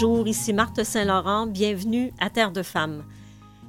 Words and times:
Bonjour, 0.00 0.28
ici 0.28 0.52
Marthe 0.52 0.84
Saint-Laurent. 0.84 1.48
Bienvenue 1.48 2.12
à 2.20 2.30
Terre 2.30 2.52
de 2.52 2.62
Femmes. 2.62 3.02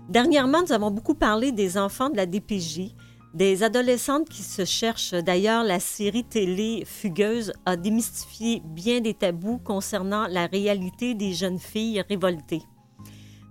Dernièrement, 0.10 0.62
nous 0.62 0.72
avons 0.72 0.92
beaucoup 0.92 1.16
parlé 1.16 1.52
des 1.52 1.76
enfants 1.76 2.12
de 2.12 2.18
la 2.18 2.28
DPJ, 2.28 2.94
des 3.34 3.64
adolescentes 3.64 4.30
qui 4.30 4.44
se 4.44 4.64
cherchent. 4.64 5.16
D'ailleurs, 5.16 5.64
la 5.64 5.80
série 5.80 6.24
télé 6.24 6.84
Fugueuse 6.86 7.52
a 7.66 7.76
démystifié 7.76 8.62
bien 8.64 9.02
des 9.02 9.16
tabous 9.16 9.58
concernant 9.58 10.28
la 10.28 10.46
réalité 10.46 11.16
des 11.16 11.34
jeunes 11.34 11.58
filles 11.58 12.04
révoltées. 12.08 12.62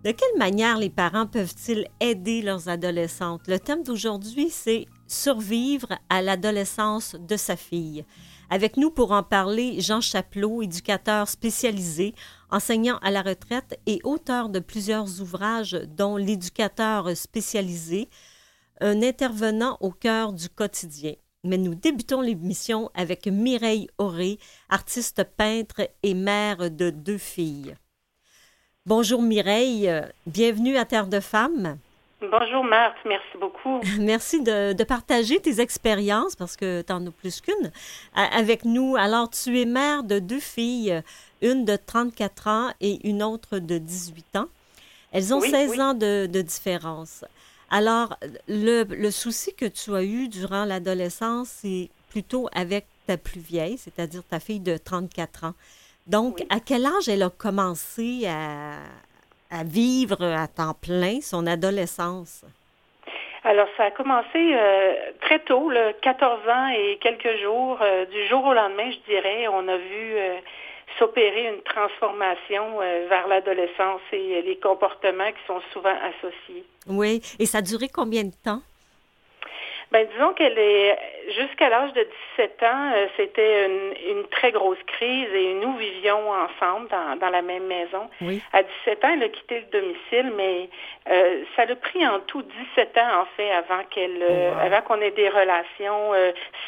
De 0.05 0.13
quelle 0.13 0.39
manière 0.39 0.79
les 0.79 0.91
parents 0.91 1.27
peuvent-ils 1.27 1.89
aider 1.99 2.43
leurs 2.43 2.69
adolescentes? 2.69 3.49
Le 3.49 3.59
thème 3.59 3.83
d'aujourd'hui, 3.83 4.51
c'est 4.51 4.87
survivre 5.09 5.89
à 6.09 6.23
l'adolescence 6.23 7.17
de 7.19 7.37
sa 7.37 7.57
fille. 7.57 8.05
Avec 8.51 8.77
nous 8.77 8.91
pour 8.91 9.11
en 9.11 9.25
parler, 9.25 9.81
Jean 9.81 10.01
Chapelot, 10.01 10.63
éducateur 10.63 11.29
spécialisé, 11.29 12.15
enseignant 12.51 12.99
à 13.03 13.11
la 13.11 13.23
retraite 13.23 13.79
et 13.87 14.01
auteur 14.05 14.49
de 14.49 14.59
plusieurs 14.59 15.21
ouvrages, 15.21 15.79
dont 15.97 16.17
L'éducateur 16.17 17.17
spécialisé, 17.17 18.09
un 18.81 19.03
intervenant 19.03 19.77
au 19.81 19.91
cœur 19.91 20.33
du 20.33 20.49
quotidien. 20.49 21.15
Mais 21.45 21.59
nous 21.59 21.75
débutons 21.75 22.21
l'émission 22.21 22.91
avec 22.95 23.27
Mireille 23.27 23.89
Auré, 23.99 24.39
artiste 24.69 25.25
peintre 25.37 25.89
et 26.03 26.15
mère 26.15 26.71
de 26.71 26.91
deux 26.91 27.19
filles. 27.19 27.75
Bonjour 28.87 29.23
Mireille, 29.23 29.91
bienvenue 30.27 30.77
à 30.77 30.85
Terre 30.85 31.07
de 31.07 31.21
Femmes. 31.21 31.79
Bonjour 32.21 32.65
Marthe, 32.65 32.97
merci 33.05 33.39
beaucoup. 33.39 33.81
Merci 34.01 34.43
de, 34.43 34.83
partager 34.83 35.39
tes 35.39 35.61
expériences, 35.61 36.35
parce 36.35 36.57
que 36.57 36.83
tu 36.83 36.93
en 36.93 37.07
as 37.07 37.11
plus 37.13 37.41
qu'une, 37.41 37.71
avec 38.15 38.65
nous. 38.65 38.97
Alors, 38.97 39.31
tu 39.31 39.61
es 39.61 39.65
mère 39.65 40.03
de 40.03 40.19
deux 40.19 40.41
filles, 40.41 41.01
une 41.43 41.65
de 41.65 41.77
34 41.77 42.47
ans 42.49 42.71
et 42.81 43.07
une 43.09 43.23
autre 43.23 43.59
de 43.59 43.79
18 43.79 44.37
ans. 44.37 44.49
Elles 45.13 45.33
ont 45.35 45.41
16 45.41 45.81
ans 45.81 45.95
de, 45.95 46.27
différence. 46.27 47.25
Alors, 47.71 48.17
le, 48.49 48.85
le, 48.85 49.11
souci 49.11 49.55
que 49.55 49.67
tu 49.67 49.95
as 49.95 50.03
eu 50.03 50.29
durant 50.29 50.65
l'adolescence, 50.65 51.49
c'est 51.49 51.91
plutôt 52.11 52.49
avec 52.55 52.87
ta 53.07 53.17
plus 53.17 53.41
vieille, 53.41 53.79
c'est-à-dire 53.79 54.23
ta 54.29 54.41
fille 54.41 54.61
de 54.61 54.77
34 54.77 55.45
ans. 55.45 55.55
Donc, 56.07 56.43
à 56.49 56.61
quel 56.61 56.87
âge 56.87 57.09
elle 57.09 57.23
a 57.23 57.31
commencé 57.31 58.27
à, 58.27 58.79
à 59.51 59.65
vivre 59.65 60.23
à 60.23 60.49
temps 60.49 60.75
plein 60.75 61.21
son 61.21 61.47
adolescence? 61.47 62.45
Alors, 63.45 63.69
ça 63.77 63.85
a 63.85 63.91
commencé 63.91 64.37
euh, 64.37 64.95
très 65.21 65.39
tôt, 65.41 65.71
le 65.71 65.93
14 66.03 66.49
ans 66.49 66.69
et 66.69 66.99
quelques 67.01 67.37
jours. 67.41 67.79
Euh, 67.81 68.05
du 68.07 68.27
jour 68.27 68.45
au 68.45 68.53
lendemain, 68.53 68.91
je 68.91 69.13
dirais, 69.13 69.47
on 69.49 69.67
a 69.69 69.77
vu 69.77 70.17
euh, 70.17 70.39
s'opérer 70.99 71.49
une 71.55 71.63
transformation 71.63 72.79
vers 73.09 73.27
l'adolescence 73.29 74.01
et 74.13 74.43
les 74.43 74.59
comportements 74.59 75.31
qui 75.31 75.47
sont 75.47 75.61
souvent 75.73 75.95
associés. 76.03 76.65
Oui, 76.87 77.21
et 77.39 77.47
ça 77.47 77.59
a 77.59 77.63
duré 77.63 77.89
combien 77.89 78.25
de 78.25 78.33
temps? 78.45 78.63
Ben, 79.91 80.07
disons 80.13 80.35
qu'elle 80.35 80.59
est 80.59 80.99
jusqu'à 81.31 81.71
l'âge 81.71 81.93
de 81.95 82.07
17 82.37 82.63
ans, 82.63 82.93
euh, 82.95 83.07
c'était 83.17 83.67
une, 83.67 84.25
très 84.31 84.53
grosse 84.53 84.79
crise 84.87 85.29
et 85.35 85.55
nous 85.55 85.77
vivions 85.77 86.31
ensemble 86.31 86.89
dans, 86.89 87.31
la 87.31 87.43
même 87.43 87.67
maison. 87.67 88.09
À 88.53 88.63
17 88.63 89.05
ans, 89.05 89.09
elle 89.15 89.23
a 89.23 89.29
quitté 89.29 89.61
le 89.61 89.81
domicile, 89.81 90.33
mais 90.37 90.69
euh, 91.11 91.43
ça 91.57 91.65
l'a 91.65 91.75
pris 91.77 92.07
en 92.07 92.21
tout 92.21 92.43
17 92.77 92.99
ans 92.99 93.23
en 93.23 93.27
fait 93.37 93.51
avant 93.51 93.83
qu'elle, 93.91 94.23
euh, 94.23 94.53
oh, 94.55 94.59
avant 94.61 94.83
qu'on 94.83 95.01
ait 95.01 95.11
des 95.11 95.29
relations 95.29 96.13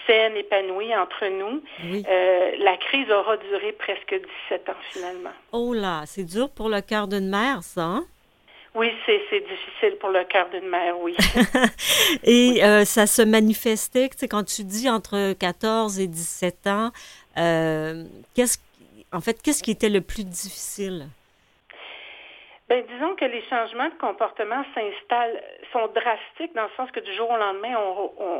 saines, 0.06 0.36
épanouies 0.36 0.96
entre 0.96 1.26
nous. 1.26 1.62
la 2.58 2.76
crise 2.78 3.10
aura 3.10 3.36
duré 3.36 3.72
presque 3.72 4.14
17 4.48 4.68
ans 4.70 4.80
finalement. 4.92 5.32
Oh 5.52 5.74
là, 5.74 6.02
c'est 6.06 6.24
dur 6.24 6.48
pour 6.50 6.68
le 6.68 6.80
cœur 6.80 7.06
d'une 7.06 7.28
mère, 7.28 7.62
ça. 7.62 7.82
Hein? 7.82 8.04
Oui, 8.74 8.88
c'est 9.04 9.40
difficile 9.40 9.98
pour 10.00 10.10
le 10.10 10.24
cœur 10.24 10.48
d'une 10.50 10.68
mère, 10.68 10.98
oui. 11.00 11.16
et 12.22 12.62
euh, 12.64 12.84
ça 12.84 13.06
se 13.06 13.22
manifestait, 13.22 14.08
tu 14.10 14.18
sais, 14.18 14.28
quand 14.28 14.44
tu 14.44 14.62
dis 14.62 14.88
entre 14.88 15.32
14 15.32 15.98
et 15.98 16.06
17 16.06 16.66
ans, 16.68 16.92
euh, 17.36 18.04
qu'est-ce, 18.34 18.58
en 19.12 19.20
fait, 19.20 19.42
qu'est-ce 19.42 19.64
qui 19.64 19.72
était 19.72 19.88
le 19.88 20.00
plus 20.00 20.24
difficile? 20.24 21.08
Bien, 22.70 22.82
disons 22.88 23.16
que 23.16 23.24
les 23.24 23.42
changements 23.50 23.88
de 23.88 23.98
comportement 24.00 24.62
s'installent, 24.74 25.42
sont 25.72 25.88
drastiques 25.88 26.54
dans 26.54 26.62
le 26.62 26.70
sens 26.76 26.88
que 26.92 27.00
du 27.00 27.12
jour 27.14 27.28
au 27.28 27.36
lendemain, 27.36 27.76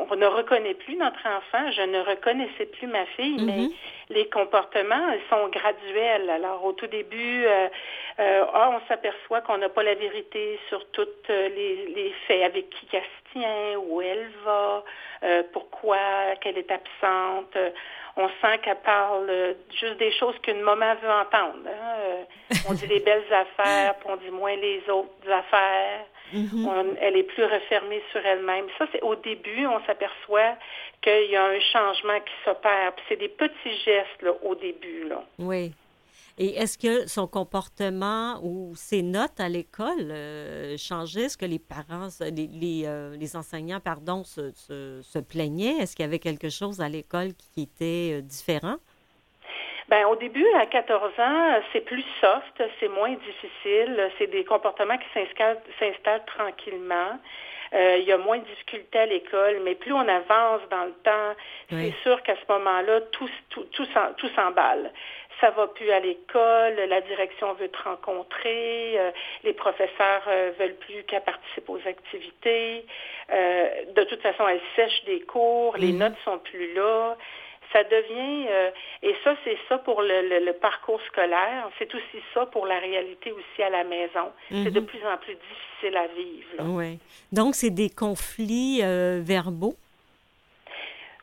on, 0.08 0.14
ne 0.14 0.26
reconnaît 0.26 0.74
plus 0.74 0.94
notre 0.94 1.18
enfant. 1.26 1.68
Je 1.72 1.82
ne 1.82 1.98
reconnaissais 1.98 2.66
plus 2.66 2.86
ma 2.86 3.04
fille, 3.06 3.44
mais 3.44 3.58
mm-hmm. 3.58 3.74
les 4.10 4.28
comportements 4.28 5.14
sont 5.30 5.48
graduels. 5.48 6.30
Alors, 6.30 6.64
au 6.64 6.72
tout 6.72 6.86
début, 6.86 7.44
euh, 7.44 7.68
euh, 8.20 8.44
ah, 8.54 8.70
on 8.72 8.86
s'aperçoit 8.86 9.41
qu'on 9.41 9.58
n'a 9.58 9.68
pas 9.68 9.82
la 9.82 9.96
vérité 9.96 10.60
sur 10.68 10.88
tous 10.92 11.08
euh, 11.30 11.48
les, 11.48 12.14
faits 12.28 12.44
avec 12.44 12.70
qui 12.70 12.86
elle 12.92 13.02
où 13.36 14.00
elle 14.02 14.30
va, 14.44 14.84
pourquoi, 15.52 15.98
qu'elle 16.41 16.58
est 16.58 16.70
absente 16.70 17.56
on 18.16 18.28
sent 18.41 18.58
qu'elle 18.62 18.76
parle 18.78 19.56
juste 19.70 19.98
des 19.98 20.12
choses 20.12 20.34
qu'une 20.42 20.60
maman 20.60 20.94
veut 20.96 21.10
entendre. 21.10 21.66
Hein. 21.66 21.96
Euh, 21.98 22.54
on 22.68 22.74
dit 22.74 22.86
les 22.86 23.00
belles 23.00 23.24
affaires, 23.32 23.94
puis 23.96 24.08
on 24.10 24.16
dit 24.16 24.30
moins 24.30 24.56
les 24.56 24.82
autres 24.88 25.30
affaires. 25.30 26.06
Mm-hmm. 26.32 26.96
elle 27.00 27.16
est 27.16 27.24
plus 27.24 27.42
refermée 27.44 28.00
sur 28.12 28.24
elle-même. 28.24 28.66
Ça, 28.78 28.86
c'est 28.92 29.02
au 29.02 29.16
début, 29.16 29.66
on 29.66 29.84
s'aperçoit 29.84 30.54
qu'il 31.02 31.28
y 31.28 31.34
a 31.34 31.44
un 31.44 31.58
changement 31.72 32.20
qui 32.20 32.32
s'opère. 32.44 32.92
c'est 33.08 33.16
des 33.16 33.28
petits 33.28 33.76
gestes 33.84 34.22
là, 34.22 34.30
au 34.44 34.54
début. 34.54 35.08
Là. 35.08 35.24
Oui. 35.41 35.72
Et 36.38 36.56
est-ce 36.56 36.78
que 36.78 37.08
son 37.08 37.26
comportement 37.26 38.41
ou 38.42 38.72
ses 38.74 39.02
notes 39.02 39.38
à 39.38 39.48
l'école 39.48 40.10
euh, 40.10 40.76
changeaient? 40.76 41.24
Est-ce 41.24 41.38
que 41.38 41.46
les 41.46 41.58
parents, 41.58 42.08
les, 42.20 42.46
les, 42.46 42.86
euh, 42.86 43.16
enseignants, 43.34 43.80
pardon, 43.80 44.24
se, 44.24 44.50
se, 44.52 45.18
plaignaient? 45.18 45.76
Est-ce 45.80 45.96
qu'il 45.96 46.04
y 46.04 46.08
avait 46.08 46.18
quelque 46.18 46.48
chose 46.48 46.80
à 46.80 46.88
l'école 46.88 47.34
qui 47.34 47.62
était 47.62 48.18
euh, 48.18 48.20
différent? 48.22 48.76
Ben, 49.88 50.06
au 50.06 50.14
début, 50.14 50.46
à 50.54 50.66
14 50.66 51.12
ans, 51.18 51.60
c'est 51.72 51.80
plus 51.80 52.04
soft, 52.20 52.62
c'est 52.78 52.88
moins 52.88 53.10
difficile, 53.10 54.10
c'est 54.18 54.28
des 54.28 54.44
comportements 54.44 54.97
qui 54.97 55.24
s'installent 55.80 56.24
tranquillement. 56.26 57.18
il 57.72 58.04
y 58.04 58.12
a 58.12 58.18
moins 58.18 58.38
de 58.38 58.44
difficultés 58.44 59.00
à 59.00 59.06
l'école, 59.06 59.60
mais 59.64 59.74
plus 59.74 59.92
on 59.92 60.06
avance 60.06 60.60
dans 60.70 60.84
le 60.84 60.94
temps, 61.02 61.34
c'est 61.70 61.94
sûr 62.04 62.22
qu'à 62.22 62.36
ce 62.36 62.52
moment-là, 62.52 63.00
tout, 63.10 63.28
tout, 63.48 63.66
tout 63.72 64.28
s'emballe 64.36 64.92
ça 65.41 65.51
va 65.51 65.67
plus 65.69 65.91
à 65.91 66.01
l'école, 66.01 66.75
la 66.89 67.01
direction 67.01 67.55
veut 67.55 67.69
te 67.69 67.83
rencontrer, 67.83 68.99
euh, 68.99 69.11
les 69.45 69.53
professeurs 69.53 70.23
euh, 70.28 70.53
veulent 70.59 70.77
plus 70.77 71.03
qu'elle 71.05 71.23
participe 71.23 71.69
aux 71.69 71.81
activités. 71.87 72.84
Euh, 73.33 73.69
de 73.95 74.05
toute 74.05 74.21
façon, 74.21 74.47
elle 74.47 74.61
sèche 74.77 75.05
des 75.06 75.21
cours, 75.21 75.77
les 75.77 75.93
mhm. 75.93 75.99
notes 75.99 76.19
sont 76.25 76.39
plus 76.39 76.75
là. 76.75 77.17
Ça 77.73 77.84
devient, 77.84 78.49
et 79.05 79.15
ça, 79.23 79.37
c'est 79.45 79.56
ça 79.69 79.78
pour 79.78 80.03
le, 80.03 80.51
parcours 80.55 81.01
scolaire. 81.03 81.71
C'est 81.78 81.95
aussi 81.95 82.21
ça 82.34 82.45
pour 82.47 82.67
la 82.67 82.81
réalité 82.81 83.31
aussi 83.31 83.62
à 83.62 83.71
la 83.71 83.84
maison. 83.84 84.33
C'est 84.49 84.72
de 84.72 84.81
mhm. 84.81 84.87
plus 84.87 85.07
en 85.07 85.17
plus 85.19 85.37
difficile 85.37 85.97
à 85.97 86.09
vivre. 86.09 86.77
Oui. 86.77 86.99
Donc, 87.31 87.55
c'est 87.55 87.71
des 87.71 87.89
conflits 87.89 88.83
verbaux? 89.22 89.77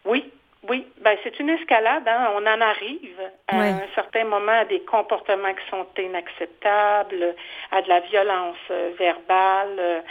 Oui, 0.05 0.31
oui, 0.69 0.85
ben 1.01 1.17
c'est 1.23 1.39
une 1.39 1.49
escalade. 1.49 2.07
Hein. 2.07 2.31
On 2.35 2.45
en 2.45 2.61
arrive 2.61 3.19
à 3.47 3.61
un 3.61 3.87
certain 3.95 4.25
moment 4.25 4.51
à 4.51 4.65
des 4.65 4.81
comportements 4.81 5.53
qui 5.53 5.69
sont 5.69 5.87
inacceptables, 5.97 7.35
à 7.71 7.81
de 7.81 7.89
la 7.89 7.99
violence 8.01 8.57
euh, 8.71 8.91
verbale, 8.97 9.79
euh, 9.79 10.01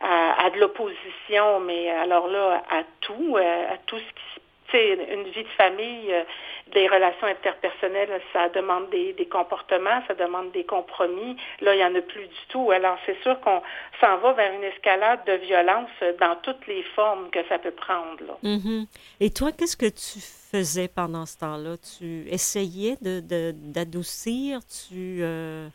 à, 0.00 0.50
de 0.50 0.60
l'opposition, 0.60 1.60
mais 1.60 1.90
alors 1.90 2.28
là, 2.28 2.62
à 2.70 2.82
tout, 3.00 3.36
euh, 3.36 3.72
à 3.72 3.76
tout 3.86 3.98
ce 3.98 4.04
qui 4.04 4.40
une 4.74 5.24
vie 5.24 5.42
de 5.42 5.48
famille, 5.56 6.12
euh, 6.12 6.22
des 6.72 6.88
relations 6.88 7.26
interpersonnelles, 7.26 8.20
ça 8.32 8.48
demande 8.48 8.90
des, 8.90 9.14
comportements, 9.30 10.02
ça 10.08 10.14
demande 10.14 10.50
des 10.52 10.64
compromis. 10.64 11.36
Là, 11.60 11.74
il 11.74 11.78
n'y 11.78 11.84
en 11.84 11.94
a 11.94 12.00
plus 12.00 12.26
du 12.26 12.46
tout. 12.48 12.70
Alors, 12.70 12.98
c'est 13.06 13.20
sûr 13.22 13.40
qu'on 13.40 13.62
s'en 14.00 14.18
va 14.18 14.32
vers 14.32 14.52
une 14.52 14.64
escalade 14.64 15.20
de 15.26 15.34
violence 15.34 15.90
dans 16.20 16.36
toutes 16.42 16.66
les 16.66 16.82
formes 16.94 17.30
que 17.30 17.38
ça 17.48 17.58
peut 17.58 17.70
prendre. 17.70 18.38
Mm-hmm. 18.42 18.86
Et 19.20 19.30
toi, 19.30 19.52
qu'est-ce 19.52 19.76
que 19.76 19.86
tu 19.86 20.20
faisais 20.50 20.88
pendant 20.88 21.26
ce 21.26 21.38
temps-là? 21.38 21.76
Tu 21.98 22.26
essayais 22.28 22.96
d'adoucir? 23.00 24.58
De, 24.58 24.64
tu... 24.64 25.18
Euh... 25.22 25.68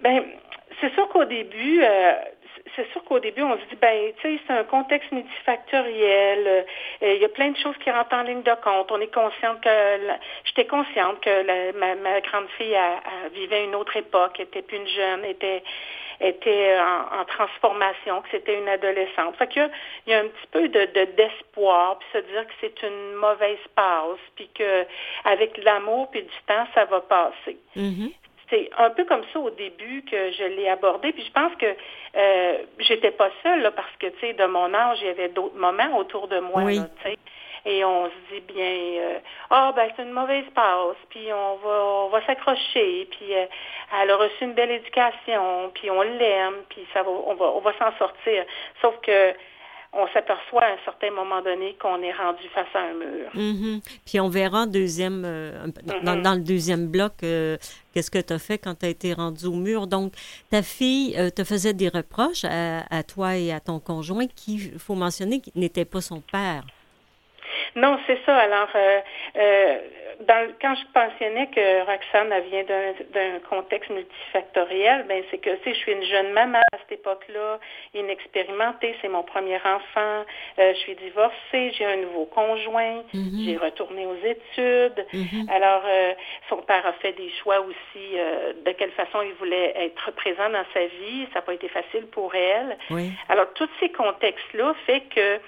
Ben, 0.00 0.24
c'est 0.80 0.92
sûr 0.94 1.08
qu'au 1.08 1.24
début, 1.24 1.82
euh, 1.82 2.12
c'est 2.76 2.90
sûr 2.92 3.04
qu'au 3.04 3.18
début, 3.18 3.42
on 3.42 3.56
se 3.56 3.64
dit, 3.70 3.76
ben, 3.80 4.12
tu 4.20 4.36
sais, 4.36 4.42
c'est 4.46 4.52
un 4.52 4.64
contexte 4.64 5.10
multifactoriel. 5.12 6.46
Euh, 7.02 7.14
il 7.14 7.20
y 7.20 7.24
a 7.24 7.28
plein 7.28 7.50
de 7.50 7.56
choses 7.56 7.76
qui 7.82 7.90
rentrent 7.90 8.14
en 8.14 8.22
ligne 8.22 8.42
de 8.42 8.54
compte. 8.62 8.90
On 8.90 9.00
est 9.00 9.12
consciente 9.12 9.60
que, 9.60 9.98
j'étais 10.44 10.66
consciente 10.66 11.20
que 11.20 11.72
ma, 11.78 12.20
grande 12.20 12.48
fille 12.58 12.76
vivait 13.32 13.64
une 13.64 13.74
autre 13.74 13.96
époque, 13.96 14.40
était 14.40 14.62
plus 14.62 14.78
une 14.78 14.88
jeune, 14.88 15.24
était 15.24 15.62
était 16.20 16.76
en, 16.78 17.24
transformation, 17.24 18.22
que 18.22 18.28
c'était 18.30 18.58
une 18.58 18.68
adolescente. 18.68 19.36
Fait 19.36 19.48
qu'il 19.48 19.70
y, 20.06 20.10
y 20.10 20.14
a 20.14 20.20
un 20.20 20.28
petit 20.28 20.46
peu 20.52 20.68
de, 20.68 20.86
d'espoir, 21.16 21.98
puis 21.98 22.08
se 22.12 22.18
dire 22.18 22.46
que 22.46 22.52
c'est 22.60 22.82
une 22.82 23.14
mauvaise 23.14 23.58
passe, 23.74 24.18
puis 24.36 24.48
que 24.54 24.86
avec 25.24 25.56
l'amour 25.64 26.10
puis 26.10 26.22
du 26.22 26.28
temps, 26.46 26.66
ça 26.74 26.84
va 26.84 27.00
passer. 27.00 27.58
Mm-hmm 28.50 28.68
un 28.78 28.90
peu 28.90 29.04
comme 29.04 29.22
ça 29.32 29.40
au 29.40 29.50
début 29.50 30.02
que 30.02 30.32
je 30.32 30.44
l'ai 30.44 30.68
abordé. 30.68 31.12
Puis 31.12 31.24
je 31.24 31.32
pense 31.32 31.54
que 31.56 31.66
euh, 32.16 32.58
j'étais 32.78 33.10
pas 33.10 33.30
seule 33.42 33.62
là, 33.62 33.70
parce 33.70 33.94
que 33.98 34.06
tu 34.06 34.20
sais, 34.20 34.32
de 34.32 34.46
mon 34.46 34.72
âge, 34.74 34.98
il 35.00 35.06
y 35.06 35.10
avait 35.10 35.28
d'autres 35.28 35.56
moments 35.56 35.96
autour 35.96 36.28
de 36.28 36.38
moi. 36.40 36.64
Là, 36.64 36.86
et 37.66 37.82
on 37.82 38.10
se 38.10 38.34
dit 38.34 38.42
bien 38.52 39.00
euh, 39.00 39.18
ah 39.48 39.72
ben 39.74 39.88
c'est 39.96 40.02
une 40.02 40.12
mauvaise 40.12 40.44
passe 40.54 40.96
puis 41.08 41.32
on 41.32 41.56
va 41.56 41.84
on 42.04 42.08
va 42.08 42.20
s'accrocher 42.26 43.08
puis 43.10 43.34
euh, 43.34 43.46
elle 44.02 44.10
a 44.10 44.16
reçu 44.18 44.44
une 44.44 44.52
belle 44.52 44.70
éducation 44.70 45.70
puis 45.72 45.90
on 45.90 46.02
l'aime 46.02 46.56
puis 46.68 46.86
ça 46.92 47.02
va 47.02 47.10
on 47.10 47.34
va 47.34 47.46
on 47.46 47.60
va 47.60 47.72
s'en 47.78 47.96
sortir 47.96 48.44
sauf 48.82 49.00
que 49.00 49.32
on 49.96 50.06
s'aperçoit 50.12 50.62
à 50.62 50.72
un 50.72 50.78
certain 50.84 51.10
moment 51.10 51.40
donné 51.42 51.76
qu'on 51.80 52.02
est 52.02 52.12
rendu 52.12 52.48
face 52.54 52.68
à 52.74 52.80
un 52.80 52.94
mur. 52.94 53.30
Mm-hmm. 53.34 54.00
Puis 54.06 54.20
on 54.20 54.28
verra 54.28 54.66
deuxième, 54.66 55.22
euh, 55.24 55.66
mm-hmm. 55.66 56.22
dans, 56.22 56.34
le 56.34 56.40
deuxième 56.40 56.88
bloc 56.88 57.12
qu'est-ce 57.18 58.10
que 58.10 58.18
tu 58.18 58.32
as 58.32 58.38
fait 58.38 58.58
quand 58.58 58.74
tu 58.74 58.86
as 58.86 58.88
été 58.88 59.12
rendu 59.12 59.46
au 59.46 59.54
mur. 59.54 59.86
Donc, 59.86 60.12
ta 60.50 60.62
fille 60.62 61.16
te 61.34 61.44
faisait 61.44 61.74
des 61.74 61.88
reproches 61.88 62.44
à, 62.44 62.84
à, 62.90 63.02
toi 63.02 63.36
et 63.36 63.52
à 63.52 63.60
ton 63.60 63.78
conjoint 63.78 64.26
qui, 64.26 64.70
il 64.72 64.78
faut 64.78 64.94
mentionner, 64.94 65.40
n'était 65.54 65.84
pas 65.84 66.00
son 66.00 66.20
père. 66.20 66.64
Non, 67.76 67.98
c'est 68.06 68.18
ça. 68.24 68.36
Alors, 68.36 68.68
euh, 68.74 69.00
euh, 69.36 69.78
dans, 70.20 70.48
quand 70.62 70.74
je 70.76 70.98
mentionnais 70.98 71.48
que 71.48 71.80
Roxane 71.80 72.32
vient 72.48 72.62
d'un 72.62 73.40
contexte 73.50 73.90
multifactoriel, 73.90 75.06
ben 75.08 75.24
c'est 75.30 75.38
que 75.38 75.50
je 75.64 75.72
suis 75.72 75.92
une 75.92 76.04
jeune 76.04 76.32
maman 76.32 76.60
à 76.72 76.78
cette 76.78 77.00
époque-là, 77.00 77.58
inexpérimentée, 77.94 78.94
c'est 79.02 79.08
mon 79.08 79.24
premier 79.24 79.56
enfant, 79.56 80.24
euh, 80.58 80.72
je 80.72 80.78
suis 80.78 80.94
divorcée, 80.94 81.72
j'ai 81.76 81.84
un 81.84 81.96
nouveau 81.96 82.26
conjoint, 82.26 83.02
mm-hmm. 83.12 83.44
j'ai 83.44 83.56
retourné 83.56 84.06
aux 84.06 84.24
études. 84.24 85.04
Mm-hmm. 85.12 85.50
Alors, 85.50 85.82
son 86.48 86.58
père 86.58 86.86
a 86.86 86.92
fait 86.94 87.12
des 87.12 87.30
choix 87.42 87.60
aussi 87.60 88.16
de 88.64 88.72
quelle 88.72 88.92
façon 88.92 89.20
il 89.22 89.32
voulait 89.34 89.74
être 89.76 90.12
présent 90.12 90.48
dans 90.50 90.64
sa 90.72 90.86
vie. 90.86 91.26
Ça 91.32 91.40
n'a 91.40 91.42
pas 91.42 91.54
été 91.54 91.68
facile 91.68 92.06
pour 92.06 92.34
elle. 92.34 92.76
Alors, 93.28 93.52
tous 93.54 93.68
ces 93.80 93.88
contextes-là 93.90 94.74
fait 94.86 95.02
que 95.14 95.40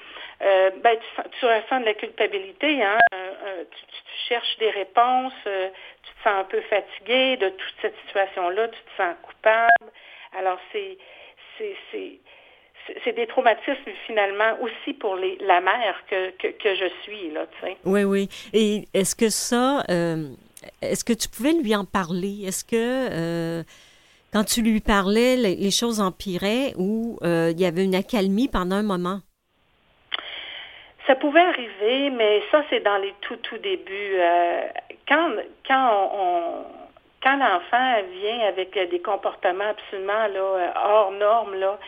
euh, 0.42 0.70
ben, 0.82 0.96
tu, 0.98 1.22
tu, 1.38 1.46
ressens 1.46 1.80
de 1.80 1.86
la 1.86 1.94
culpabilité, 1.94 2.82
hein? 2.82 2.98
Euh, 3.14 3.32
euh, 3.46 3.64
tu, 3.70 4.28
cherches 4.28 4.58
des 4.58 4.70
réponses, 4.70 5.32
tu 5.44 6.12
te 6.12 6.22
sens 6.24 6.40
un 6.40 6.44
peu 6.44 6.60
fatigué 6.62 7.36
de 7.36 7.48
toute 7.50 7.74
cette 7.80 7.94
situation-là, 8.06 8.68
tu 8.68 8.78
te 8.78 9.02
sens 9.02 9.14
coupable. 9.22 9.92
Alors, 10.36 10.58
c'est, 10.72 10.98
c'est, 11.56 11.76
c'est, 13.04 13.12
des 13.12 13.26
traumatismes 13.28 13.92
finalement 14.06 14.58
aussi 14.60 14.94
pour 14.94 15.14
les, 15.16 15.38
la 15.40 15.60
mère 15.60 16.02
que, 16.10 16.30
que, 16.32 16.48
que 16.48 16.74
je 16.74 16.90
suis, 17.04 17.30
là, 17.30 17.46
tu 17.46 17.66
sais. 17.66 17.76
Oui, 17.84 18.02
oui. 18.02 18.28
Et 18.52 18.88
est-ce 18.94 19.14
que 19.14 19.28
ça, 19.28 19.84
est-ce 20.82 21.04
que 21.04 21.12
tu 21.12 21.28
pouvais 21.28 21.52
lui 21.52 21.74
en 21.76 21.84
parler? 21.84 22.44
Est-ce 22.44 22.64
que 22.64 23.64
quand 24.32 24.44
tu 24.44 24.62
lui 24.62 24.80
parlais, 24.80 25.36
les, 25.36 25.54
les 25.54 25.70
choses 25.70 26.00
empiraient 26.00 26.72
ou 26.76 27.18
il 27.22 27.60
y 27.60 27.64
avait 27.64 27.84
une 27.84 27.94
accalmie 27.94 28.48
pendant 28.48 28.76
un 28.76 28.82
moment? 28.82 29.20
Ça 31.06 31.14
pouvait 31.14 31.40
arriver, 31.40 32.10
mais 32.10 32.42
ça, 32.50 32.62
c'est 32.68 32.80
dans 32.80 32.98
les 32.98 33.14
tout, 33.20 33.36
tout 33.36 33.58
débuts. 33.58 34.16
Euh, 34.18 34.62
quand 35.06 35.30
quand 35.66 36.10
on, 36.12 36.64
quand 37.22 37.36
l'enfant 37.36 38.02
vient 38.20 38.40
avec 38.48 38.76
des 38.90 39.00
comportements 39.00 39.68
absolument 39.70 40.26
là, 40.26 40.72
hors 40.84 41.12
normes, 41.12 41.54
là, 41.54 41.78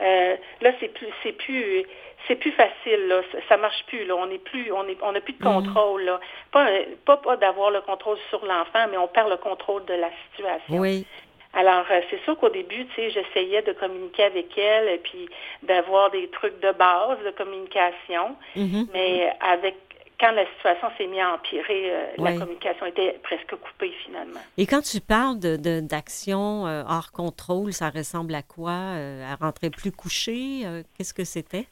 euh, 0.00 0.36
là, 0.60 0.70
c'est 0.80 0.88
plus 0.88 1.08
c'est 1.22 1.32
plus 1.32 1.84
c'est 2.26 2.36
plus 2.36 2.52
facile, 2.52 3.08
là. 3.08 3.22
Ça, 3.48 3.56
marche 3.56 3.84
plus, 3.86 4.04
là. 4.04 4.14
On 4.16 4.26
n'est 4.26 4.38
plus, 4.38 4.72
on 4.72 4.86
est, 4.88 4.98
on 5.02 5.12
n'a 5.12 5.20
plus 5.20 5.32
de 5.34 5.44
mhm. 5.44 5.54
contrôle, 5.54 6.02
là. 6.02 6.20
Pas, 6.52 6.66
pas, 7.04 7.16
pas 7.16 7.36
d'avoir 7.36 7.70
le 7.70 7.80
contrôle 7.80 8.18
sur 8.28 8.44
l'enfant, 8.44 8.86
mais 8.90 8.96
on 8.96 9.08
perd 9.08 9.30
le 9.30 9.36
contrôle 9.36 9.84
de 9.86 9.94
la 9.94 10.10
situation. 10.30 10.78
Oui. 10.78 11.06
Alors, 11.54 11.84
euh, 11.90 12.00
c'est 12.10 12.22
sûr 12.24 12.38
qu'au 12.38 12.50
début, 12.50 12.86
tu 12.86 12.94
sais, 12.94 13.10
j'essayais 13.10 13.62
de 13.62 13.72
communiquer 13.72 14.24
avec 14.24 14.56
elle 14.56 14.88
et 14.88 14.98
puis 14.98 15.28
d'avoir 15.62 16.10
des 16.10 16.28
trucs 16.28 16.60
de 16.60 16.72
base 16.72 17.18
de 17.24 17.30
communication, 17.30 18.36
mm-hmm. 18.56 18.86
mais 18.92 19.32
avec 19.40 19.74
quand 20.20 20.32
la 20.32 20.44
situation 20.56 20.88
s'est 20.98 21.06
mise 21.06 21.20
à 21.20 21.34
empirer, 21.34 21.92
euh, 21.92 22.06
la 22.18 22.32
communication 22.32 22.86
était 22.86 23.20
presque 23.22 23.54
coupée 23.54 23.92
finalement. 24.04 24.40
Et 24.56 24.66
quand 24.66 24.82
tu 24.82 25.00
parles 25.00 25.38
de, 25.38 25.80
d'action 25.80 26.66
euh, 26.66 26.82
hors 26.88 27.12
contrôle, 27.12 27.72
ça 27.72 27.88
ressemble 27.88 28.34
à 28.34 28.42
quoi? 28.42 28.72
à 28.72 29.36
rentrer 29.36 29.70
plus 29.70 29.92
couché? 29.92 30.64
Qu'est-ce 30.96 31.14
que 31.14 31.24
c'était? 31.24 31.66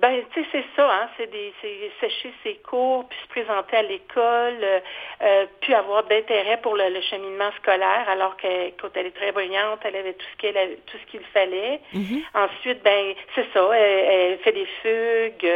Ben, 0.00 0.22
tu 0.32 0.42
sais, 0.42 0.48
c'est 0.52 0.64
ça, 0.74 0.88
hein, 0.90 1.08
c'est 1.16 1.30
des, 1.30 1.52
sécher 2.00 2.32
ses 2.42 2.54
cours, 2.56 3.08
puis 3.08 3.18
se 3.22 3.28
présenter 3.28 3.76
à 3.76 3.82
l'école, 3.82 4.58
euh, 4.62 4.80
euh 5.22 5.46
puis 5.60 5.74
avoir 5.74 6.04
d'intérêt 6.04 6.60
pour 6.60 6.76
le, 6.76 7.00
cheminement 7.02 7.50
scolaire, 7.60 8.08
alors 8.08 8.36
que 8.36 8.70
quand 8.80 8.88
elle 8.94 9.06
est 9.06 9.16
très 9.16 9.32
brillante, 9.32 9.80
elle 9.84 9.96
avait 9.96 10.14
tout 10.14 10.26
ce 10.32 10.36
qu'elle 10.38 10.76
tout 10.86 10.96
ce 10.98 11.10
qu'il 11.10 11.24
fallait. 11.32 11.80
Mm-hmm. 11.94 12.22
Ensuite, 12.34 12.82
ben, 12.82 13.14
c'est 13.34 13.46
ça, 13.52 13.70
elle, 13.76 14.38
fait 14.38 14.52
des 14.52 14.66
fugues. 14.82 15.52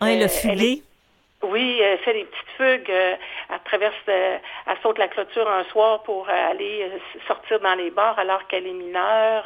ah, 0.00 0.12
elle 0.12 0.22
a 0.22 0.28
fugué? 0.28 0.82
oui, 1.42 1.78
elle 1.80 1.98
fait 1.98 2.14
des 2.14 2.24
petites 2.24 2.56
fugues. 2.56 2.90
Euh, 2.90 3.16
elle 3.50 3.60
traverse, 3.64 3.94
elle 4.06 4.76
saute 4.82 4.98
la 4.98 5.08
clôture 5.08 5.48
un 5.48 5.64
soir 5.64 6.02
pour 6.04 6.28
aller 6.28 6.90
sortir 7.26 7.60
dans 7.60 7.74
les 7.74 7.90
bars 7.90 8.18
alors 8.18 8.46
qu'elle 8.46 8.66
est 8.66 8.72
mineure. 8.72 9.44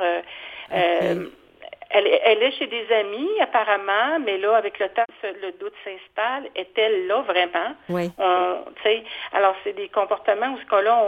Elle, 1.90 2.06
elle, 2.06 2.42
est 2.42 2.52
chez 2.52 2.66
des 2.66 2.86
amis, 2.92 3.30
apparemment, 3.40 4.18
mais 4.24 4.36
là, 4.38 4.56
avec 4.56 4.78
le 4.78 4.88
temps, 4.90 5.04
le 5.22 5.52
doute 5.58 5.72
s'installe. 5.84 6.50
Est-elle 6.54 7.06
là 7.06 7.22
vraiment? 7.22 7.74
Oui. 7.88 8.10
alors, 9.32 9.54
c'est 9.64 9.72
des 9.72 9.88
comportements 9.88 10.52
où 10.52 10.58
ce 10.58 10.66
cas-là, 10.66 11.02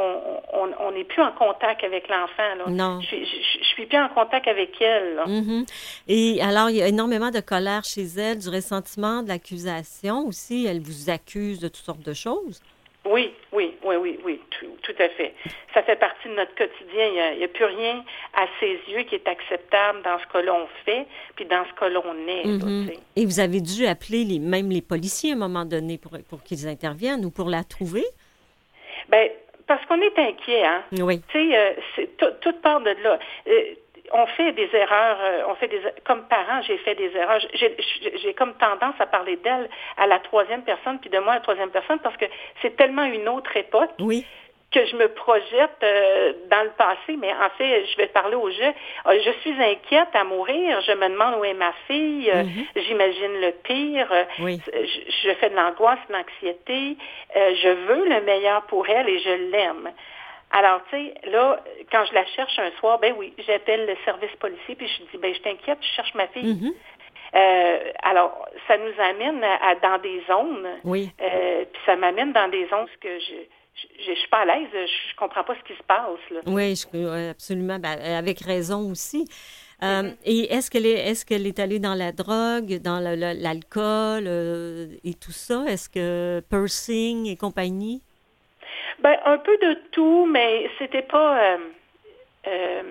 on 0.54 0.92
n'est 0.92 1.04
plus 1.04 1.22
en 1.22 1.32
contact 1.32 1.84
avec 1.84 2.08
l'enfant. 2.08 2.70
Non. 2.70 3.00
Je, 3.00 3.16
je, 3.16 3.64
suis 3.64 3.86
plus 3.86 3.98
en 3.98 4.08
contact 4.08 4.48
avec 4.48 4.80
elle. 4.80 5.20
Mm-hmm. 5.26 5.66
Et 6.08 6.42
alors, 6.42 6.70
il 6.70 6.76
y 6.76 6.82
a 6.82 6.88
énormément 6.88 7.30
de 7.30 7.40
colère 7.40 7.84
chez 7.84 8.04
elle, 8.18 8.38
du 8.38 8.48
ressentiment, 8.48 9.22
de 9.22 9.28
l'accusation 9.28 10.26
aussi. 10.26 10.66
Elle 10.66 10.80
vous 10.80 11.10
accuse 11.10 11.60
de 11.60 11.68
toutes 11.68 11.84
sortes 11.84 12.06
de 12.06 12.14
choses. 12.14 12.60
Oui, 13.06 13.32
oui, 13.52 13.74
oui, 13.82 13.96
oui, 13.96 14.18
oui, 14.24 14.40
tout, 14.50 14.92
à 14.98 15.08
fait. 15.08 15.32
Ça 15.72 15.82
fait 15.82 15.96
partie 15.96 16.28
de 16.28 16.34
notre 16.34 16.54
quotidien. 16.54 17.32
Il 17.32 17.38
n'y 17.38 17.44
a, 17.44 17.48
plus 17.48 17.64
rien 17.64 18.04
à 18.34 18.46
ses 18.60 18.78
yeux 18.88 19.04
qui 19.04 19.14
est 19.14 19.26
acceptable 19.26 20.02
dans 20.02 20.18
ce 20.18 20.26
que 20.26 20.38
l'on 20.44 20.68
fait, 20.84 21.06
puis 21.34 21.46
dans 21.46 21.64
ce 21.64 21.72
que 21.80 21.86
l'on 21.86 22.28
est. 22.28 22.44
Mm-hmm. 22.44 22.98
Et 23.16 23.24
vous 23.24 23.40
avez 23.40 23.62
dû 23.62 23.86
appeler 23.86 24.24
les, 24.24 24.38
même 24.38 24.68
les 24.68 24.82
policiers 24.82 25.30
à 25.32 25.34
un 25.34 25.38
moment 25.38 25.64
donné 25.64 25.96
pour, 25.96 26.12
pour 26.28 26.42
qu'ils 26.42 26.68
interviennent 26.68 27.24
ou 27.24 27.30
pour 27.30 27.48
la 27.48 27.64
trouver? 27.64 28.04
Bien, 29.10 29.28
parce 29.66 29.84
qu'on 29.86 30.00
est 30.02 30.18
inquiet, 30.18 30.64
hein? 30.64 30.82
Oui. 31.00 31.22
Tu 31.28 31.50
sais, 31.50 31.56
euh, 31.56 32.32
toute 32.42 32.60
part 32.60 32.80
de 32.80 32.90
là. 33.02 33.18
Euh, 33.46 33.74
on 34.12 34.26
fait 34.26 34.52
des 34.52 34.68
erreurs, 34.72 35.18
euh, 35.20 35.42
on 35.48 35.54
fait 35.54 35.68
des 35.68 35.80
comme 36.04 36.24
parents, 36.28 36.62
j'ai 36.62 36.78
fait 36.78 36.94
des 36.94 37.14
erreurs. 37.16 37.40
J'ai 37.54 38.34
comme 38.34 38.54
tendance 38.54 38.94
à 38.98 39.06
parler 39.06 39.36
d'elle 39.36 39.68
à 39.96 40.06
la 40.06 40.18
troisième 40.18 40.62
personne, 40.62 40.98
puis 40.98 41.10
de 41.10 41.18
moi 41.18 41.32
à 41.32 41.36
la 41.36 41.40
troisième 41.40 41.70
personne, 41.70 41.98
parce 42.00 42.16
que 42.16 42.26
c'est 42.62 42.76
tellement 42.76 43.04
une 43.04 43.28
autre 43.28 43.56
époque. 43.56 43.90
Oui 43.98 44.24
que 44.72 44.86
je 44.86 44.94
me 44.94 45.08
projette 45.08 45.82
euh, 45.82 46.32
dans 46.48 46.62
le 46.62 46.70
passé, 46.70 47.16
mais 47.18 47.32
en 47.32 47.50
fait, 47.58 47.86
je 47.86 47.96
vais 47.96 48.06
parler 48.06 48.36
au 48.36 48.48
jeu. 48.50 48.72
Euh, 49.06 49.18
je 49.24 49.30
suis 49.40 49.60
inquiète 49.60 50.14
à 50.14 50.22
mourir. 50.22 50.80
Je 50.82 50.92
me 50.92 51.08
demande 51.08 51.40
où 51.40 51.44
est 51.44 51.54
ma 51.54 51.72
fille. 51.88 52.30
Mhm. 52.32 52.66
J'imagine 52.76 53.40
le 53.40 53.50
pire. 53.64 54.12
Oui. 54.38 54.60
Je, 54.72 55.28
je, 55.28 55.34
fais 55.40 55.50
de 55.50 55.56
l'angoisse, 55.56 55.98
de 56.08 56.14
l'anxiété. 56.14 56.96
je 57.34 57.68
veux 57.68 58.08
le 58.08 58.20
meilleur 58.20 58.62
pour 58.66 58.88
elle 58.88 59.08
et 59.08 59.18
je 59.18 59.50
l'aime. 59.50 59.90
Alors, 60.52 60.80
tu 60.90 60.96
sais, 60.96 61.14
là, 61.30 61.62
quand 61.92 62.04
je 62.06 62.14
la 62.14 62.26
cherche 62.26 62.58
un 62.58 62.70
soir, 62.80 62.98
ben 62.98 63.14
oui, 63.16 63.32
j'appelle 63.46 63.86
le 63.86 63.96
service 64.04 64.34
policier, 64.40 64.74
puis 64.74 64.88
je 64.88 65.04
dis, 65.10 65.18
ben 65.18 65.32
je 65.34 65.40
t'inquiète, 65.40 65.78
je 65.80 65.94
cherche 65.94 66.14
ma 66.14 66.26
fille. 66.28 66.54
Mm-hmm. 66.54 66.74
Euh, 67.34 67.92
alors, 68.02 68.48
ça 68.66 68.76
nous 68.76 69.00
amène 69.00 69.44
à, 69.44 69.74
dans 69.76 69.98
des 69.98 70.22
zones. 70.26 70.68
Oui. 70.82 71.10
Euh, 71.20 71.64
puis 71.72 71.82
ça 71.86 71.94
m'amène 71.94 72.32
dans 72.32 72.48
des 72.48 72.66
zones 72.68 72.86
que 73.00 73.18
je 73.18 73.34
je, 73.98 74.12
suis 74.12 74.28
pas 74.28 74.40
à 74.40 74.44
l'aise, 74.44 74.68
je, 74.72 75.16
comprends 75.16 75.44
pas 75.44 75.54
ce 75.54 75.72
qui 75.72 75.78
se 75.78 75.82
passe. 75.84 76.18
Là. 76.30 76.40
Oui, 76.46 76.74
je, 76.74 77.30
absolument, 77.30 77.78
ben, 77.78 77.98
avec 77.98 78.40
raison 78.40 78.90
aussi. 78.90 79.26
Euh, 79.82 80.02
mm-hmm. 80.02 80.16
Et 80.24 80.52
est-ce 80.52 80.70
qu'elle 80.70 80.84
est, 80.84 81.08
est-ce 81.08 81.24
qu'elle 81.24 81.46
est 81.46 81.58
allée 81.58 81.78
dans 81.78 81.94
la 81.94 82.12
drogue, 82.12 82.78
dans 82.82 82.98
l'alcool 83.00 84.26
et 85.04 85.14
tout 85.14 85.32
ça? 85.32 85.64
Est-ce 85.66 85.88
que 85.88 86.42
pursing 86.50 87.26
et 87.26 87.36
compagnie? 87.36 88.02
Ben, 89.02 89.16
un 89.24 89.38
peu 89.38 89.56
de 89.58 89.74
tout, 89.92 90.26
mais 90.26 90.70
c'était 90.78 91.02
pas 91.02 91.38
euh, 91.38 91.58
euh, 92.46 92.82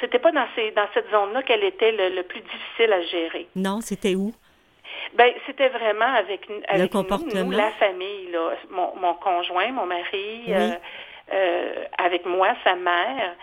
c'était 0.00 0.18
pas 0.18 0.32
dans 0.32 0.46
ces 0.54 0.70
dans 0.70 0.86
cette 0.94 1.10
zone-là 1.10 1.42
qu'elle 1.42 1.64
était 1.64 1.92
le, 1.92 2.22
plus 2.22 2.40
difficile 2.40 2.92
à 2.92 3.02
gérer. 3.02 3.46
Non, 3.54 3.80
c'était 3.80 4.14
où? 4.14 4.32
Ben, 5.14 5.32
c'était 5.46 5.68
vraiment 5.68 6.12
avec, 6.14 6.48
avec 6.68 6.94
nous, 6.94 7.50
la 7.50 7.70
famille, 7.72 8.30
là, 8.32 8.52
mon, 8.70 8.94
mon 8.96 9.14
conjoint, 9.14 9.70
mon 9.72 9.86
mari, 9.86 10.44
euh, 11.32 11.84
avec 11.98 12.26
moi, 12.26 12.54
sa 12.64 12.74
mère. 12.74 13.34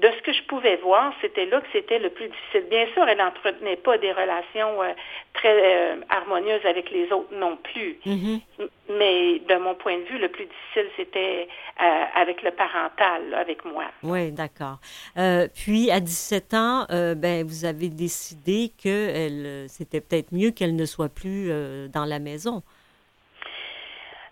De 0.00 0.08
ce 0.16 0.22
que 0.22 0.32
je 0.32 0.42
pouvais 0.44 0.76
voir, 0.76 1.12
c'était 1.20 1.46
là 1.46 1.60
que 1.60 1.66
c'était 1.72 1.98
le 1.98 2.10
plus 2.10 2.28
difficile. 2.28 2.64
Bien 2.68 2.86
sûr, 2.92 3.08
elle 3.08 3.18
n'entretenait 3.18 3.76
pas 3.76 3.96
des 3.98 4.12
relations 4.12 4.82
euh, 4.82 4.92
très 5.32 5.94
euh, 5.94 6.00
harmonieuses 6.08 6.64
avec 6.64 6.90
les 6.90 7.10
autres 7.12 7.34
non 7.34 7.56
plus. 7.56 7.98
Mm-hmm. 8.04 8.40
Mais 8.90 9.38
de 9.40 9.56
mon 9.56 9.74
point 9.74 9.98
de 9.98 10.04
vue, 10.04 10.18
le 10.18 10.28
plus 10.28 10.44
difficile, 10.44 10.90
c'était 10.96 11.48
euh, 11.80 12.04
avec 12.14 12.42
le 12.42 12.50
parental, 12.50 13.34
avec 13.34 13.64
moi. 13.64 13.84
Oui, 14.02 14.32
d'accord. 14.32 14.78
puis, 15.54 15.90
à 15.90 16.00
17 16.00 16.54
ans, 16.54 16.86
ben, 16.88 17.46
vous 17.46 17.64
avez 17.64 17.88
décidé 17.88 18.70
que 18.82 19.66
c'était 19.68 20.00
peut-être 20.00 20.32
mieux 20.32 20.50
qu'elle 20.50 20.76
ne 20.76 20.84
soit 20.84 21.08
plus 21.08 21.50
dans 21.92 22.04
la 22.04 22.18
maison. 22.18 22.62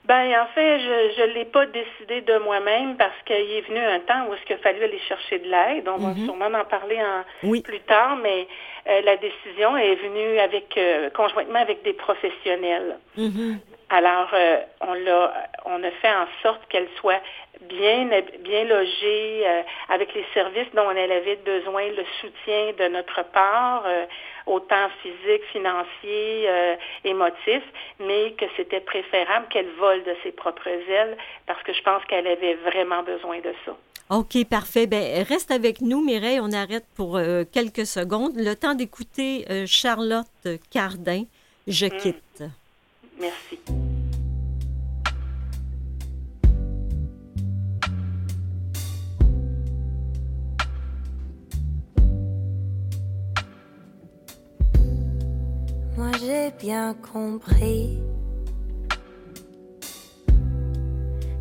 Ben 0.07 0.39
en 0.39 0.47
fait, 0.55 0.81
je 0.81 1.23
ne 1.23 1.33
l'ai 1.33 1.47
pas 1.47 1.65
décidé 1.67 2.21
de 2.21 2.39
moi-même 2.39 2.97
parce 2.97 3.17
qu'il 3.25 3.37
est 3.37 3.67
venu 3.67 3.79
un 3.79 4.01
temps 4.01 4.27
où 4.29 4.35
est-ce 4.35 4.43
qu'il 4.45 4.57
a 4.57 4.59
fallu 4.59 4.85
aller 4.85 5.01
chercher 5.09 5.39
de 5.39 5.49
l'aide. 5.49 5.89
On 5.89 5.97
va 5.97 6.09
mhm. 6.09 6.27
sûrement 6.27 6.47
en 6.47 6.65
parler 6.67 6.99
en, 7.01 7.61
plus 7.63 7.81
tard, 7.81 8.19
mais 8.23 8.47
euh, 8.87 9.01
la 9.01 9.17
décision 9.17 9.77
est 9.79 9.95
venue 9.95 10.39
avec 10.41 10.77
euh, 10.77 11.09
conjointement 11.09 11.59
avec 11.59 11.83
des 11.85 11.95
professionnels. 11.95 12.99
Mhm. 13.17 13.61
Alors, 13.91 14.29
euh, 14.33 14.61
on 14.81 14.95
l'a, 14.95 15.49
on 15.65 15.83
a 15.83 15.91
fait 15.91 16.11
en 16.11 16.27
sorte 16.43 16.61
qu'elle 16.69 16.89
soit 16.99 17.21
bien, 17.69 18.09
bien 18.41 18.65
logée, 18.65 19.47
avec 19.89 20.13
les 20.15 20.25
services 20.35 20.69
dont 20.75 20.91
elle 20.91 21.13
avait 21.13 21.37
besoin, 21.37 21.89
le 21.89 22.05
soutien 22.21 22.73
de 22.79 22.89
notre 22.89 23.23
part, 23.33 23.85
autant 24.47 24.89
physique, 25.03 25.43
financier, 25.53 26.49
euh, 26.49 26.77
émotif, 27.05 27.63
mais 28.01 28.33
que 28.33 28.45
c'était 28.57 28.81
préférable 28.81 29.47
qu'elle 29.49 29.71
vole 29.79 30.03
de 30.05 30.15
ses 30.23 30.33
propres 30.33 30.69
ailes 30.69 31.17
parce 31.47 31.63
que 31.63 31.73
je 31.73 31.83
pense 31.83 32.05
qu'elle 32.07 32.27
avait 32.27 32.55
vraiment 32.55 33.03
besoin 33.03 33.39
de 33.39 33.53
ça. 33.65 33.77
OK, 34.11 34.45
parfait. 34.49 34.87
Ben, 34.87 35.25
reste 35.25 35.51
avec 35.51 35.81
nous, 35.81 36.05
Mireille. 36.05 36.41
On 36.41 36.53
arrête 36.53 36.85
pour 36.95 37.17
euh, 37.17 37.45
quelques 37.51 37.87
secondes. 37.87 38.33
Le 38.37 38.55
temps 38.55 38.75
d'écouter 38.75 39.47
euh, 39.51 39.65
Charlotte 39.67 40.27
Cardin. 40.71 41.25
Je 41.67 41.87
mm. 41.87 41.97
quitte. 41.97 42.43
Merci. 43.21 43.59
Moi 55.97 56.11
j'ai 56.21 56.51
bien 56.59 56.95
compris. 57.13 58.01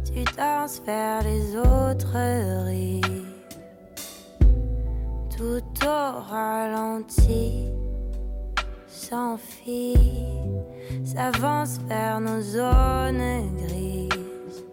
Tu 0.05 0.23
danses 0.37 0.81
vers 0.85 1.23
les 1.23 1.57
autres 1.57 2.65
rires. 2.65 3.01
Tout 5.35 5.85
au 5.87 6.21
ralenti 6.29 7.71
s'enfuit, 8.87 9.95
s'avance 11.03 11.79
vers 11.87 12.19
nos 12.19 12.41
zones 12.41 13.55
grises. 13.57 14.63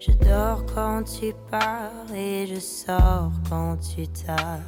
Je 0.00 0.12
dors 0.12 0.64
quand 0.74 1.02
tu 1.04 1.32
pars 1.50 2.14
et 2.14 2.46
je 2.46 2.60
sors 2.60 3.32
quand 3.48 3.76
tu 3.76 4.06
tardes. 4.08 4.62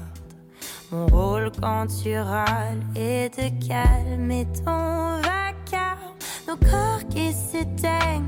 Mon 0.91 1.07
rôle 1.07 1.51
quand 1.61 1.87
tu 1.87 2.17
râles 2.19 2.83
est 2.97 3.37
de 3.37 3.67
calmer 3.67 4.47
ton 4.65 5.21
vacarme, 5.21 6.17
nos 6.47 6.57
corps 6.57 7.07
qui 7.11 7.33
s'éteignent. 7.33 8.25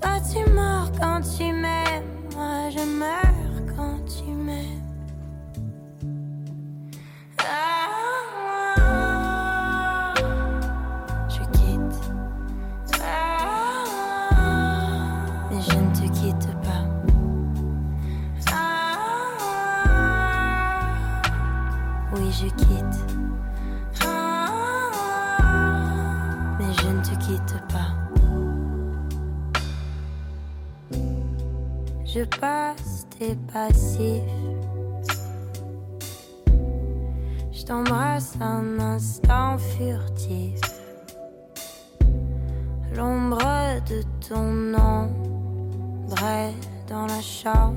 Toi 0.00 0.20
tu 0.32 0.50
mords 0.50 0.92
quand 1.00 1.20
tu 1.36 1.44
m'aimes, 1.52 2.04
moi 2.34 2.70
je 2.70 2.84
meurs 2.98 3.76
quand 3.76 3.98
tu 4.06 4.30
m'aimes. 4.30 4.82
Je 22.30 22.46
quitte. 22.46 22.98
Mais 26.58 26.72
je 26.80 26.88
ne 26.88 27.02
te 27.02 27.14
quitte 27.24 27.54
pas. 27.68 27.92
Je 32.04 32.24
passe 32.40 33.06
tes 33.18 33.36
passifs. 33.52 34.22
Je 37.52 37.64
t'embrasse 37.64 38.36
un 38.40 38.78
instant 38.78 39.58
furtif. 39.58 40.60
L'ombre 42.94 43.80
de 43.88 44.02
ton 44.28 44.50
nom 44.50 45.10
brille 46.08 46.54
dans 46.88 47.06
la 47.06 47.20
chambre. 47.20 47.76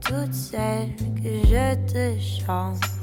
Toutes 0.00 0.32
celles 0.32 0.94
que 1.22 1.46
je 1.46 1.74
te 1.92 2.18
chante. 2.18 2.97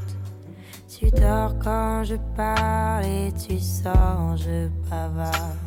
Tu 1.05 1.11
dors 1.21 1.53
quand 1.63 2.03
je 2.03 2.15
parle 2.35 3.05
et 3.05 3.31
tu 3.33 3.59
sors, 3.59 4.35
je 4.37 4.69
bavarde. 4.89 5.57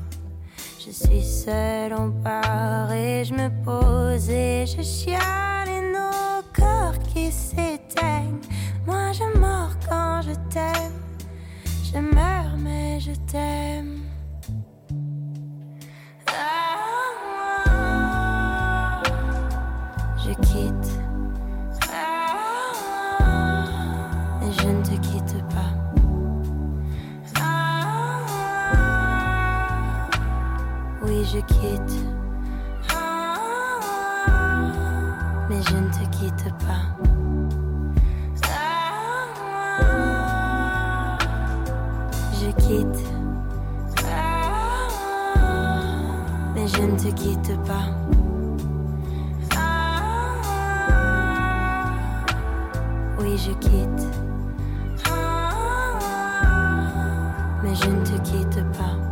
Je 0.84 0.90
suis 0.90 1.22
seule, 1.22 1.94
on 1.94 2.10
part 2.10 2.90
et 2.90 3.24
je 3.24 3.34
me 3.34 3.48
pose 3.62 4.30
et 4.30 4.66
je 4.66 4.82
chiale 4.82 5.68
et 5.68 5.92
nos 5.92 6.42
corps 6.52 6.98
qui 7.14 7.30
s'éteignent. 7.30 8.40
Moi 8.84 9.12
je 9.12 9.38
mors 9.38 9.76
quand 9.88 10.22
je 10.22 10.34
t'aime, 10.52 10.98
je 11.84 11.98
meurs 11.98 12.56
mais 12.58 12.98
je 12.98 13.12
t'aime. 13.30 13.87
Je 31.38 31.44
quitte. 31.54 32.04
Mais 35.48 35.62
je 35.62 35.76
ne 35.76 35.88
te 35.90 36.04
quitte 36.16 36.52
pas. 36.66 36.84
Je 42.40 42.50
quitte. 42.62 43.04
Mais 46.54 46.66
je 46.66 46.82
ne 46.82 46.96
te 46.96 47.08
quitte 47.14 47.56
pas. 47.64 47.88
Oui, 53.20 53.38
je 53.38 53.52
quitte. 53.52 54.06
Mais 57.62 57.74
je 57.74 57.90
ne 57.90 58.04
te 58.04 58.20
quitte 58.22 58.64
pas. 58.72 59.07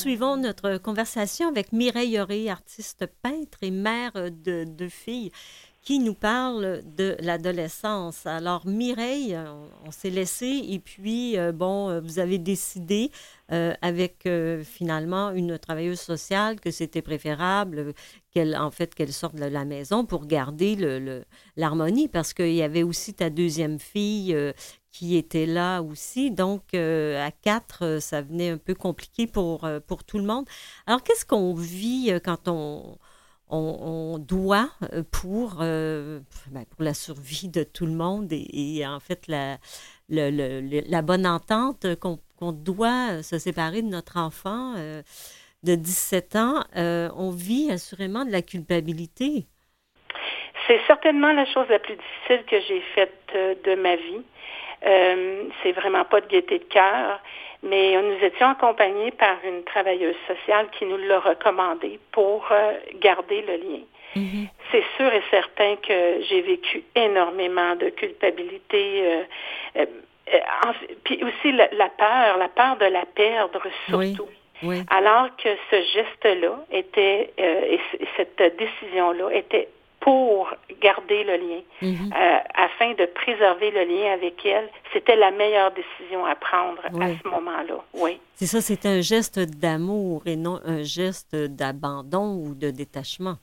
Poursuivons 0.00 0.38
notre 0.38 0.78
conversation 0.78 1.48
avec 1.48 1.72
Mireille 1.72 2.12
Yoré, 2.12 2.48
artiste 2.48 3.04
peintre 3.20 3.58
et 3.60 3.70
mère 3.70 4.12
de 4.14 4.64
deux 4.64 4.88
filles 4.88 5.30
qui 5.82 5.98
nous 5.98 6.14
parle 6.14 6.82
de 6.96 7.18
l'adolescence. 7.20 8.24
Alors, 8.24 8.66
Mireille, 8.66 9.38
on, 9.84 9.90
s'est 9.90 10.08
laissé 10.08 10.46
et 10.70 10.78
puis, 10.78 11.38
euh, 11.38 11.52
bon, 11.52 11.90
euh, 11.90 12.00
vous 12.00 12.18
avez 12.18 12.38
décidé 12.38 13.10
euh, 13.52 13.74
avec 13.82 14.26
finalement 14.64 15.32
une 15.32 15.58
travailleuse 15.58 16.00
sociale 16.00 16.60
que 16.60 16.70
c'était 16.70 17.02
préférable 17.02 17.92
qu'elle, 18.30 18.56
en 18.56 18.70
fait, 18.70 18.94
qu'elle 18.94 19.12
sorte 19.12 19.34
de 19.34 19.44
la 19.44 19.66
maison 19.66 20.06
pour 20.06 20.26
garder 20.26 20.76
l'harmonie 21.56 22.04
le, 22.04 22.08
parce 22.08 22.32
qu'il 22.32 22.54
y 22.54 22.62
avait 22.62 22.84
aussi 22.84 23.12
ta 23.12 23.28
deuxième 23.28 23.78
fille 23.78 24.34
qui 24.92 25.16
était 25.16 25.46
là 25.46 25.80
aussi. 25.82 26.30
Donc, 26.30 26.74
à 26.74 27.30
quatre, 27.30 27.98
ça 28.00 28.22
venait 28.22 28.50
un 28.50 28.58
peu 28.58 28.74
compliqué 28.74 29.26
pour, 29.26 29.68
pour 29.86 30.04
tout 30.04 30.18
le 30.18 30.24
monde. 30.24 30.46
Alors, 30.86 31.02
qu'est-ce 31.02 31.24
qu'on 31.24 31.54
vit 31.54 32.12
quand 32.24 32.48
on 32.48 32.98
on, 33.50 34.18
doit 34.18 34.70
euh, 34.92 35.02
pour, 35.10 35.58
euh, 35.60 36.20
ben, 36.50 36.64
pour 36.70 36.82
la 36.82 36.94
survie 36.94 37.48
de 37.48 37.62
tout 37.62 37.86
le 37.86 37.92
monde 37.92 38.28
et, 38.32 38.86
en 38.86 39.00
fait 39.00 39.26
la, 39.28 39.58
la 40.08 41.02
bonne 41.02 41.26
entente 41.26 41.86
qu'on 41.96 42.52
doit 42.52 43.22
se 43.22 43.38
séparer 43.38 43.82
de 43.82 43.88
notre 43.88 44.18
enfant 44.18 44.74
euh, 44.76 45.02
de 45.62 45.74
17 45.74 46.36
ans, 46.36 46.64
on 46.74 47.30
vit 47.30 47.70
assurément 47.70 48.24
de 48.24 48.32
la 48.32 48.42
culpabilité. 48.42 49.46
C'est 50.66 50.80
certainement 50.86 51.32
la 51.32 51.46
chose 51.46 51.66
la 51.68 51.78
plus 51.78 51.96
difficile 51.96 52.44
que 52.48 52.60
j'ai 52.66 52.80
faite 52.94 53.64
de 53.64 53.74
ma 53.74 53.96
vie. 53.96 54.22
C'est 54.82 55.72
vraiment 55.72 56.04
pas 56.04 56.20
de 56.20 56.26
gaieté 56.26 56.58
de 56.58 56.64
cœur 56.64 57.20
mais 57.62 58.00
nous 58.00 58.24
étions 58.24 58.48
accompagnés 58.48 59.10
par 59.10 59.36
une 59.44 59.62
travailleuse 59.64 60.16
sociale 60.26 60.68
qui 60.78 60.86
nous 60.86 60.96
l'a 60.96 61.20
recommandé 61.20 61.98
pour 62.12 62.46
euh, 62.50 62.72
garder 63.00 63.42
le 63.42 63.56
lien. 63.56 63.82
Mm-hmm. 64.16 64.48
C'est 64.72 64.84
sûr 64.96 65.12
et 65.12 65.22
certain 65.30 65.76
que 65.76 66.22
j'ai 66.28 66.40
vécu 66.40 66.82
énormément 66.94 67.76
de 67.76 67.90
culpabilité, 67.90 69.02
euh, 69.04 69.24
euh, 69.76 69.86
puis 71.04 71.22
aussi 71.22 71.52
la, 71.52 71.88
peur, 71.88 72.38
la 72.38 72.48
peur 72.48 72.76
de 72.76 72.86
la 72.86 73.04
perdre 73.04 73.62
surtout. 73.88 74.28
Alors 74.90 75.28
que 75.36 75.48
ce 75.70 75.76
geste-là 75.94 76.64
était, 76.70 77.32
et 77.38 77.80
cette 78.16 78.56
décision-là 78.58 79.30
était 79.32 79.68
pour 80.00 80.50
garder 80.80 81.24
le 81.24 81.36
lien, 81.36 81.60
mhm. 81.82 82.12
euh, 82.12 82.38
afin 82.54 82.94
de 82.94 83.04
préserver 83.06 83.70
le 83.70 83.84
lien 83.84 84.12
avec 84.12 84.44
elle, 84.46 84.68
c'était 84.92 85.16
la 85.16 85.30
meilleure 85.30 85.72
décision 85.72 86.24
à 86.24 86.34
prendre 86.34 86.82
à 86.86 87.08
ce 87.22 87.28
moment-là. 87.28 87.84
Oui. 87.94 88.18
C'est 88.34 88.46
ça, 88.46 88.60
c'est 88.60 88.86
un 88.86 89.02
geste 89.02 89.38
d'amour 89.38 90.22
et 90.26 90.36
non 90.36 90.58
un 90.64 90.82
geste 90.82 91.36
d'abandon 91.36 92.36
ou 92.42 92.54
de 92.54 92.70
détachement. 92.70 93.36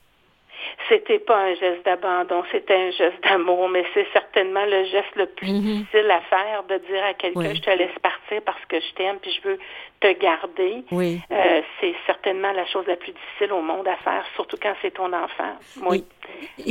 C'était 0.88 1.18
pas 1.18 1.36
un 1.36 1.54
geste 1.54 1.84
d'abandon, 1.84 2.44
c'était 2.52 2.74
un 2.74 2.90
geste 2.90 3.22
d'amour, 3.24 3.68
mais 3.68 3.84
c'est 3.94 4.06
certainement 4.12 4.64
le 4.64 4.84
geste 4.84 5.14
le 5.16 5.26
plus 5.26 5.50
mhm. 5.50 5.60
difficile 5.60 6.10
à 6.10 6.20
faire 6.22 6.62
de 6.64 6.78
dire 6.78 7.04
à 7.04 7.14
quelqu'un 7.14 7.54
je 7.54 7.60
te 7.60 7.70
laisse 7.70 7.98
partir 8.00 8.40
parce 8.44 8.64
que 8.68 8.80
je 8.80 8.94
t'aime 8.94 9.18
puis 9.20 9.30
je 9.32 9.48
veux 9.48 9.58
te 10.00 10.12
garder. 10.18 10.84
Oui. 10.90 11.20
Euh, 11.30 11.62
c'est 11.80 11.94
certainement 12.06 12.52
la 12.52 12.64
chose 12.66 12.86
la 12.86 12.96
plus 12.96 13.12
difficile 13.12 13.52
au 13.52 13.60
monde 13.60 13.88
à 13.88 13.96
faire, 13.96 14.24
surtout 14.34 14.56
quand 14.62 14.74
c'est 14.80 14.92
ton 14.92 15.12
enfant. 15.12 15.56
Oui. 15.86 16.04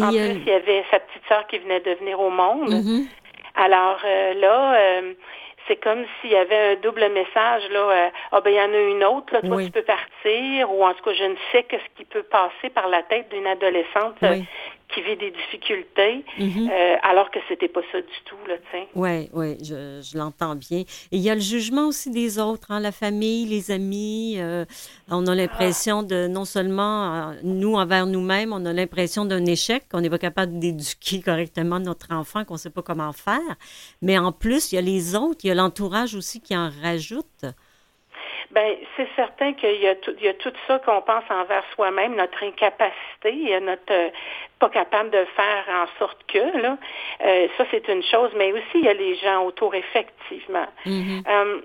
en 0.01 0.09
plus, 0.09 0.17
il 0.17 0.47
y 0.47 0.51
avait 0.51 0.85
sa 0.89 0.99
petite 0.99 1.27
sœur 1.27 1.45
qui 1.47 1.59
venait 1.59 1.81
de 1.81 1.91
venir 1.95 2.19
au 2.19 2.29
monde. 2.29 2.69
Mhm. 2.69 3.07
Alors 3.55 3.99
euh, 4.05 4.33
là, 4.35 4.75
euh, 4.75 5.13
c'est 5.67 5.75
comme 5.77 6.05
s'il 6.19 6.31
y 6.31 6.35
avait 6.35 6.73
un 6.73 6.75
double 6.75 7.09
message 7.09 7.69
là. 7.71 7.79
Euh, 7.79 8.09
ah 8.31 8.41
ben 8.41 8.49
il 8.51 8.55
y 8.55 8.61
en 8.61 8.73
a 8.73 8.79
une 8.79 9.03
autre 9.03 9.33
là, 9.33 9.41
toi 9.41 9.63
tu 9.63 9.71
peux 9.71 9.83
partir 9.83 10.71
ou 10.71 10.85
en 10.85 10.93
tout 10.93 11.03
cas 11.03 11.13
je 11.13 11.23
ne 11.23 11.35
sais 11.51 11.63
que 11.63 11.77
ce 11.77 11.97
qui 11.97 12.05
peut 12.05 12.23
passer 12.23 12.69
par 12.73 12.87
la 12.87 13.03
tête 13.03 13.29
d'une 13.29 13.47
adolescente 13.47 14.15
qui 14.97 15.03
vit 15.03 15.17
des 15.17 15.31
difficultés, 15.31 16.25
mhm. 16.39 16.69
euh, 16.69 16.95
alors 17.03 17.29
que 17.29 17.39
c'était 17.47 17.67
pas 17.67 17.81
ça 17.91 18.01
du 18.01 18.07
tout 18.25 18.35
là, 18.47 18.55
sais. 18.71 18.87
Oui, 18.95 19.29
oui, 19.33 19.57
je, 19.63 20.01
je 20.01 20.17
l'entends 20.17 20.55
bien. 20.55 20.79
Et 20.79 21.17
il 21.17 21.19
y 21.19 21.29
a 21.29 21.35
le 21.35 21.41
jugement 21.41 21.87
aussi 21.87 22.09
des 22.09 22.39
autres, 22.39 22.71
hein, 22.71 22.79
la 22.79 22.91
famille, 22.91 23.45
les 23.45 23.69
amis. 23.71 24.39
on 25.09 25.27
a 25.27 25.35
l'impression 25.35 26.03
de 26.03 26.27
non 26.27 26.45
seulement 26.45 27.33
nous 27.43 27.75
envers 27.75 28.07
nous-mêmes, 28.07 28.53
on 28.53 28.65
a 28.65 28.73
l'impression 28.73 29.25
d'un 29.25 29.45
échec, 29.45 29.83
qu'on 29.89 30.01
n'est 30.01 30.09
pas 30.09 30.17
capable 30.17 30.57
d'éduquer 30.59 31.21
correctement 31.21 31.79
notre 31.79 32.11
enfant, 32.13 32.43
qu'on 32.45 32.55
ne 32.55 32.59
sait 32.59 32.69
pas 32.69 32.81
comment 32.81 33.13
faire, 33.13 33.55
mais 34.01 34.17
en 34.17 34.31
plus 34.31 34.71
il 34.71 34.75
y 34.75 34.77
a 34.77 34.81
les 34.81 35.15
autres, 35.15 35.41
il 35.43 35.47
y 35.47 35.51
a 35.51 35.55
l'entourage 35.55 36.15
aussi 36.15 36.41
qui 36.41 36.55
en 36.55 36.69
rajoute. 36.81 37.45
Bien, 38.51 38.75
c'est 38.95 39.07
certain 39.15 39.53
qu'il 39.53 39.81
y, 39.81 39.87
a 39.87 39.95
tout, 39.95 40.13
il 40.17 40.23
y 40.23 40.29
a 40.29 40.33
tout 40.33 40.53
ça 40.67 40.79
qu'on 40.79 41.01
pense 41.01 41.23
envers 41.29 41.63
soi-même, 41.75 42.15
notre 42.15 42.43
incapacité, 42.43 43.59
notre 43.59 43.91
euh, 43.91 44.09
pas 44.59 44.69
capable 44.69 45.09
de 45.09 45.25
faire 45.35 45.65
en 45.69 45.85
sorte 45.99 46.17
que, 46.27 46.57
là. 46.57 46.77
Euh, 47.25 47.47
ça, 47.57 47.65
c'est 47.71 47.87
une 47.89 48.03
chose, 48.03 48.31
mais 48.37 48.53
aussi, 48.53 48.75
il 48.75 48.85
y 48.85 48.87
a 48.87 48.93
les 48.93 49.15
gens 49.15 49.43
autour, 49.43 49.75
effectivement. 49.75 50.67
Mm-hmm. 50.85 51.23
Euh, 51.27 51.61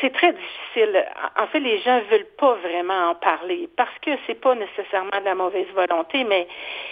c'est 0.00 0.12
très 0.12 0.32
difficile. 0.32 1.04
En 1.38 1.46
fait, 1.46 1.60
les 1.60 1.78
gens 1.78 2.00
veulent 2.10 2.26
pas 2.38 2.54
vraiment 2.54 3.10
en 3.10 3.14
parler 3.14 3.68
parce 3.76 3.96
que 4.00 4.10
c'est 4.26 4.34
pas 4.40 4.54
nécessairement 4.54 5.18
de 5.20 5.24
la 5.24 5.34
mauvaise 5.36 5.68
volonté, 5.74 6.24
mais 6.24 6.48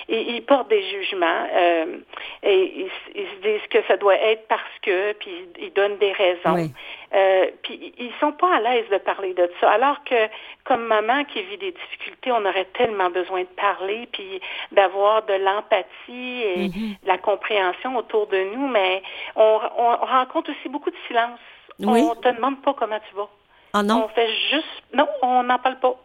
ils, 0.08 0.42
portent 0.42 0.68
des 0.68 0.82
jugements 0.82 1.46
euh, 1.52 1.96
et 2.44 2.86
ils, 3.14 3.26
se 3.26 3.40
disent 3.42 3.66
que 3.68 3.82
ça 3.88 3.96
doit 3.96 4.16
être 4.16 4.46
parce 4.46 4.62
que, 4.82 5.12
puis 5.14 5.48
ils 5.58 5.72
donnent 5.72 5.98
des 5.98 6.12
raisons. 6.12 6.70
Euh, 7.14 7.46
puis 7.62 7.92
ils 7.98 8.12
sont 8.20 8.32
pas 8.32 8.56
à 8.56 8.60
l'aise 8.60 8.88
de 8.90 8.98
parler 8.98 9.34
de 9.34 9.50
ça. 9.60 9.72
Alors 9.72 10.02
que 10.04 10.28
comme 10.64 10.84
maman 10.84 11.24
qui 11.24 11.42
vit 11.42 11.58
des 11.58 11.72
difficultés, 11.72 12.30
on 12.30 12.44
aurait 12.44 12.68
tellement 12.76 13.10
besoin 13.10 13.40
de 13.40 13.54
parler 13.56 14.08
puis 14.12 14.40
d'avoir 14.70 15.24
de 15.24 15.34
l'empathie 15.34 16.42
et 16.42 16.68
mm-hmm. 16.68 17.02
de 17.02 17.08
la 17.08 17.18
compréhension 17.18 17.96
autour 17.96 18.28
de 18.28 18.38
nous, 18.54 18.68
mais 18.68 19.02
on, 19.34 19.60
on 19.78 19.96
rencontre 19.96 20.50
aussi 20.50 20.68
beaucoup 20.68 20.90
de 20.90 20.96
silence. 21.08 21.40
Oui. 21.80 22.00
On 22.02 22.14
te 22.14 22.28
demande 22.28 22.62
pas 22.62 22.74
comment 22.74 22.98
tu 23.08 23.16
vas. 23.16 23.28
Ah 23.72 23.82
non? 23.82 24.04
On 24.04 24.08
fait 24.08 24.30
juste... 24.50 24.82
Non, 24.92 25.08
on 25.22 25.42
n'en 25.42 25.58
parle 25.58 25.78
pas. 25.80 25.96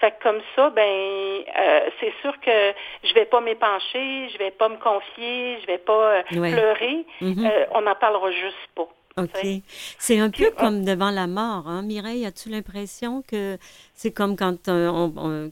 Fait 0.00 0.14
comme 0.22 0.40
ça, 0.56 0.70
ben, 0.70 0.82
euh, 0.82 1.80
c'est 2.00 2.12
sûr 2.20 2.32
que 2.40 2.72
je 3.04 3.14
vais 3.14 3.26
pas 3.26 3.40
m'épancher, 3.40 4.28
je 4.30 4.38
vais 4.38 4.50
pas 4.50 4.68
me 4.68 4.76
confier, 4.76 5.60
je 5.60 5.66
vais 5.66 5.78
pas 5.78 6.16
euh, 6.16 6.22
pleurer. 6.30 7.06
Mm-hmm. 7.20 7.46
Euh, 7.46 7.66
on 7.74 7.82
n'en 7.82 7.94
parlera 7.94 8.30
juste 8.32 8.56
pas. 8.74 8.88
OK. 9.16 9.46
C'est 10.00 10.18
un 10.18 10.28
peu 10.28 10.50
comme 10.50 10.84
devant 10.84 11.10
la 11.10 11.28
mort, 11.28 11.68
hein? 11.68 11.82
Mireille, 11.82 12.26
as-tu 12.26 12.48
l'impression 12.48 13.22
que 13.22 13.58
c'est 13.94 14.10
comme 14.10 14.36
quand 14.36 14.68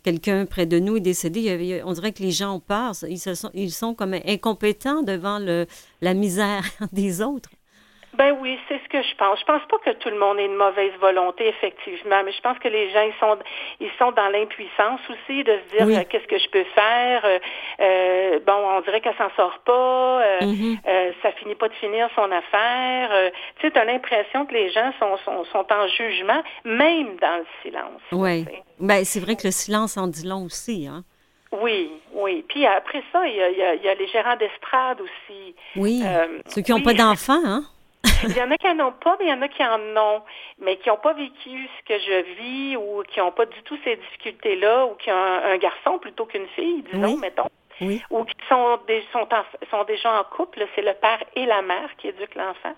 quelqu'un 0.03 0.47
près 0.47 0.67
de 0.67 0.81
nous 0.81 0.97
est 0.97 1.01
décédé, 1.01 1.81
on 1.85 1.93
dirait 1.93 2.11
que 2.11 2.25
les 2.25 2.33
gens 2.33 2.57
ont 2.57 2.61
peur, 2.61 2.93
ils, 3.09 3.19
sont, 3.19 3.51
ils 3.55 3.71
sont 3.71 3.95
comme 3.95 4.15
incompétents 4.27 5.03
devant 5.03 5.39
le, 5.39 5.67
la 6.01 6.15
misère 6.15 6.65
des 6.93 7.23
autres? 7.23 7.51
Ben 8.15 8.37
oui, 8.41 8.59
c'est 8.69 8.79
ce 8.85 8.89
que 8.91 9.03
je 9.03 9.15
pense. 9.17 9.41
Je 9.41 9.45
pense 9.47 9.63
pas 9.69 9.79
que 9.79 9.97
tout 9.97 10.11
le 10.11 10.19
monde 10.19 10.39
ait 10.39 10.45
une 10.45 10.57
mauvaise 10.57 10.93
volonté, 11.01 11.49
effectivement, 11.49 12.23
mais 12.25 12.33
je 12.33 12.41
pense 12.43 12.59
que 12.59 12.69
les 12.69 12.91
gens 12.91 13.01
ils 13.03 13.15
sont 13.19 13.39
ils 13.81 13.91
sont 13.99 14.13
dans 14.13 14.29
l'impuissance 14.29 15.01
aussi 15.09 15.43
de 15.45 15.59
se 15.59 15.77
dire 15.77 15.99
euh, 15.99 16.05
qu'est-ce 16.11 16.27
que 16.27 16.39
je 16.39 16.49
peux 16.51 16.65
faire? 16.75 17.25
Euh, 17.25 17.39
euh, 17.81 18.41
bon, 18.47 18.53
on 18.53 18.81
dirait 18.83 19.01
qu'elle 19.01 19.17
s'en 19.17 19.31
sort 19.35 19.59
pas, 19.65 20.21
mm-hmm. 20.43 21.13
ça 21.23 21.33
finit 21.33 21.55
pas 21.55 21.69
de 21.69 21.75
finir 21.75 22.11
son 22.15 22.31
affaire. 22.31 23.33
tu 23.57 23.67
sais, 23.67 23.71
tu 23.71 23.79
as 23.79 23.85
l'impression 23.85 24.45
que 24.45 24.53
les 24.53 24.71
gens 24.71 24.93
sont, 24.99 25.17
sont, 25.25 25.45
sont 25.47 25.67
en 25.73 25.89
jugement, 25.89 26.43
même 26.65 27.17
dans 27.17 27.39
le 27.39 27.47
silence. 27.63 28.03
Oui. 28.13 28.45
Ben 28.79 29.05
c'est 29.05 29.21
vrai 29.21 29.37
que 29.37 29.47
le 29.47 29.53
silence 29.53 29.97
en 29.97 30.07
dit 30.07 30.27
long 30.27 30.45
aussi, 30.45 30.87
hein. 30.87 31.03
Oui, 31.61 31.91
oui. 32.15 32.45
Puis 32.49 32.65
après 32.67 33.03
ça, 33.13 33.27
il 33.27 33.37
y 33.37 33.43
a, 33.43 33.75
il 33.75 33.83
y 33.83 33.89
a 33.89 33.95
les 33.95 34.07
gérants 34.09 34.37
d'estrade 34.37 35.01
aussi. 35.01 35.55
Oui. 35.77 36.03
Ceux 36.47 36.63
qui 36.63 36.73
n'ont 36.73 36.83
pas 36.83 36.95
d'enfants, 36.95 37.43
hein? 37.45 37.65
Il 38.25 38.37
y 38.37 38.43
en 38.43 38.51
a 38.51 38.57
qui 38.57 38.75
n'en 38.75 38.89
ont 38.89 38.93
pas, 38.93 39.17
mais 39.19 39.27
il 39.27 39.31
y 39.31 39.33
en 39.33 39.43
a 39.43 39.49
qui 39.49 39.65
en 39.65 39.81
ont, 39.97 40.23
mais 40.59 40.77
qui 40.77 40.89
n'ont 40.89 40.97
pas 40.97 41.13
vécu 41.13 41.69
ce 41.79 41.85
que 41.87 41.99
je 41.99 42.35
vis 42.41 42.77
ou 42.77 43.03
qui 43.09 43.21
n'ont 43.21 43.33
pas 43.33 43.47
du 43.47 43.63
tout 43.63 43.79
ces 43.85 43.97
difficultés-là 43.97 44.87
ou 44.87 44.95
qui 44.95 45.11
ont 45.11 45.15
un, 45.15 45.57
garçon 45.59 45.99
plutôt 45.99 46.27
qu'une 46.27 46.47
fille, 46.49 46.83
disons, 46.93 47.17
mettons. 47.17 47.49
Ou 48.11 48.25
qui 48.25 48.35
sont, 48.49 48.79
des, 48.87 49.03
sont, 49.13 49.27
sont 49.71 49.85
déjà 49.85 50.21
en 50.21 50.25
couple, 50.25 50.65
c'est 50.75 50.83
le 50.83 50.95
père 50.95 51.19
et 51.35 51.47
la 51.47 51.63
mère 51.63 51.89
qui 51.99 52.09
éduquent 52.09 52.37
l'enfant. 52.37 52.75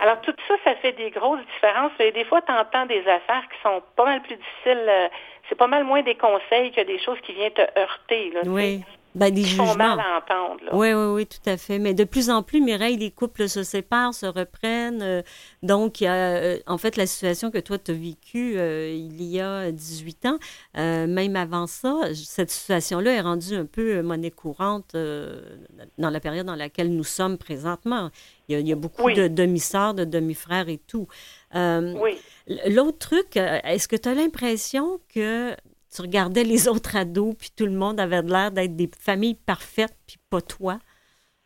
Alors 0.00 0.20
tout 0.22 0.34
ça, 0.48 0.54
ça 0.64 0.74
fait 0.76 0.92
des 0.92 1.10
grosses 1.10 1.44
différences. 1.54 1.92
Et 2.00 2.10
des 2.10 2.24
fois, 2.24 2.42
tu 2.42 2.52
entends 2.52 2.86
des 2.86 3.06
affaires 3.06 3.44
qui 3.48 3.60
sont 3.62 3.82
pas 3.96 4.06
mal 4.06 4.22
plus 4.22 4.36
difficiles. 4.36 4.86
Euh, 4.88 5.08
c'est 5.48 5.54
pas 5.56 5.66
mal 5.66 5.84
moins 5.84 6.02
des 6.02 6.14
conseils 6.14 6.72
que 6.72 6.80
des 6.80 6.98
choses 6.98 7.18
qui 7.22 7.32
viennent 7.32 7.52
te 7.52 7.78
heurter. 7.78 8.30
Là, 8.30 8.40
oui. 8.46 8.82
Ben, 9.14 9.34
des 9.34 9.42
jugements. 9.42 9.74
mal 9.74 9.98
à 9.98 10.18
entendre. 10.18 10.60
Oui, 10.72 10.92
oui, 10.92 11.06
oui, 11.14 11.26
tout 11.26 11.50
à 11.50 11.56
fait. 11.56 11.80
Mais 11.80 11.94
de 11.94 12.04
plus 12.04 12.30
en 12.30 12.44
plus, 12.44 12.60
Mireille, 12.60 12.96
les 12.96 13.10
couples 13.10 13.48
se 13.48 13.64
séparent, 13.64 14.14
se 14.14 14.26
reprennent. 14.26 15.02
Euh, 15.02 15.22
donc, 15.64 16.00
il 16.00 16.04
y 16.04 16.06
a, 16.06 16.14
euh, 16.14 16.58
en 16.66 16.78
fait, 16.78 16.96
la 16.96 17.06
situation 17.06 17.50
que 17.50 17.58
toi, 17.58 17.76
tu 17.78 17.90
as 17.90 17.94
vécue 17.94 18.56
euh, 18.56 18.92
il 18.94 19.22
y 19.24 19.40
a 19.40 19.72
18 19.72 20.26
ans, 20.26 20.38
même 20.74 21.34
avant 21.34 21.66
ça, 21.66 21.96
cette 22.14 22.50
situation-là 22.50 23.12
est 23.12 23.20
rendue 23.20 23.54
un 23.54 23.66
peu 23.66 24.00
monnaie 24.02 24.30
courante 24.30 24.94
dans 24.94 26.10
la 26.10 26.20
période 26.20 26.46
dans 26.46 26.54
laquelle 26.54 26.94
nous 26.94 27.04
sommes 27.04 27.36
présentement. 27.36 28.10
Il 28.48 28.66
y 28.66 28.72
a, 28.72 28.76
beaucoup 28.76 29.10
de 29.10 29.28
demi-sœurs, 29.28 29.94
de 29.94 30.04
demi-frères 30.04 30.68
et 30.68 30.78
tout. 30.78 31.08
oui. 31.54 32.18
L'autre 32.66 32.98
truc, 32.98 33.36
est-ce 33.36 33.86
que 33.86 33.96
tu 33.96 34.08
as 34.08 34.14
l'impression 34.14 35.00
que 35.12 35.54
tu 35.94 36.02
regardais 36.02 36.44
les 36.44 36.68
autres 36.72 36.96
ados, 36.96 37.34
puis 37.38 37.50
tout 37.56 37.66
le 37.66 37.72
monde 37.72 38.00
avait 38.00 38.22
l'air 38.22 38.50
d'être 38.50 38.76
des 38.76 38.90
familles 38.98 39.38
parfaites, 39.46 39.94
puis 40.06 40.16
pas 40.30 40.40
toi? 40.40 40.78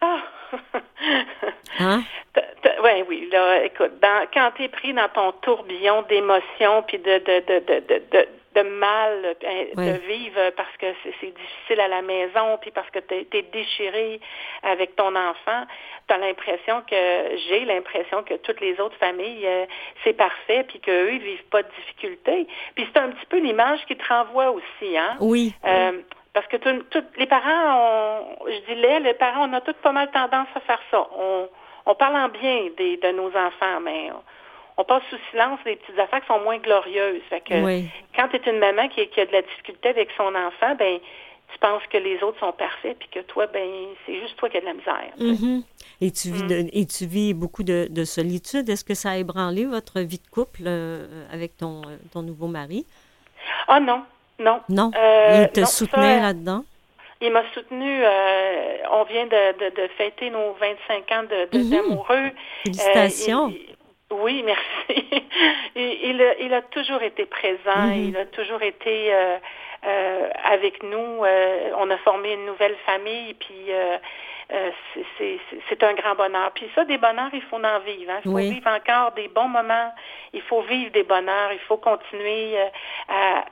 Ah! 0.01 0.23
hein? 1.81 2.03
Oui, 2.83 3.03
oui. 3.09 3.29
Là, 3.33 3.65
écoute, 3.65 3.93
quand 4.35 4.53
tu 4.57 4.65
es 4.65 4.69
pris 4.69 4.93
dans 4.93 5.09
ton 5.09 5.33
tourbillon 5.41 6.03
d'émotions, 6.03 6.83
puis 6.87 6.99
de, 6.99 7.19
de, 7.19 7.41
de, 7.47 7.81
de, 7.81 8.03
de 8.11 8.29
mal 8.63 9.37
euh, 9.45 9.65
de 9.75 9.99
vivre 10.07 10.51
parce 10.57 10.77
que 10.79 10.87
c'est 11.21 11.35
difficile 11.35 11.81
à 11.81 11.89
la 11.89 12.03
maison, 12.03 12.59
puis 12.61 12.71
parce 12.71 12.89
que 12.91 12.99
tu 13.01 13.15
es, 13.15 13.43
déchiré 13.43 14.21
avec 14.63 14.97
ton 14.97 15.15
enfant, 15.15 15.65
tu 16.09 16.15
as 16.15 16.19
l'impression 16.19 16.83
que 16.83 17.37
j'ai 17.49 17.65
l'impression 17.65 18.23
que 18.23 18.35
toutes 18.35 18.61
les 18.61 18.81
autres 18.81 18.97
familles, 18.97 19.47
euh, 19.47 19.67
c'est 20.03 20.13
parfait, 20.13 20.65
puis 20.69 20.81
qu'eux, 20.81 21.13
ils 21.13 21.23
vivent 21.23 21.49
pas 21.51 21.63
de 21.63 21.69
difficultés. 21.81 22.47
Puis 22.75 22.89
c'est 22.93 23.01
un 23.01 23.11
petit 23.11 23.27
peu 23.27 23.39
l'image 23.39 23.85
qui 23.87 23.97
te 23.97 24.09
renvoie 24.09 24.51
aussi, 24.51 24.97
hein? 24.97 25.17
Oui. 25.21 25.55
Euh, 25.65 26.01
parce 26.33 26.47
que 26.49 26.57
les 27.17 27.27
parents, 27.27 28.27
on, 28.41 28.47
je 28.47 28.73
dis 28.73 28.81
les, 28.81 29.01
les 29.01 29.15
parents, 29.15 29.49
on 29.49 29.53
a 29.53 29.61
tous 29.61 29.75
pas 29.75 29.93
mal 29.93 30.11
tendance 30.11 30.49
à 30.55 30.61
faire 30.61 30.81
ça. 30.91 31.09
On, 31.17 31.49
on 31.87 31.95
parle 31.95 32.17
en 32.17 32.29
bien 32.29 32.71
des, 32.77 32.97
de 32.97 33.11
nos 33.13 33.29
enfants, 33.29 33.81
mais 33.83 34.11
on 34.77 34.85
passe 34.85 35.03
sous 35.11 35.17
silence 35.31 35.61
des 35.65 35.77
petites 35.77 35.99
affaires 35.99 36.21
qui 36.21 36.27
sont 36.27 36.41
moins 36.41 36.59
glorieuses. 36.59 37.23
Fait 37.31 37.41
que 37.41 37.55
quand 38.17 38.29
tu 38.29 38.37
es 38.37 38.51
une 38.51 38.59
maman 38.59 38.89
qui, 38.89 39.01
a 39.01 39.27
de 39.27 39.33
la 39.33 39.43
difficulté 39.43 39.89
avec 39.89 40.09
son 40.17 40.35
enfant, 40.35 40.75
ben 40.79 40.99
tu 41.53 41.59
penses 41.61 41.83
que 41.91 41.99
les 41.99 42.21
autres 42.23 42.41
sont 42.41 42.53
parfaits, 42.53 42.99
puis 42.99 43.09
que 43.09 43.21
toi, 43.21 43.47
ben 43.47 43.69
c'est 44.05 44.19
juste 44.21 44.37
toi 44.37 44.49
qui 44.49 44.57
as 44.57 44.61
de 44.61 44.67
la 44.67 44.75
misère. 44.75 45.13
Mm-hmm. 45.19 45.63
Et, 46.01 46.11
tu 46.11 46.31
vis 46.31 46.43
mm. 46.43 46.69
et 46.73 46.87
tu 46.87 47.07
vis 47.07 47.35
beaucoup 47.35 47.63
de, 47.63 48.05
solitude. 48.05 48.69
Est-ce 48.69 48.85
que 48.85 48.95
ça 48.95 49.11
a 49.11 49.17
ébranlé 49.17 49.65
votre 49.65 50.01
vie 50.01 50.19
de 50.19 50.29
couple 50.29 50.63
euh, 50.67 51.25
avec 51.33 51.57
ton, 51.57 51.83
euh, 51.83 51.97
ton 52.13 52.23
nouveau 52.23 52.49
mari? 52.49 52.85
Ah 53.69 53.79
non, 53.79 54.03
non. 54.41 54.61
Non, 54.69 54.91
euh, 54.97 55.45
il 55.45 55.53
te 55.53 55.65
soutenait 55.65 56.21
là-dedans? 56.21 56.65
Il 57.21 57.31
m'a 57.31 57.45
soutenu. 57.55 58.03
on 58.93 59.05
vient 59.05 59.27
de, 59.27 59.71
de, 59.71 59.89
fêter 59.97 60.31
nos 60.31 60.55
25 60.55 61.13
ans 61.13 61.23
mm-hmm. 61.23 61.71
d'amoureux. 61.71 62.31
Félicitations. 62.65 63.53
Oui, 64.21 64.43
merci. 64.45 65.05
il, 65.75 66.35
il, 66.41 66.55
a 66.55 66.63
toujours 66.63 67.03
été 67.03 67.27
présent, 67.27 67.89
mm-hmm. 67.89 68.09
il 68.09 68.17
a 68.17 68.27
toujours 68.27 68.63
été 68.63 69.13
euh, 69.13 69.37
euh, 69.87 70.29
avec 70.45 70.83
nous. 70.83 71.25
Euh, 71.25 71.71
on 71.77 71.91
a 71.91 71.97
formé 71.99 72.35
une 72.35 72.47
nouvelle 72.47 72.77
famille, 72.87 73.35
puis 73.35 73.71
c'est 75.69 75.83
un 75.83 75.95
grand 75.95 76.15
bonheur. 76.15 76.53
Puis 76.55 76.71
ça, 76.75 76.85
des 76.85 76.99
bonheurs, 76.99 77.31
il 77.33 77.43
faut 77.43 77.57
en 77.57 77.79
vivre. 77.81 78.13
Hein. 78.13 78.21
Il 78.25 78.31
faut 78.31 78.37
vivre 78.37 78.71
encore 78.71 79.13
des 79.13 79.29
bons 79.29 79.49
moments, 79.49 79.93
il 80.33 80.43
faut 80.43 80.63
vivre 80.63 80.93
des 80.93 81.03
bonheurs, 81.03 81.53
il 81.53 81.61
faut 81.61 81.79
continuer 81.79 82.57
à, 83.09 83.45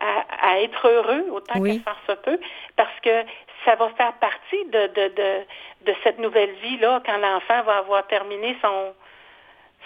à, 0.43 0.61
être 0.61 0.87
heureux 0.87 1.27
autant 1.33 1.61
que 1.61 1.79
faire 1.79 2.01
se 2.07 2.13
peut, 2.13 2.39
parce 2.77 3.01
que 3.03 3.25
ça 3.65 3.75
va 3.75 3.89
faire 3.91 4.13
partie 4.15 4.65
de, 4.67 4.87
de, 4.89 5.09
de, 5.15 5.47
de 5.87 5.95
cette 6.05 6.19
nouvelle 6.19 6.53
vie-là 6.63 7.03
quand 7.05 7.17
l'enfant 7.19 7.63
va 7.63 7.79
avoir 7.79 8.07
terminé 8.07 8.57
son 8.61 8.93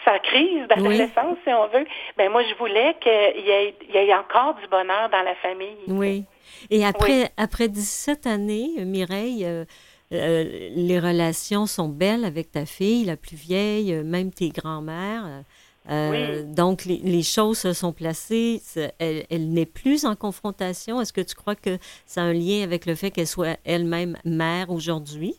sa 0.05 0.19
crise 0.19 0.67
d'adolescence, 0.69 1.37
si 1.45 1.53
on 1.53 1.67
veut, 1.69 1.87
ben 2.17 2.31
moi, 2.31 2.43
je 2.49 2.55
voulais 2.55 2.95
qu'il 3.01 3.45
y, 3.45 3.51
ait, 3.51 3.75
y 3.93 3.97
ait 3.97 4.15
encore 4.15 4.55
du 4.55 4.67
bonheur 4.69 5.09
dans 5.11 5.23
la 5.23 5.35
famille. 5.37 5.77
Oui. 5.89 6.25
Et 6.71 6.85
après, 6.85 7.31
après 7.37 7.69
17 7.69 8.27
années, 8.27 8.85
Mireille, 8.85 9.45
euh, 9.45 9.65
euh, 10.13 10.45
les 10.75 11.01
relations 11.01 11.67
sont 11.67 11.89
belles 11.89 12.25
avec 12.25 12.53
ta 12.53 12.67
fille, 12.67 13.05
la 13.05 13.17
plus 13.17 13.37
vieille, 13.37 13.93
euh, 13.93 14.05
même 14.05 14.31
tes 14.31 14.51
grands-mères. 14.51 15.43
oui. 15.91 16.45
Donc, 16.45 16.85
les, 16.85 16.99
les, 16.99 17.23
choses 17.23 17.59
se 17.59 17.73
sont 17.73 17.93
placées. 17.93 18.61
Elle, 18.99 19.25
elle 19.31 19.49
n'est 19.49 19.67
plus 19.67 20.05
en 20.05 20.17
confrontation. 20.17 21.01
Est-ce 21.01 21.13
que 21.13 21.21
tu 21.21 21.35
crois 21.35 21.55
que 21.55 21.79
ça 22.07 22.23
a 22.23 22.25
un 22.25 22.33
lien 22.33 22.63
avec 22.63 22.87
le 22.87 22.95
fait 22.95 23.11
qu'elle 23.11 23.27
soit 23.27 23.57
elle-même 23.65 24.17
mère 24.25 24.71
aujourd'hui? 24.71 25.37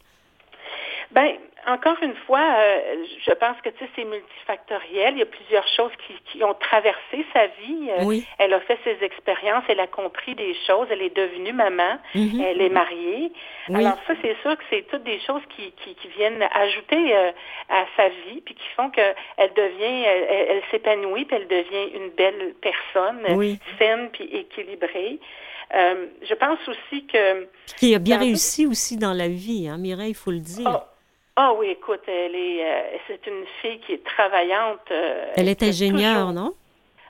Ben, 1.11 1.37
encore 1.67 1.97
une 2.01 2.15
fois, 2.25 2.39
euh, 2.39 3.03
je 3.25 3.31
pense 3.33 3.57
que 3.61 3.69
tu 3.69 3.79
sais, 3.79 3.89
c'est 3.95 4.05
multifactoriel. 4.05 5.15
Il 5.15 5.19
y 5.19 5.21
a 5.21 5.25
plusieurs 5.25 5.67
choses 5.67 5.91
qui, 6.07 6.13
qui 6.31 6.43
ont 6.43 6.53
traversé 6.53 7.25
sa 7.33 7.47
vie. 7.47 7.89
Euh, 7.89 8.03
oui. 8.05 8.25
Elle 8.39 8.53
a 8.53 8.61
fait 8.61 8.79
ses 8.85 9.03
expériences, 9.03 9.65
elle 9.67 9.81
a 9.81 9.87
compris 9.87 10.33
des 10.35 10.55
choses, 10.65 10.87
elle 10.89 11.01
est 11.01 11.15
devenue 11.15 11.51
maman, 11.51 11.99
mhm. 12.15 12.41
elle 12.41 12.61
est 12.61 12.69
mariée. 12.69 13.33
Alors 13.73 13.97
ça, 14.07 14.13
c'est 14.21 14.37
sûr 14.41 14.57
que 14.57 14.63
c'est 14.69 14.87
toutes 14.87 15.03
des 15.03 15.19
choses 15.19 15.41
qui, 15.55 15.73
qui, 15.83 15.93
qui 15.95 16.07
viennent 16.07 16.41
ajouter 16.53 17.13
euh, 17.13 17.31
à 17.69 17.85
sa 17.97 18.07
vie, 18.07 18.41
puis 18.45 18.55
qui 18.55 18.67
font 18.77 18.89
qu'elle 18.89 19.15
devient, 19.55 20.05
elle, 20.05 20.61
s'épanouit, 20.71 21.25
puis 21.25 21.35
elle 21.35 21.47
devient 21.47 21.95
une 21.95 22.09
belle 22.11 22.53
personne, 22.61 23.19
saine 23.77 24.09
puis 24.13 24.23
équilibrée. 24.23 25.19
je 25.73 26.33
pense 26.35 26.59
aussi 26.65 27.05
que... 27.07 27.45
Qui 27.77 27.93
a 27.93 27.99
bien 27.99 28.19
réussi 28.19 28.65
aussi 28.65 28.95
dans 28.95 29.13
la 29.13 29.27
vie, 29.27 29.67
hein, 29.67 29.77
Mireille, 29.77 30.11
il 30.11 30.15
faut 30.15 30.31
le 30.31 30.39
dire. 30.39 30.69
Oh, 30.73 30.96
ah 31.39 31.53
oui, 31.53 31.67
écoute, 31.67 32.01
elle 32.07 32.33
est, 32.33 32.65
euh, 32.65 32.97
c'est 33.07 33.27
une 33.27 33.45
fille 33.61 33.79
qui 33.81 33.93
est 33.93 34.03
travaillante. 34.03 34.79
Euh, 34.89 35.31
elle 35.35 35.47
est 35.47 35.61
ingénieure, 35.61 36.33
non? 36.33 36.55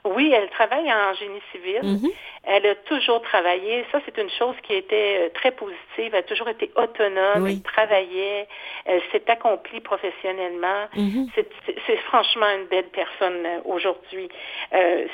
Oui, 0.04 0.32
elle 0.34 0.48
travaille 0.50 0.90
en 0.92 1.14
génie 1.14 1.40
civil. 1.52 1.80
Mhm. 1.82 2.10
Elle 2.44 2.66
a 2.66 2.74
toujours 2.76 3.20
travaillé. 3.22 3.84
Ça, 3.92 4.00
c'est 4.06 4.16
une 4.20 4.30
chose 4.30 4.54
qui 4.62 4.74
était 4.74 5.26
euh, 5.26 5.28
très 5.34 5.50
positive. 5.50 5.78
Elle 5.98 6.16
a 6.16 6.22
toujours 6.22 6.48
été 6.48 6.70
autonome. 6.76 7.46
Elle 7.46 7.62
travaillait. 7.62 8.48
Elle 8.84 9.02
s'est 9.12 9.28
accomplie 9.28 9.80
professionnellement. 9.80 10.86
Mhm. 10.96 11.28
C'est 11.34 11.96
franchement 12.06 12.46
une 12.58 12.66
belle 12.66 12.88
personne 12.88 13.44
euh, 13.44 13.60
aujourd'hui. 13.64 14.28
Euh, 14.72 15.06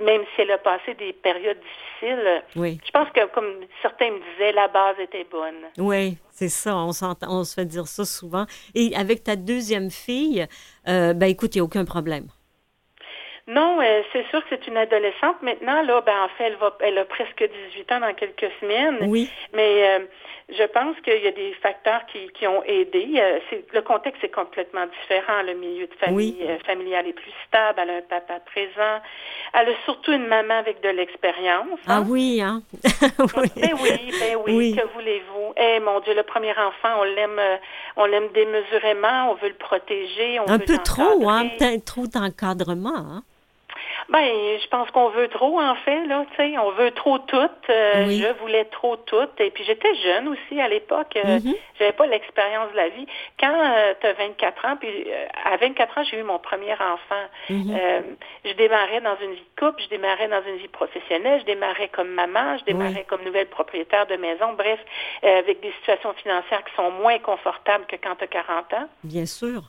même 0.00 0.22
si 0.34 0.42
elle 0.42 0.50
a 0.50 0.58
passé 0.58 0.94
des 0.94 1.12
périodes 1.12 1.58
difficiles, 1.58 2.42
je 2.56 2.90
pense 2.90 3.08
que, 3.10 3.26
comme 3.26 3.54
certains 3.80 4.10
me 4.10 4.18
disaient, 4.32 4.52
la 4.52 4.68
base 4.68 4.96
était 4.98 5.26
bonne. 5.30 5.62
Oui, 5.78 6.18
c'est 6.30 6.48
ça. 6.48 6.76
On, 6.76 6.90
on 7.28 7.44
se 7.44 7.54
fait 7.54 7.64
dire 7.64 7.86
ça 7.86 8.04
souvent. 8.04 8.44
Et 8.74 8.94
avec 8.96 9.22
ta 9.22 9.36
deuxième 9.36 9.90
fille, 9.90 10.46
ben 10.84 11.22
écoute, 11.22 11.54
il 11.54 11.58
n'y 11.58 11.62
a 11.62 11.64
aucun 11.64 11.84
problème. 11.84 12.26
Non, 13.48 13.80
euh, 13.80 14.02
c'est 14.12 14.24
sûr 14.28 14.40
que 14.42 14.46
c'est 14.50 14.68
une 14.68 14.76
adolescente 14.76 15.42
maintenant. 15.42 15.82
Là, 15.82 16.00
ben 16.02 16.14
en 16.24 16.28
fait, 16.28 16.44
elle 16.44 16.56
va, 16.56 16.76
elle 16.78 16.96
a 16.96 17.04
presque 17.04 17.42
18 17.72 17.92
ans 17.92 18.00
dans 18.00 18.14
quelques 18.14 18.52
semaines. 18.60 18.98
Oui. 19.02 19.28
Mais 19.52 19.82
euh, 19.84 19.98
je 20.48 20.62
pense 20.62 20.94
qu'il 21.00 21.20
y 21.20 21.26
a 21.26 21.32
des 21.32 21.52
facteurs 21.54 22.06
qui, 22.06 22.28
qui 22.38 22.46
ont 22.46 22.62
aidé. 22.62 23.14
Euh, 23.16 23.40
le 23.74 23.82
contexte 23.82 24.22
est 24.22 24.32
complètement 24.32 24.86
différent. 24.86 25.42
Le 25.44 25.54
milieu 25.54 25.88
de 25.88 25.94
famille 25.94 26.38
familial 26.64 27.08
est 27.08 27.14
plus 27.14 27.32
stable. 27.48 27.80
Elle 27.82 27.90
a 27.90 27.96
un 27.96 28.02
papa 28.02 28.38
présent. 28.46 29.00
Elle 29.54 29.70
a 29.70 29.74
surtout 29.86 30.12
une 30.12 30.28
maman 30.28 30.54
avec 30.54 30.80
de 30.80 30.90
l'expérience. 30.90 31.80
Ah 31.88 31.96
hein. 31.96 32.06
oui, 32.08 32.40
hein? 32.40 32.62
oui. 33.36 33.50
Ben 33.56 33.74
oui, 33.82 34.12
ben 34.20 34.36
oui. 34.46 34.76
Que 34.76 34.86
voulez-vous? 34.94 35.52
Eh 35.56 35.80
mon 35.80 35.98
Dieu, 35.98 36.14
le 36.14 36.22
premier 36.22 36.52
enfant, 36.52 37.00
on 37.00 37.02
l'aime, 37.02 37.40
on 37.96 38.04
l'aime 38.04 38.28
démesurément. 38.32 39.32
On 39.32 39.34
veut 39.34 39.48
le 39.48 39.54
protéger. 39.54 40.38
On 40.38 40.48
un 40.48 40.60
peu 40.60 40.78
trop, 40.78 41.28
hein? 41.28 41.48
Peut-être 41.58 41.84
trop 41.84 42.06
d'encadrement. 42.06 42.94
Hein? 42.94 43.22
Ben, 44.12 44.28
je 44.62 44.68
pense 44.68 44.90
qu'on 44.90 45.08
veut 45.08 45.28
trop, 45.28 45.58
en 45.58 45.74
fait, 45.74 46.04
là, 46.04 46.26
tu 46.32 46.36
sais, 46.36 46.58
on 46.58 46.70
veut 46.72 46.90
trop 46.90 47.16
tout. 47.18 47.48
Euh, 47.70 48.04
je 48.10 48.40
voulais 48.40 48.66
trop 48.66 48.96
tout. 48.96 49.26
Et 49.38 49.50
puis, 49.50 49.64
j'étais 49.64 49.94
jeune 50.04 50.28
aussi 50.28 50.60
à 50.60 50.68
l'époque. 50.68 51.16
Euh, 51.16 51.38
mm-hmm. 51.38 51.56
J'avais 51.78 51.92
pas 51.92 52.06
l'expérience 52.06 52.70
de 52.72 52.76
la 52.76 52.90
vie. 52.90 53.06
Quand 53.40 53.54
euh, 53.54 53.94
tu 53.98 54.06
as 54.06 54.12
24 54.12 54.64
ans, 54.66 54.76
puis 54.76 55.06
à 55.46 55.56
24 55.56 55.96
ans, 55.96 56.02
j'ai 56.04 56.18
eu 56.18 56.24
mon 56.24 56.38
premier 56.38 56.74
enfant. 56.74 57.24
Mm-hmm. 57.48 58.02
je 58.44 58.52
démarrais 58.52 59.00
dans 59.00 59.16
une 59.22 59.32
vie 59.32 59.46
de 59.56 59.60
couple, 59.60 59.82
je 59.82 59.88
démarrais 59.88 60.28
dans 60.28 60.42
une 60.46 60.56
vie 60.56 60.68
professionnelle, 60.68 61.40
je 61.40 61.46
démarrais 61.46 61.88
comme 61.88 62.10
maman, 62.10 62.58
je 62.58 62.64
démarrais 62.64 63.06
comme 63.08 63.24
nouvelle 63.24 63.48
propriétaire 63.48 64.06
de 64.06 64.16
maison. 64.16 64.52
Bref, 64.52 64.80
avec 65.22 65.60
des 65.60 65.72
situations 65.80 66.12
financières 66.22 66.62
qui 66.64 66.74
sont 66.76 66.90
moins 66.90 67.18
confortables 67.18 67.86
que 67.86 67.96
quand 67.96 68.16
tu 68.16 68.24
as 68.24 68.26
40 68.26 68.74
ans. 68.74 68.88
Bien 69.04 69.24
sûr. 69.24 69.62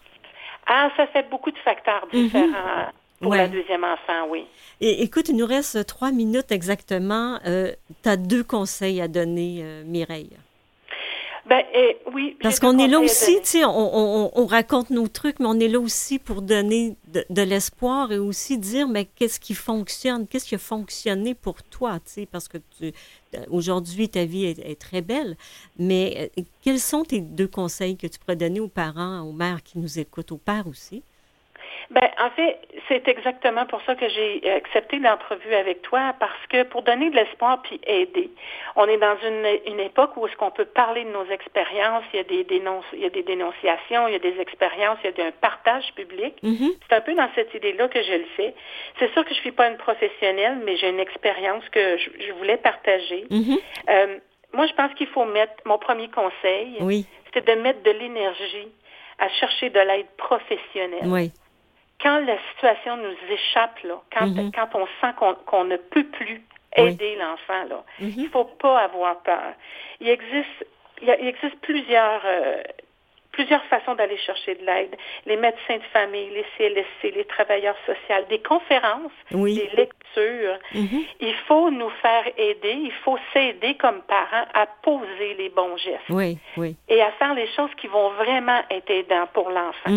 Ah, 0.68 0.90
ça 0.98 1.08
fait 1.08 1.30
beaucoup 1.30 1.52
de 1.52 1.60
facteurs 1.60 2.08
mm-hmm. 2.08 2.24
différents. 2.24 2.92
Pour 3.24 3.36
la 3.36 3.48
deuxième 3.48 3.84
enfant, 3.84 4.28
oui. 4.30 4.46
Et 4.82 5.04
écoute, 5.04 5.30
il 5.30 5.38
nous 5.38 5.46
reste 5.46 5.86
trois 5.86 6.12
minutes 6.12 6.52
exactement. 6.52 7.40
Euh, 7.46 7.72
tu 8.04 8.10
as 8.10 8.18
deux 8.18 8.44
conseils 8.44 9.02
à 9.02 9.08
donner, 9.08 9.62
euh, 9.64 9.84
Mireille. 9.86 10.32
Ben, 11.46 11.62
eh, 11.76 11.98
oui. 12.14 12.38
Parce 12.42 12.60
qu'on 12.60 12.78
est 12.78 12.88
là 12.88 13.02
aussi, 13.02 13.36
tu 13.42 13.48
sais, 13.48 13.66
on, 13.66 14.40
on, 14.40 14.46
raconte 14.46 14.92
nos 14.92 15.10
trucs, 15.10 15.42
mais 15.42 15.46
on 15.46 15.60
est 15.60 15.68
là 15.68 15.80
aussi 15.80 16.18
pour 16.18 16.42
donner 16.42 16.96
de, 17.30 17.42
l'espoir 17.42 18.14
et 18.14 18.18
aussi 18.18 18.58
dire, 18.58 18.88
mais 18.88 19.04
qu'est-ce 19.04 19.42
qui 19.42 19.54
fonctionne, 19.54 20.26
qu'est-ce 20.26 20.46
qui 20.46 20.56
a 20.56 20.60
fonctionné 20.60 21.34
pour 21.34 21.62
toi, 21.64 22.00
tu 22.00 22.12
sais, 22.12 22.26
parce 22.26 22.48
que 22.48 22.60
aujourd'hui, 23.50 24.08
ta 24.08 24.24
vie 24.24 24.46
est, 24.46 24.60
est, 24.60 24.80
très 24.80 25.02
belle, 25.02 25.36
mais 25.78 26.32
euh, 26.38 26.44
quels 26.62 26.80
sont 26.80 27.04
tes 27.04 27.20
deux 27.20 27.48
conseils 27.48 27.98
que 27.98 28.08
tu 28.08 28.20
pourrais 28.20 28.38
donner 28.38 28.62
aux 28.62 28.70
parents, 28.70 29.20
aux 29.22 29.34
mères 29.34 29.64
qui 29.64 29.80
nous 29.80 30.00
écoutent, 30.00 30.32
aux 30.32 30.38
pères 30.38 30.68
aussi? 30.68 31.04
Ben, 31.94 32.10
en 32.20 32.32
fait, 32.32 32.60
c'est 32.88 33.08
exactement 33.08 33.68
pour 33.68 33.80
ça 33.84 33.94
que 33.94 34.10
j'ai 34.10 34.52
accepté 34.52 34.98
l'entrevue 34.98 35.54
avec 35.54 35.84
toi, 35.84 36.16
parce 36.20 36.48
que 36.50 36.64
pour 36.64 36.82
donner 36.82 37.12
de 37.12 37.16
l'espoir 37.16 37.62
puis 37.62 37.80
aider, 37.86 38.32
on 38.76 38.88
est 38.88 38.98
dans 38.98 39.16
une, 39.18 39.80
époque 39.80 40.18
où 40.18 40.26
est-ce 40.26 40.36
qu'on 40.36 40.50
peut 40.50 40.66
parler 40.66 41.04
de 41.04 41.12
nos 41.12 41.26
expériences, 41.26 42.04
il 42.12 42.18
y 42.18 42.20
a 42.20 42.24
des 42.24 42.46
il 42.94 43.00
y 43.00 43.06
a 43.06 43.10
des 43.10 43.22
dénonciations, 43.22 44.08
il 44.08 44.14
y 44.14 44.16
a 44.16 44.20
des 44.20 44.40
expériences, 44.40 44.98
il 45.04 45.14
y 45.16 45.22
a 45.22 45.28
un 45.28 45.32
partage 45.32 45.94
public. 45.94 46.34
Mm-hmm. 46.42 46.78
C'est 46.88 46.96
un 46.96 47.02
peu 47.02 47.14
dans 47.14 47.30
cette 47.36 47.54
idée-là 47.54 47.88
que 47.88 48.02
je 48.02 48.14
le 48.14 48.26
fais. 48.38 48.56
C'est 48.98 49.12
sûr 49.14 49.24
que 49.24 49.30
je 49.36 49.40
suis 49.42 49.52
pas 49.52 49.70
une 49.70 49.78
professionnelle, 49.78 50.60
mais 50.66 50.78
j'ai 50.78 50.90
une 50.90 51.00
expérience 51.00 51.64
que 51.70 51.98
je, 51.98 52.34
voulais 52.34 52.58
partager. 52.58 53.26
Mm-hmm. 53.30 53.60
Euh, 53.90 54.18
moi, 54.54 54.66
je 54.66 54.74
pense 54.74 54.92
qu'il 54.96 55.08
faut 55.08 55.26
mettre, 55.26 55.54
mon 55.66 55.78
premier 55.78 56.10
conseil, 56.10 56.78
oui. 56.80 57.06
c'est 57.34 57.46
de 57.46 57.62
mettre 57.62 57.84
de 57.84 57.92
l'énergie 57.92 58.68
à 59.20 59.30
chercher 59.30 59.70
de 59.70 59.80
l'aide 59.80 60.08
professionnelle. 60.18 61.06
Oui 61.06 61.32
quand 62.04 62.20
la 62.20 62.38
situation 62.52 62.98
nous 62.98 63.16
échappe, 63.34 63.80
là, 63.84 64.02
quand, 64.16 64.28
Mhm. 64.28 64.52
quand 64.52 64.70
on 64.76 64.86
sent 65.02 65.14
qu'on 65.48 65.64
ne 65.64 65.78
peut 65.78 66.04
plus 66.04 66.42
aider 66.76 67.16
l'enfant, 67.16 67.64
là, 67.70 67.84
Mhm. 68.00 68.14
il 68.18 68.24
ne 68.24 68.30
faut 68.30 68.46
pas 68.46 68.80
avoir 68.82 69.22
peur. 69.24 69.54
Il 70.02 70.10
existe, 70.10 70.66
il, 71.02 71.34
plusieurs, 71.62 72.22
euh, 72.26 72.62
plusieurs 73.32 73.64
façons 73.66 73.96
d'aller 73.96 74.18
chercher 74.18 74.56
de 74.56 74.66
l'aide. 74.66 74.96
Les 75.26 75.38
médecins 75.38 75.78
de 75.78 75.84
famille, 75.92 76.30
les 76.32 76.46
CLSC, 76.58 77.12
les 77.16 77.26
travailleurs 77.26 77.78
sociaux, 77.86 78.26
des 78.30 78.40
conférences, 78.42 79.12
Oui. 79.32 79.56
des 79.56 79.70
lectures. 79.76 80.60
Mhm. 80.74 81.04
Il 81.20 81.36
faut 81.48 81.72
nous 81.72 81.90
faire 82.02 82.26
aider, 82.38 82.74
il 82.74 82.92
faut 83.04 83.18
s'aider 83.34 83.76
comme 83.76 84.02
parents 84.04 84.46
à 84.54 84.66
poser 84.84 85.34
les 85.38 85.50
bons 85.50 85.78
gestes 85.78 86.10
Oui, 86.10 86.38
oui. 86.58 86.76
et 86.90 87.02
à 87.02 87.12
faire 87.14 87.34
les 87.34 87.48
choses 87.56 87.74
qui 87.78 87.88
vont 87.88 88.10
vraiment 88.12 88.62
être 88.70 88.90
aidantes 88.92 89.30
pour 89.34 89.50
l'enfant. 89.50 89.90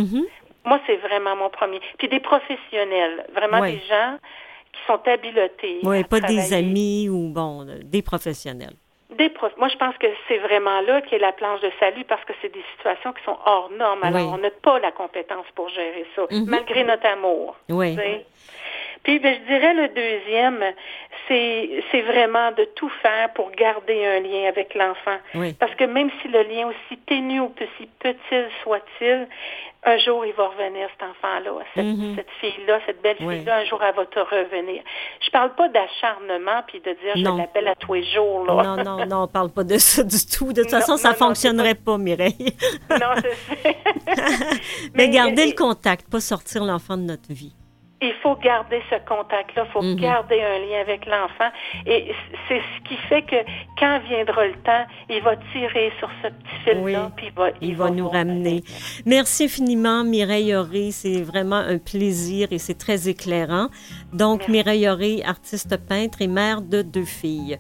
Moi, 0.67 0.81
c'est 0.87 0.97
vraiment 0.97 1.35
mon 1.37 1.49
premier. 1.49 1.81
Puis 1.99 2.09
des 2.09 2.21
professionnels, 2.21 3.25
vraiment 3.35 3.61
Ouais. 3.61 3.73
des 3.73 3.81
gens 3.89 4.19
qui 4.73 4.81
sont 4.87 5.01
habiletés. 5.09 5.79
Oui, 5.85 6.05
pas 6.05 6.21
des 6.21 6.53
amis 6.53 7.09
ou, 7.09 7.29
bon, 7.31 7.67
euh, 7.67 7.79
des 7.83 8.03
professionnels. 8.03 8.75
Des 9.17 9.31
prof- 9.31 9.57
Moi, 9.57 9.69
je 9.69 9.77
pense 9.77 9.97
que 9.99 10.09
c'est 10.27 10.39
vraiment 10.39 10.81
là 10.81 11.01
qu'est 11.01 11.19
la 11.21 11.33
planche 11.33 11.61
de 11.61 11.71
salut 11.79 12.05
parce 12.05 12.23
que 12.25 12.33
c'est 12.43 12.53
des 12.53 12.65
situations 12.77 13.13
qui 13.13 13.23
sont 13.25 13.39
hors 13.47 13.71
normes. 13.71 14.03
Alors, 14.03 14.21
Oui. 14.27 14.31
on 14.35 14.39
n'a 14.39 14.51
pas 14.51 14.79
la 14.81 14.91
compétence 14.91 15.47
pour 15.55 15.69
gérer 15.69 16.05
ça, 16.17 16.23
Mhm. 16.31 16.45
malgré 16.49 16.83
notre 16.85 17.07
amour. 17.07 17.57
Oui. 17.71 17.95
tu 17.95 18.03
sais. 18.03 18.27
Puis, 19.03 19.19
ben, 19.21 19.35
je 19.41 19.47
dirais 19.55 19.75
le 19.75 19.89
deuxième, 19.89 20.65
c'est 21.29 22.01
vraiment 22.03 22.51
de 22.53 22.65
tout 22.77 22.91
faire 23.03 23.33
pour 23.35 23.51
garder 23.53 24.05
un 24.07 24.21
lien 24.21 24.49
avec 24.49 24.75
l'enfant. 24.75 25.19
Oui. 25.35 25.53
Parce 25.55 25.75
que 25.77 25.85
même 25.85 26.11
si 26.23 26.29
le 26.29 26.43
lien 26.43 26.67
aussi 26.69 26.99
ténu 27.07 27.41
ou 27.41 27.53
aussi 27.61 27.89
petit 28.01 28.45
soit-il, 28.63 29.29
un 29.85 29.99
jour 29.99 30.27
il 30.27 30.33
va 30.33 30.49
revenir 30.49 30.89
cet 30.99 31.09
enfant-là, 31.09 31.53
cette, 31.75 31.85
Mhm. 31.85 32.17
cette 32.17 32.31
fille-là, 32.41 32.81
cette 32.87 33.01
belle 33.03 33.17
Oui. 33.21 33.37
fille-là, 33.37 33.59
un 33.59 33.65
jour 33.67 33.81
elle 33.85 33.95
va 33.95 34.05
te 34.07 34.19
revenir. 34.19 34.83
Je 35.25 35.31
parle 35.31 35.55
pas 35.55 35.69
d'acharnement 35.69 36.63
puis 36.67 36.81
de 36.81 36.91
dire 36.91 37.17
Non. 37.19 37.37
je 37.37 37.43
l'appelle 37.43 37.69
à 37.69 37.75
tous 37.77 37.95
les 37.95 38.05
jours. 38.05 38.45
Là. 38.47 38.63
Non, 38.65 38.83
non, 38.83 39.07
non, 39.07 39.23
on 39.25 39.29
parle 39.29 39.51
pas 39.51 39.63
de 39.63 39.79
ça 39.79 40.03
du 40.03 40.17
tout. 40.27 40.53
De 40.53 40.63
toute 40.63 40.73
Non, 40.73 40.81
façon, 40.81 40.97
ça 40.97 41.11
non, 41.11 41.15
non, 41.21 41.27
fonctionnerait 41.27 41.77
pas, 41.77 41.99
Mireille. 41.99 42.57
non, 42.91 43.15
je 43.17 43.31
sais. 43.63 43.77
Mais 44.95 45.09
garder 45.09 45.47
le 45.47 45.53
contact, 45.55 46.11
pas 46.11 46.21
sortir 46.21 46.65
l'enfant 46.65 46.97
de 46.97 47.03
notre 47.03 47.33
vie. 47.33 47.55
Il 48.03 48.13
faut 48.23 48.37
garder 48.37 48.83
ce 48.91 48.97
contact-là, 49.09 49.65
il 49.67 49.73
faut 49.73 49.81
Mhm. 49.81 49.97
garder 49.97 50.43
un 50.43 50.59
lien 50.59 50.81
avec 50.83 51.07
l'enfant. 51.07 51.51
Et 51.87 52.13
c'est 52.47 52.61
ce 52.61 52.89
qui 52.89 52.97
fait 53.09 53.23
que 53.23 53.37
quand 53.79 54.01
viendra 54.07 54.47
le 54.47 54.53
temps, 54.63 54.85
il 55.09 55.23
va 55.23 55.35
tirer 55.53 55.91
sur 55.99 56.11
ce 56.23 56.29
petit 56.29 56.57
fil-là, 56.65 57.05
Oui. 57.07 57.13
puis 57.17 57.27
il 57.29 57.33
va, 57.33 57.49
Il 57.63 57.75
va 57.77 57.91
nous 57.91 58.09
ramener. 58.09 58.63
Merci 59.07 59.45
infiniment, 59.45 60.05
Mireille 60.05 60.55
Auré. 60.55 60.91
C'est 60.91 61.23
vraiment 61.23 61.57
un 61.57 61.79
plaisir 61.79 62.49
et 62.51 62.59
c'est 62.59 62.77
très 62.79 63.09
éclairant. 63.09 63.69
Donc, 64.13 64.41
Merci. 64.41 64.53
Mireille 64.53 64.89
Auré, 64.91 65.23
artiste 65.25 65.77
peintre 65.89 66.21
et 66.21 66.29
mère 66.29 66.61
de 66.61 66.83
deux 66.83 67.07
filles. 67.07 67.57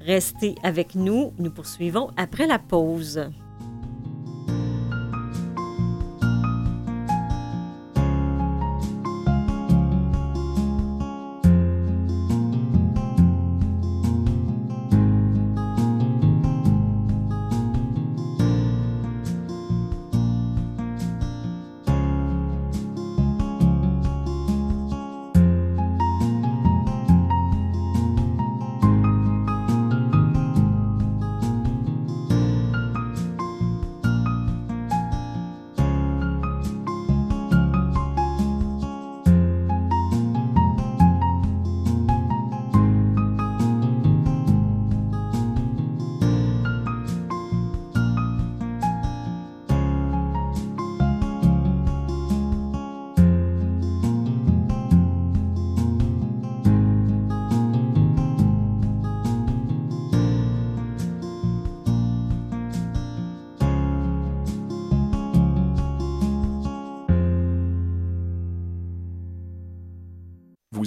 Restez 0.00 0.54
avec 0.62 0.94
nous. 0.94 1.32
Nous 1.38 1.50
poursuivons 1.50 2.08
après 2.16 2.46
la 2.46 2.58
pause. 2.58 3.30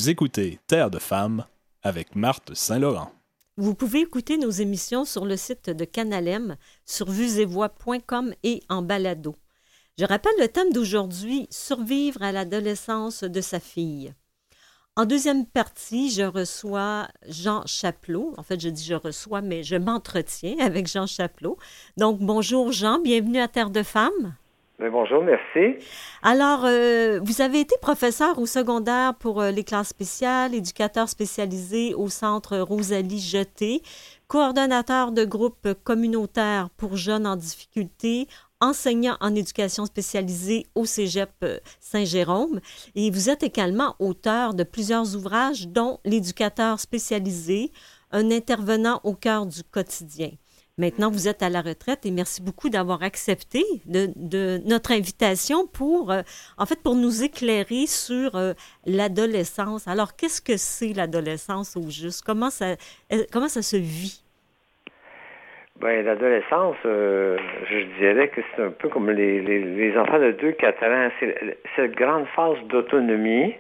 Écoutez 0.09 0.57
Terre 0.67 0.89
de 0.89 0.99
femmes 0.99 1.45
avec 1.83 2.15
Marthe 2.15 2.53
Saint-Laurent. 2.53 3.11
Vous 3.57 3.75
pouvez 3.75 3.99
écouter 3.99 4.37
nos 4.37 4.49
émissions 4.49 5.03
sur 5.03 5.25
le 5.25 5.35
site 5.35 5.69
de 5.69 5.83
Canalem, 5.83 6.55
sur 6.85 7.11
vuesetvoix.com 7.11 8.33
et 8.43 8.63
en 8.69 8.81
balado. 8.83 9.35
Je 9.99 10.05
rappelle 10.05 10.39
le 10.39 10.47
thème 10.47 10.71
d'aujourd'hui, 10.71 11.47
survivre 11.49 12.23
à 12.23 12.31
l'adolescence 12.31 13.25
de 13.25 13.41
sa 13.41 13.59
fille. 13.59 14.13
En 14.95 15.03
deuxième 15.03 15.45
partie, 15.45 16.09
je 16.09 16.23
reçois 16.23 17.09
Jean 17.27 17.65
Chapelot. 17.65 18.33
En 18.37 18.43
fait, 18.43 18.61
je 18.61 18.69
dis 18.69 18.85
je 18.85 18.93
reçois, 18.93 19.41
mais 19.41 19.61
je 19.61 19.75
m'entretiens 19.75 20.55
avec 20.59 20.87
Jean 20.87 21.05
Chapelot. 21.05 21.57
Donc, 21.97 22.19
bonjour 22.21 22.71
Jean, 22.71 22.99
bienvenue 22.99 23.41
à 23.41 23.49
Terre 23.49 23.71
de 23.71 23.83
Femmes. 23.83 24.37
Bonjour, 24.79 25.23
merci. 25.23 25.83
Alors, 26.21 26.63
euh, 26.65 27.19
vous 27.23 27.41
avez 27.41 27.61
été 27.61 27.75
professeur 27.81 28.37
au 28.37 28.45
secondaire 28.45 29.15
pour 29.15 29.41
euh, 29.41 29.49
les 29.49 29.63
classes 29.63 29.87
spéciales, 29.87 30.53
éducateur 30.53 31.09
spécialisé 31.09 31.95
au 31.95 32.09
centre 32.09 32.59
Rosalie 32.59 33.19
Jeté, 33.19 33.81
coordonnateur 34.27 35.11
de 35.11 35.25
groupe 35.25 35.73
communautaire 35.83 36.69
pour 36.77 36.95
jeunes 36.95 37.25
en 37.25 37.35
difficulté, 37.35 38.27
enseignant 38.61 39.17
en 39.19 39.33
éducation 39.33 39.87
spécialisée 39.87 40.67
au 40.75 40.85
Cégep 40.85 41.31
euh, 41.41 41.57
Saint-Jérôme. 41.79 42.59
Et 42.93 43.09
vous 43.09 43.31
êtes 43.31 43.41
également 43.41 43.95
auteur 43.97 44.53
de 44.53 44.63
plusieurs 44.63 45.15
ouvrages, 45.15 45.67
dont 45.67 45.99
L'éducateur 46.05 46.79
spécialisé, 46.79 47.71
un 48.11 48.29
intervenant 48.29 49.01
au 49.03 49.15
cœur 49.15 49.47
du 49.47 49.63
quotidien. 49.63 50.29
Maintenant, 50.79 51.09
vous 51.09 51.27
êtes 51.27 51.41
à 51.41 51.49
la 51.49 51.61
retraite 51.61 52.05
et 52.05 52.11
merci 52.11 52.39
beaucoup 52.39 52.69
d'avoir 52.69 53.01
accepté 53.01 53.63
de, 53.87 54.09
de 54.15 54.59
notre 54.69 54.91
invitation 54.91 55.65
pour, 55.65 56.11
euh, 56.11 56.21
en 56.59 56.67
fait, 56.67 56.83
pour 56.83 56.93
nous 56.93 57.23
éclairer 57.23 57.87
sur 57.87 58.35
euh, 58.35 58.53
l'adolescence. 58.85 59.87
Alors, 59.87 60.15
qu'est-ce 60.15 60.39
que 60.39 60.55
c'est 60.55 60.93
l'adolescence 60.93 61.75
au 61.75 61.89
juste? 61.89 62.23
Comment 62.23 62.51
ça, 62.51 62.75
euh, 63.11 63.23
comment 63.33 63.47
ça 63.47 63.63
se 63.63 63.75
vit? 63.75 64.23
Ben, 65.81 66.05
l'adolescence, 66.05 66.75
euh, 66.85 67.39
je 67.71 67.97
dirais 67.97 68.27
que 68.29 68.41
c'est 68.55 68.61
un 68.61 68.69
peu 68.69 68.87
comme 68.87 69.09
les, 69.09 69.41
les, 69.41 69.63
les 69.63 69.97
enfants 69.97 70.19
de 70.19 70.31
2-4 70.31 70.85
ans. 70.85 71.11
C'est 71.19 71.57
cette 71.75 71.95
grande 71.95 72.27
phase 72.35 72.57
d'autonomie 72.69 73.55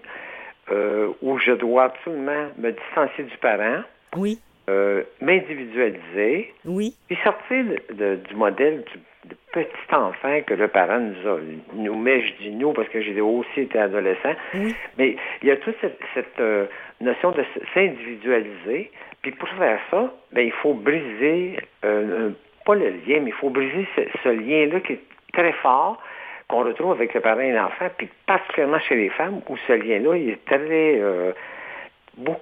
où 1.21 1.39
je 1.39 1.53
dois 1.53 1.85
absolument 1.85 2.49
me 2.59 2.71
distancier 2.73 3.23
du 3.23 3.37
parent, 3.37 3.81
Oui, 4.17 4.39
euh, 4.69 5.03
m'individualiser, 5.21 6.53
oui, 6.65 6.93
puis 7.07 7.17
sortir 7.23 7.63
de- 7.65 7.93
de- 7.95 8.15
du 8.27 8.35
modèle 8.35 8.83
du, 8.83 9.29
du 9.29 9.35
petit 9.53 9.93
enfant 9.95 10.41
que 10.45 10.53
le 10.53 10.67
parent 10.67 10.99
nous 10.99 11.29
a, 11.29 11.39
nous 11.73 11.95
met, 11.95 12.21
je 12.21 12.33
dis 12.43 12.51
nous 12.51 12.73
parce 12.73 12.87
que 12.89 13.01
j'ai 13.01 13.19
aussi 13.21 13.61
été 13.61 13.79
adolescent, 13.79 14.33
oui, 14.53 14.75
mais 14.97 15.15
il 15.41 15.47
y 15.47 15.51
a 15.51 15.57
toute 15.57 15.75
cette, 15.81 15.99
cette, 16.13 16.39
euh, 16.39 16.65
notion 17.01 17.31
de 17.31 17.43
s'individualiser. 17.73 18.91
Puis 19.21 19.31
pour 19.31 19.49
faire 19.49 19.79
ça, 19.91 20.13
ben, 20.31 20.41
il 20.45 20.51
faut 20.51 20.73
briser, 20.73 21.57
euh, 21.85 22.29
pas 22.65 22.75
le 22.75 22.89
lien, 22.89 23.19
mais 23.21 23.29
il 23.29 23.33
faut 23.33 23.49
briser 23.49 23.87
ce, 23.95 24.01
ce 24.23 24.29
lien-là 24.29 24.79
qui 24.81 24.93
est 24.93 25.01
très 25.33 25.51
fort, 25.53 26.01
qu'on 26.47 26.63
retrouve 26.63 26.91
avec 26.91 27.13
le 27.13 27.19
parent 27.21 27.41
et 27.41 27.51
l'enfant, 27.51 27.87
puis 27.97 28.07
particulièrement 28.25 28.79
chez 28.79 28.95
les 28.95 29.09
femmes, 29.09 29.41
où 29.49 29.57
ce 29.67 29.73
lien-là, 29.73 30.15
il 30.17 30.29
est 30.29 30.45
très 30.45 30.59
euh, 31.01 31.31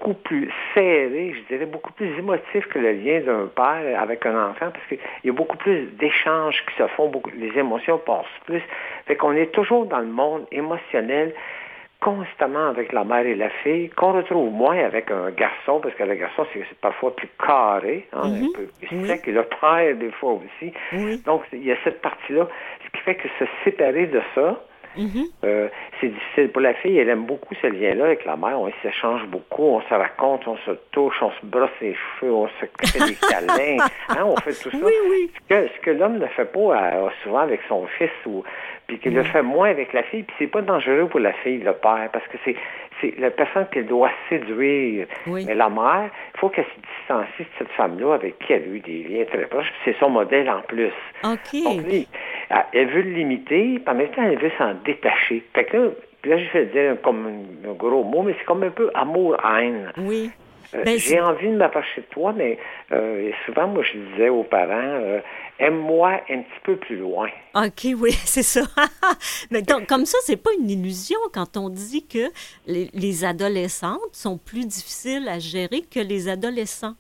beaucoup 0.06 0.20
plus 0.22 0.52
serré, 0.74 1.34
je 1.34 1.54
dirais 1.54 1.66
beaucoup 1.66 1.92
plus 1.94 2.08
émotif 2.20 2.68
que 2.68 2.78
le 2.78 2.92
lien 2.92 3.22
d'un 3.22 3.48
père 3.48 4.00
avec 4.00 4.24
un 4.26 4.50
enfant, 4.50 4.70
parce 4.72 4.86
qu'il 4.88 5.00
y 5.24 5.30
a 5.30 5.34
beaucoup 5.34 5.58
plus 5.58 5.88
d'échanges 5.98 6.64
qui 6.68 6.76
se 6.76 6.88
font, 6.90 7.08
beaucoup, 7.10 7.32
les 7.36 7.58
émotions 7.58 7.98
passent 7.98 8.26
plus. 8.46 8.62
Fait 9.08 9.16
qu'on 9.16 9.34
est 9.34 9.52
toujours 9.52 9.86
dans 9.88 10.00
le 10.00 10.06
monde 10.06 10.46
émotionnel 10.52 11.34
constamment 12.02 12.68
avec 12.68 12.92
la 12.94 13.04
mère 13.04 13.26
et 13.26 13.34
la 13.34 13.50
fille, 13.64 13.90
qu'on 13.90 14.12
retrouve 14.14 14.52
moins 14.54 14.78
avec 14.78 15.10
un 15.10 15.32
garçon, 15.32 15.80
parce 15.80 15.96
que 15.96 16.04
le 16.04 16.14
garçon, 16.14 16.46
c'est 16.54 16.64
parfois 16.80 17.16
plus 17.16 17.30
carré, 17.44 18.06
hein, 18.14 18.26
un 18.26 18.28
Mhm. 18.42 18.52
peu 18.52 18.68
plus 18.80 18.90
Oui. 18.92 19.08
sec, 19.08 19.28
et 19.28 19.32
le 19.32 19.44
père, 19.44 19.96
des 19.96 20.12
fois 20.12 20.34
aussi. 20.34 20.72
Oui. 20.92 21.20
Donc, 21.26 21.42
il 21.52 21.66
y 21.66 21.72
a 21.72 21.78
cette 21.84 22.02
partie-là, 22.02 22.48
ce 22.86 22.90
qui 22.92 23.04
fait 23.06 23.16
que 23.16 23.28
se 23.40 23.46
séparer 23.64 24.06
de 24.06 24.22
ça, 24.36 24.62
Mhm. 24.98 25.26
euh, 25.44 25.68
c'est 26.00 26.08
difficile. 26.10 26.50
Pour 26.52 26.62
la 26.62 26.74
fille, 26.76 26.98
elle 26.98 27.10
aime 27.10 27.26
beaucoup 27.26 27.54
ce 27.62 27.68
lien-là 27.68 28.06
avec 28.06 28.26
la 28.26 28.36
mère. 28.36 28.60
On 28.60 28.72
s'échange 28.82 29.26
beaucoup, 29.28 29.64
on 29.64 29.82
se 29.82 29.94
raconte, 29.94 30.48
on 30.48 30.58
se 30.58 30.72
touche, 30.92 31.22
on 31.22 31.32
se 31.32 31.46
brosse 31.46 31.70
les 31.82 31.96
cheveux, 32.20 32.32
on 32.34 32.48
se 32.48 32.54
fait 32.88 33.00
des 33.06 33.16
câlins. 33.30 33.78
Hein, 34.10 34.24
on 34.26 34.36
fait 34.38 34.54
tout 34.54 34.72
ça. 34.72 34.78
Oui, 34.86 34.94
oui. 35.10 35.32
Ce 35.50 35.54
que, 35.56 35.68
ce 35.76 35.80
que 35.82 35.92
l'homme 35.92 36.18
ne 36.20 36.28
fait 36.28 36.52
pas 36.52 36.60
euh, 36.94 37.10
souvent 37.24 37.40
avec 37.40 37.62
son 37.68 37.86
fils 37.98 38.10
ou 38.26 38.44
puis 38.88 39.00
qu'il 39.00 39.16
le 39.16 39.24
fait 39.24 39.42
moins 39.42 39.70
avec 39.70 39.94
la 39.94 40.04
fille, 40.04 40.22
puis 40.22 40.36
c'est 40.38 40.46
pas 40.46 40.62
dangereux 40.62 41.08
pour 41.08 41.20
la 41.20 41.34
fille, 41.34 41.58
le 41.58 41.74
père, 41.74 42.08
parce 42.14 42.28
que 42.28 42.38
c'est 42.46 42.56
c'est 43.02 43.14
la 43.20 43.30
personne 43.32 43.66
qu'elle 43.72 43.88
doit 43.88 44.12
séduire. 44.30 45.08
Oui. 45.28 45.44
Mais 45.46 45.56
la 45.56 45.70
mère, 45.70 46.10
il 46.36 46.40
faut 46.40 46.48
qu'elle 46.50 46.66
se 46.66 46.80
distancie 47.00 47.40
de 47.44 47.48
cette 47.58 47.72
femme-là 47.72 48.14
avec 48.14 48.40
qui 48.40 48.54
elle 48.54 48.64
a 48.64 48.68
eu 48.68 48.80
des 48.80 49.04
liens 49.04 49.26
très 49.26 49.46
proches. 49.48 49.70
puis 49.72 49.82
C'est 49.94 50.00
son 50.00 50.10
modèle 50.12 50.50
en 50.50 50.62
plus. 50.62 50.94
OK. 51.24 51.64
Donc, 51.64 51.84
lui, 51.84 52.08
elle- 52.50 52.66
elle 52.74 52.88
veut 52.90 53.02
le 53.02 53.12
limiter, 53.12 53.80
puis 53.80 53.84
en 53.88 53.96
même 53.96 54.10
temps, 54.12 54.24
elle 54.24 54.40
veut 54.40 54.52
s'en 54.58 54.74
détacher. 54.86 55.44
Fait 55.54 55.66
que 55.66 55.78
là, 55.78 55.90
puis 56.22 56.32
là, 56.32 56.38
je 56.40 56.58
vais 56.58 56.66
dire 56.68 57.02
comme 57.02 57.46
un, 57.68 57.74
gros 57.74 58.04
mot, 58.04 58.24
mais 58.24 58.36
c'est 58.40 58.46
comme 58.46 58.64
un 58.64 58.72
peu 58.72 58.90
amour-haine. 58.96 59.92
Oui. 59.98 60.32
Euh, 60.74 60.84
Ben, 60.84 60.98
J'ai 60.98 61.22
envie 61.22 61.48
de 61.48 61.56
m'approcher 61.56 62.02
de 62.02 62.06
toi, 62.08 62.34
mais 62.36 62.58
euh, 62.92 63.30
souvent, 63.46 63.68
moi, 63.68 63.84
je 63.84 63.98
disais 63.98 64.30
aux 64.30 64.44
parents, 64.44 64.72
euh, 64.74 65.20
aime-moi 65.60 66.22
un 66.30 66.40
petit 66.40 66.60
peu 66.64 66.76
plus 66.78 66.98
loin. 66.98 67.30
OK, 67.54 67.86
oui, 67.98 68.12
c'est 68.26 68.42
ça. 68.44 68.62
Mais 69.52 69.62
donc, 69.62 69.86
comme 69.86 70.06
ça, 70.06 70.18
c'est 70.24 70.42
pas 70.42 70.50
une 70.60 70.70
illusion 70.70 71.20
quand 71.32 71.56
on 71.58 71.70
dit 71.70 72.08
que 72.08 72.32
les, 72.66 72.90
les 72.94 73.24
adolescentes 73.24 74.00
sont 74.14 74.38
plus 74.40 74.66
difficiles 74.66 75.28
à 75.30 75.38
gérer 75.40 75.82
que 75.82 76.00
les 76.00 76.28
adolescents. 76.28 76.96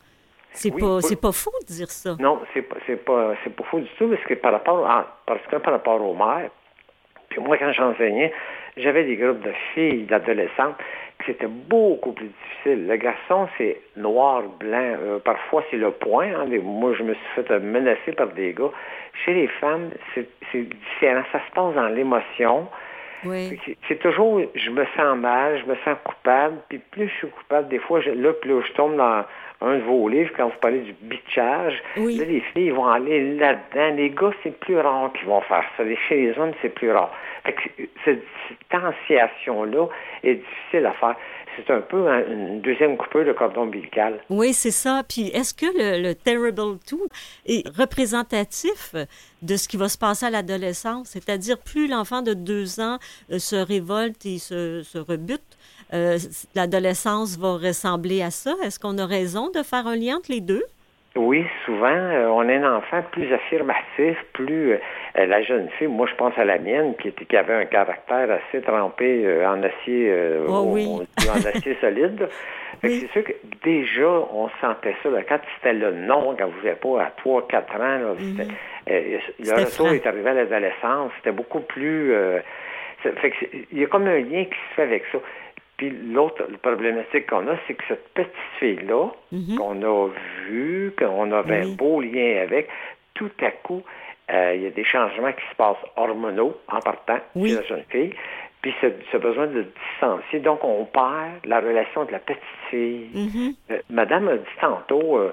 C'est 0.55 0.73
Oui, 0.73 0.81
pas, 0.81 1.01
c'est 1.01 1.19
pas 1.21 1.31
faux 1.31 1.51
de 1.61 1.73
dire 1.73 1.89
ça. 1.91 2.15
Non, 2.19 2.39
c'est 2.53 2.61
pas, 2.61 2.75
c'est 2.87 3.03
pas, 3.03 3.33
c'est 3.43 3.55
pas 3.55 3.63
faux 3.65 3.79
du 3.79 3.89
tout, 3.97 4.07
parce 4.09 4.23
que 4.23 4.33
par 4.35 4.51
rapport, 4.53 4.85
à, 4.89 5.05
parce 5.25 5.41
que 5.47 5.57
par 5.57 5.73
rapport 5.73 6.01
aux 6.01 6.13
mères, 6.15 6.49
puis 7.29 7.41
moi, 7.41 7.57
quand 7.57 7.71
j'enseignais, 7.71 8.31
j'avais 8.77 9.03
des 9.03 9.15
groupes 9.17 9.41
de 9.41 9.51
filles, 9.73 10.03
d'adolescentes, 10.03 10.75
c'était 11.25 11.47
beaucoup 11.47 12.11
plus 12.11 12.27
difficile. 12.27 12.87
Le 12.87 12.95
garçon, 12.97 13.47
c'est 13.57 13.81
noir, 13.95 14.43
blanc. 14.59 14.95
Euh, 15.01 15.19
parfois, 15.19 15.63
c'est 15.71 15.77
le 15.77 15.91
point. 15.91 16.27
hein. 16.27 16.45
Moi, 16.61 16.93
je 16.97 17.03
me 17.03 17.13
suis 17.13 17.23
fait 17.35 17.49
menacer 17.59 18.11
par 18.11 18.27
des 18.27 18.53
gars. 18.53 18.69
Chez 19.23 19.33
les 19.33 19.47
femmes, 19.47 19.89
c'est 20.13 20.27
c'est 20.51 20.63
différent. 20.63 21.23
Ça 21.31 21.39
se 21.39 21.51
passe 21.53 21.73
dans 21.73 21.87
l'émotion. 21.87 22.67
Oui. 23.25 23.59
C'est- 23.87 23.95
toujours, 23.95 24.41
je 24.53 24.69
me 24.69 24.85
sens 24.97 25.17
mal, 25.17 25.59
je 25.59 25.65
me 25.69 25.75
sens 25.85 25.97
coupable, 26.03 26.57
puis 26.69 26.79
plus 26.91 27.07
je 27.09 27.13
suis 27.15 27.29
coupable, 27.29 27.67
des 27.69 27.79
fois, 27.79 27.99
je, 28.01 28.11
là, 28.11 28.33
plus 28.33 28.61
je 28.67 28.73
tombe 28.73 28.95
dans 28.97 29.23
un 29.61 29.77
de 29.77 29.83
vos 29.83 30.07
livres, 30.09 30.31
quand 30.35 30.45
vous 30.47 30.59
parlez 30.61 30.79
du 30.79 30.93
bitchage, 31.01 31.81
Oui. 31.97 32.17
là, 32.17 32.25
les 32.25 32.41
filles 32.53 32.71
vont 32.71 32.87
aller 32.87 33.35
là-dedans. 33.37 33.95
Les 33.95 34.09
gars, 34.09 34.31
c'est 34.43 34.59
plus 34.59 34.77
rare 34.79 35.11
qu'ils 35.13 35.27
vont 35.27 35.41
faire 35.41 35.63
ça. 35.77 35.83
Les- 35.83 35.95
Chez 36.07 36.15
les 36.27 36.37
hommes, 36.37 36.51
c'est 36.61 36.69
plus 36.75 36.91
rare. 36.91 37.11
Fait 37.45 37.53
que 37.53 37.61
cette 38.03 38.23
distanciation-là 38.49 39.87
est 40.23 40.35
difficile 40.35 40.85
à 40.85 40.91
faire. 40.93 41.15
C'est 41.55 41.71
un 41.73 41.81
peu 41.81 42.07
un- 42.07 42.25
une 42.27 42.61
deuxième 42.61 42.97
coupure 42.97 43.25
de 43.25 43.31
cordon 43.33 43.61
ombilical. 43.61 44.19
Oui, 44.29 44.53
c'est 44.53 44.71
ça. 44.71 45.03
Puis 45.07 45.27
est-ce 45.27 45.53
que 45.53 45.65
le, 45.65 46.01
le 46.09 46.15
Terrible 46.15 46.77
Two 46.85 47.07
est 47.45 47.67
représentatif 47.77 48.93
de 49.41 49.55
ce 49.55 49.67
qui 49.67 49.77
va 49.77 49.87
se 49.89 49.97
passer 49.97 50.25
à 50.25 50.29
l'adolescence? 50.29 51.09
C'est-à-dire, 51.09 51.57
plus 51.59 51.87
l'enfant 51.87 52.21
de 52.21 52.33
deux 52.33 52.79
ans 52.79 52.97
euh, 53.31 53.39
se 53.39 53.55
révolte 53.55 54.25
et 54.25 54.37
se, 54.39 54.83
se 54.83 54.97
rebute, 54.97 55.41
euh, 55.93 56.17
l'adolescence 56.55 57.37
va 57.37 57.53
ressembler 57.53 58.21
à 58.21 58.31
ça? 58.31 58.55
Est-ce 58.63 58.79
qu'on 58.79 58.97
a 58.97 59.05
raison 59.05 59.49
de 59.51 59.63
faire 59.63 59.87
un 59.87 59.95
lien 59.95 60.17
entre 60.17 60.31
les 60.31 60.41
deux? 60.41 60.63
Oui, 61.17 61.45
souvent, 61.65 61.85
euh, 61.87 62.27
on 62.27 62.41
a 62.49 62.53
un 62.53 62.75
enfant 62.77 63.01
plus 63.11 63.31
affirmatif, 63.33 64.17
plus 64.33 64.73
euh, 64.73 64.77
euh, 65.17 65.25
la 65.25 65.41
jeune 65.43 65.69
fille, 65.77 65.87
moi 65.87 66.07
je 66.11 66.15
pense 66.15 66.37
à 66.37 66.43
la 66.43 66.57
mienne, 66.57 66.93
qui, 67.01 67.07
était, 67.07 67.23
qui 67.23 67.37
avait 67.37 67.53
un 67.53 67.63
caractère 67.65 68.27
assez 68.29 68.61
trempé 68.61 69.23
euh, 69.25 69.47
en 69.47 69.63
acier, 69.63 70.13
Oh 70.47 70.63
oui. 70.67 70.85
on 70.89 71.31
en 71.31 71.35
acier 71.37 71.77
solide. 71.81 72.27
Oui. 72.83 72.99
C'est 72.99 73.11
sûr 73.13 73.23
que 73.23 73.31
déjà, 73.63 74.05
on 74.33 74.49
sentait 74.59 74.95
ça. 75.01 75.09
là, 75.09 75.21
quand 75.27 75.39
c'était 75.55 75.73
le 75.73 75.91
non, 75.93 76.35
quand 76.37 76.47
vous 76.47 76.65
n'avez 76.65 76.75
pas 76.75 77.03
à 77.03 77.11
3-4 77.23 77.75
ans, 77.77 77.79
là, 77.79 78.15
c'était- 78.19 78.51
euh, 78.91 79.17
le 79.39 79.45
C'était 79.45 79.63
retour 79.63 79.85
franc. 79.87 79.93
est 79.95 80.05
arrivé 80.07 80.29
à 80.29 80.33
l'adolescence, 80.33 81.11
c'était 81.17 81.31
beaucoup 81.31 81.61
plus... 81.61 82.13
fait 83.03 83.29
que 83.31 83.45
il 83.71 83.79
y 83.79 83.83
a 83.85 83.87
comme 83.87 84.07
un 84.07 84.19
lien 84.19 84.43
qui 84.43 84.51
se 84.69 84.75
fait 84.75 84.81
avec 84.81 85.03
ça. 85.13 85.19
Puis 85.77 85.89
l'autre 85.89 86.43
problématique 86.61 87.27
qu'on 87.27 87.47
a, 87.47 87.55
c'est 87.67 87.73
que 87.73 87.83
cette 87.87 88.07
petite 88.13 88.31
fille-là, 88.59 89.09
qu'on 89.57 89.81
a 89.81 90.09
vue, 90.47 90.93
qu'on 90.97 91.31
avait 91.31 91.65
Oui. 91.65 91.71
un 91.71 91.75
beau 91.75 92.01
lien 92.01 92.41
avec, 92.43 92.69
tout 93.13 93.31
à 93.41 93.51
coup, 93.51 93.83
euh, 94.31 94.53
il 94.55 94.61
y 94.63 94.67
a 94.67 94.69
des 94.71 94.85
changements 94.85 95.31
qui 95.33 95.43
se 95.51 95.55
passent 95.55 95.75
hormonaux 95.97 96.55
en 96.69 96.79
partant 96.79 97.19
Oui. 97.35 97.49
chez 97.49 97.55
la 97.55 97.61
jeune 97.63 97.83
fille. 97.89 98.13
Puis 98.61 98.73
ce, 98.81 98.87
ce 99.11 99.17
besoin 99.17 99.45
de 99.47 99.65
distancier. 99.91 100.39
Donc, 100.39 100.63
on 100.63 100.85
perd 100.85 101.45
la 101.45 101.59
relation 101.59 102.05
de 102.05 102.11
la 102.11 102.19
petite 102.19 102.41
fille. 102.71 103.09
Mhm. 103.13 103.53
Euh, 103.71 103.79
Madame 103.91 104.27
a 104.29 104.37
dit 104.37 104.45
tantôt, 104.59 105.17
euh, 105.19 105.31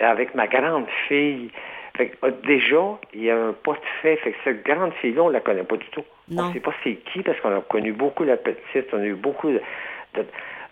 avec 0.00 0.34
ma 0.34 0.46
grande 0.48 0.86
fille, 1.08 1.50
fait 1.96 2.08
que, 2.08 2.28
déjà, 2.46 2.98
il 3.14 3.24
y 3.24 3.30
a 3.30 3.36
un 3.36 3.52
pas 3.52 3.72
de 3.72 3.78
fait. 4.02 4.16
Fait 4.16 4.32
que 4.32 4.36
cette 4.44 4.64
grande 4.64 4.92
fille-là, 4.94 5.22
on 5.24 5.28
la 5.28 5.40
connaît 5.40 5.64
pas 5.64 5.76
du 5.76 5.86
tout. 5.90 6.04
Non. 6.30 6.44
On 6.44 6.48
ne 6.48 6.52
sait 6.52 6.60
pas 6.60 6.72
c'est 6.84 6.94
qui, 7.12 7.22
parce 7.22 7.38
qu'on 7.40 7.56
a 7.56 7.60
connu 7.60 7.92
beaucoup 7.92 8.24
la 8.24 8.36
petite, 8.36 8.88
on 8.92 9.00
a 9.00 9.04
eu 9.06 9.14
beaucoup 9.14 9.48
de, 9.50 9.60
de, 10.14 10.24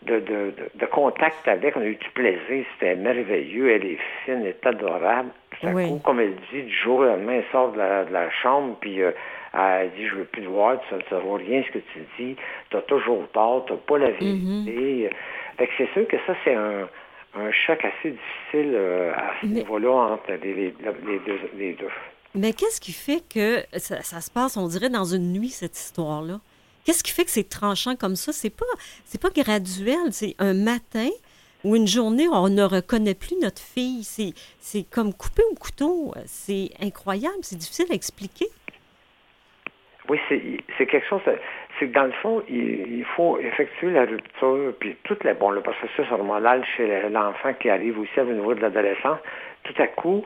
de, 0.03 0.21
de- 0.21 0.21
de- 0.51 0.71
de 0.75 0.87
contact 0.87 1.47
avec, 1.49 1.77
on 1.77 1.81
a 1.81 1.87
eu 1.87 1.95
du 1.97 2.11
plaisir, 2.11 2.65
c'était 2.75 2.95
merveilleux, 2.97 3.71
elle 3.71 3.85
est 3.87 3.99
fine, 4.25 4.41
elle 4.43 4.49
est 4.49 4.67
adorable. 4.67 5.31
Tout 5.61 5.69
à 5.69 5.71
Oui. 5.71 5.89
coup, 5.89 6.01
comme 6.05 6.21
elle 6.21 6.35
dit, 6.53 6.63
du 6.63 6.75
jour 6.75 6.99
au 7.01 7.05
lendemain, 7.05 7.35
elle 7.35 7.45
sort 7.53 7.73
de 7.73 7.79
la, 7.79 8.05
de 8.05 8.13
la 8.13 8.31
chambre, 8.31 8.77
puis 8.81 9.01
euh, 9.01 9.13
elle 9.57 9.91
dit, 9.93 10.07
je 10.09 10.15
veux 10.17 10.25
plus 10.25 10.43
te 10.43 10.49
voir, 10.49 10.77
tu 10.89 10.95
ne 11.15 11.21
vois 11.21 11.39
rien 11.39 11.63
ce 11.67 11.71
que 11.73 11.79
tu 11.79 11.99
dis, 12.19 12.37
tu 12.71 12.77
as 12.77 12.83
toujours 12.83 13.27
tort, 13.33 13.65
tu 13.67 13.73
n'as 13.73 13.79
pas 13.79 13.99
la 13.99 14.11
vérité. 14.11 15.11
Fait 15.57 15.67
que 15.69 15.73
c'est 15.79 15.93
sûr 15.93 16.07
que 16.09 16.17
ça, 16.27 16.35
c'est 16.45 16.55
un, 16.55 16.89
un 17.37 17.51
choc 17.53 17.85
assez 17.85 18.11
difficile 18.11 18.73
euh, 18.75 19.13
à 19.15 19.35
ce 19.41 19.47
Mais- 19.47 19.53
niveau-là 19.61 19.91
entre 20.15 20.33
les, 20.33 20.55
les- 20.55 20.75
les 21.07 21.19
deux, 21.21 21.41
les 21.57 21.73
deux. 21.75 21.89
Mais 22.35 22.53
qu'est-ce 22.53 22.81
qui 22.81 22.93
fait 22.93 23.23
que 23.33 23.65
ça, 23.79 24.03
ça 24.03 24.21
se 24.21 24.31
passe, 24.31 24.57
on 24.57 24.67
dirait, 24.67 24.91
dans 24.91 25.05
une 25.05 25.33
nuit, 25.33 25.51
cette 25.51 25.77
histoire-là? 25.79 26.41
Qu'est-ce 26.85 27.03
qui 27.05 27.13
fait 27.13 27.25
que 27.25 27.31
c'est 27.31 27.49
tranchant 27.49 27.97
comme 27.97 28.17
ça? 28.17 28.33
C'est 28.33 28.51
pas, 28.51 28.67
c'est 29.05 29.21
pas 29.21 29.31
graduel. 29.31 30.13
C'est 30.13 30.35
un 30.39 30.53
matin 30.53 31.09
ou 31.63 31.77
une 31.77 31.87
journée 31.87 32.29
où 32.29 32.33
on 32.35 32.49
ne 32.51 32.63
reconnaît 32.63 33.15
plus 33.15 33.37
notre 33.41 33.63
fille. 33.63 34.03
C'est, 34.05 34.33
c'est 34.59 34.83
comme 34.91 35.15
couper 35.15 35.43
au 35.51 35.55
couteau. 35.55 36.13
C'est 36.27 36.71
incroyable. 36.83 37.39
C'est 37.43 37.57
difficile 37.57 37.87
à 37.91 37.95
expliquer. 37.95 38.49
Oui, 40.11 40.19
c'est 40.29 40.43
c'est 40.77 40.87
quelque 40.87 41.07
chose. 41.09 41.23
C'est 41.79 41.89
que 41.89 41.93
dans 41.95 42.05
le 42.05 42.13
fond, 42.23 42.43
il, 42.49 42.99
il 42.99 43.05
faut 43.17 43.39
effectuer 43.39 43.91
la 43.91 44.05
rupture, 44.05 44.73
puis 44.79 44.97
tout 45.05 45.17
le, 45.25 45.35
bon, 45.35 45.51
le 45.51 45.61
processus 45.61 46.11
hormonal 46.13 46.65
chez 46.77 46.87
le- 46.87 47.09
l'enfant 47.09 47.53
qui 47.59 47.69
arrive 47.71 47.99
aussi 47.99 48.21
au 48.21 48.25
niveau 48.25 48.55
de 48.55 48.61
l'adolescence, 48.61 49.19
tout 49.65 49.83
à 49.83 49.87
coup, 49.89 50.25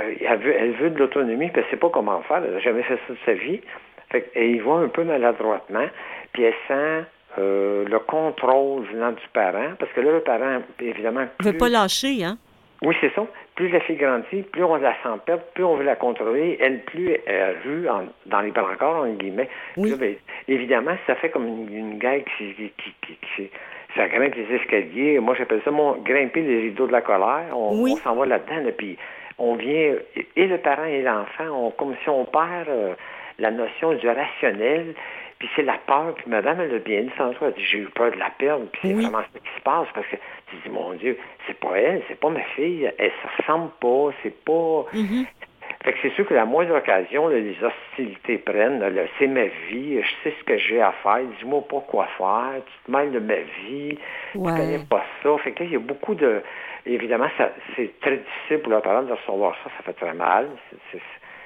euh, 0.00 0.14
elle, 0.20 0.38
veut, 0.38 0.54
elle 0.56 0.72
veut 0.72 0.90
de 0.90 0.98
l'autonomie, 0.98 1.48
puis 1.48 1.58
elle 1.60 1.64
ne 1.66 1.70
sait 1.70 1.76
pas 1.76 1.90
comment 1.90 2.20
faire, 2.22 2.42
elle 2.44 2.54
n'a 2.54 2.58
jamais 2.60 2.82
fait 2.82 2.98
ça 3.06 3.12
de 3.12 3.18
sa 3.24 3.32
vie. 3.34 3.60
Fait, 4.10 4.28
et 4.34 4.50
il 4.50 4.62
va 4.62 4.72
un 4.72 4.88
peu 4.88 5.04
maladroitement, 5.04 5.86
puis 6.32 6.42
elle 6.42 6.54
sent 6.66 7.04
euh, 7.38 7.84
le 7.88 7.98
contrôle 8.00 8.82
venant 8.92 9.12
du 9.12 9.22
parent, 9.32 9.74
parce 9.78 9.92
que 9.92 10.00
là, 10.00 10.10
le 10.12 10.20
parent, 10.20 10.62
évidemment, 10.80 11.26
On 11.40 11.46
ne 11.46 11.52
veut 11.52 11.58
pas 11.58 11.68
lâcher, 11.68 12.24
hein? 12.24 12.36
Oui, 12.82 12.94
c'est 13.00 13.12
ça. 13.14 13.26
Plus 13.56 13.68
la 13.68 13.80
fille 13.80 13.96
grandit, 13.96 14.42
plus 14.52 14.64
on 14.64 14.76
la 14.76 14.92
sent 15.02 15.08
perdre, 15.26 15.42
plus 15.54 15.64
on 15.64 15.76
veut 15.76 15.84
la 15.84 15.96
contrôler. 15.96 16.56
Elle, 16.60 16.80
plus 16.84 17.14
elle 17.26 17.56
rue 17.64 17.88
en- 17.88 18.06
dans 18.26 18.40
les 18.40 18.50
brancards, 18.50 19.02
en 19.02 19.08
guillemets. 19.12 19.48
Puis 19.74 19.82
Oui. 19.82 19.90
là, 19.90 19.96
ben, 19.96 20.14
évidemment, 20.48 20.96
ça 21.06 21.14
fait 21.16 21.28
comme 21.30 21.46
une, 21.46 21.76
une 21.76 21.98
gueule 21.98 22.22
qui, 22.38 22.54
qui, 22.54 22.72
qui, 22.76 22.94
qui- 23.06 23.18
qui- 23.36 23.50
ça 23.96 24.08
grimpe 24.08 24.34
les 24.34 24.54
escaliers. 24.56 25.18
Moi, 25.18 25.34
j'appelle 25.36 25.60
ça 25.64 25.70
mon, 25.70 25.92
grimper 25.96 26.40
les 26.42 26.60
rideaux 26.60 26.86
de 26.86 26.92
la 26.92 27.02
colère. 27.02 27.46
On, 27.52 27.82
Oui. 27.82 27.92
on 27.94 27.96
s'en 27.96 28.14
va 28.14 28.24
là-dedans, 28.26 28.62
là, 28.64 28.72
puis 28.72 28.96
on 29.38 29.54
vient, 29.56 29.94
et 30.36 30.46
le 30.46 30.58
parent 30.58 30.84
et 30.84 31.02
l'enfant, 31.02 31.48
on, 31.50 31.70
comme 31.72 31.94
si 32.02 32.08
on 32.08 32.24
perd 32.24 32.68
euh, 32.68 32.94
la 33.38 33.50
notion 33.50 33.92
du 33.94 34.08
rationnel. 34.08 34.94
Puis 35.40 35.48
c'est 35.56 35.62
la 35.62 35.78
peur. 35.78 36.14
Puis 36.14 36.24
madame, 36.28 36.60
elle 36.60 36.74
a 36.74 36.78
bien 36.78 37.00
dit 37.02 37.10
tantôt, 37.18 37.46
elle 37.46 37.54
dit, 37.54 37.64
j'ai 37.64 37.78
eu 37.78 37.86
peur 37.86 38.12
de 38.12 38.18
la 38.18 38.30
perdre. 38.30 38.66
Puis 38.72 38.80
c'est 38.84 38.94
Oui. 38.94 39.02
vraiment 39.02 39.22
ce 39.34 39.38
qui 39.40 39.56
se 39.56 39.62
passe 39.62 39.88
parce 39.94 40.06
que 40.06 40.16
tu 40.50 40.56
dis, 40.62 40.68
mon 40.68 40.92
Dieu, 40.92 41.18
c'est 41.46 41.58
pas 41.58 41.76
elle, 41.78 42.02
c'est 42.08 42.20
pas 42.20 42.28
ma 42.30 42.42
fille, 42.54 42.90
elle 42.98 43.10
se 43.10 43.42
ressemble 43.42 43.70
pas, 43.80 44.10
c'est 44.22 44.44
pas... 44.44 44.84
Mhm. 44.92 45.26
Fait 45.82 45.92
que 45.94 45.98
c'est 46.02 46.10
sûr 46.10 46.26
que 46.26 46.34
la 46.34 46.44
moindre 46.44 46.76
occasion, 46.76 47.28
là, 47.28 47.38
les 47.38 47.56
hostilités 47.64 48.36
prennent. 48.36 48.84
c'est 49.18 49.26
ma 49.26 49.44
vie, 49.70 50.02
je 50.02 50.08
sais 50.22 50.34
ce 50.38 50.44
que 50.44 50.58
j'ai 50.58 50.82
à 50.82 50.92
faire, 51.02 51.20
dis-moi 51.38 51.62
pas 51.66 51.80
quoi 51.88 52.06
faire, 52.18 52.60
tu 52.66 52.72
te 52.84 52.90
mêles 52.94 53.12
de 53.12 53.18
ma 53.18 53.36
vie, 53.36 53.96
Ouais. 54.34 54.52
tu 54.52 54.58
connais 54.60 54.84
pas 54.90 55.02
ça. 55.22 55.38
Fait 55.38 55.52
que 55.52 55.60
là, 55.60 55.64
il 55.70 55.72
y 55.72 55.76
a 55.76 55.78
beaucoup 55.78 56.14
de... 56.14 56.42
Évidemment, 56.84 57.28
c'est 57.76 57.98
très 58.00 58.18
difficile 58.18 58.58
pour 58.58 58.72
le 58.72 58.80
parent 58.80 59.02
de 59.04 59.12
recevoir 59.12 59.54
ça, 59.64 59.70
ça 59.78 59.82
fait 59.84 59.94
très 59.94 60.12
mal. 60.12 60.48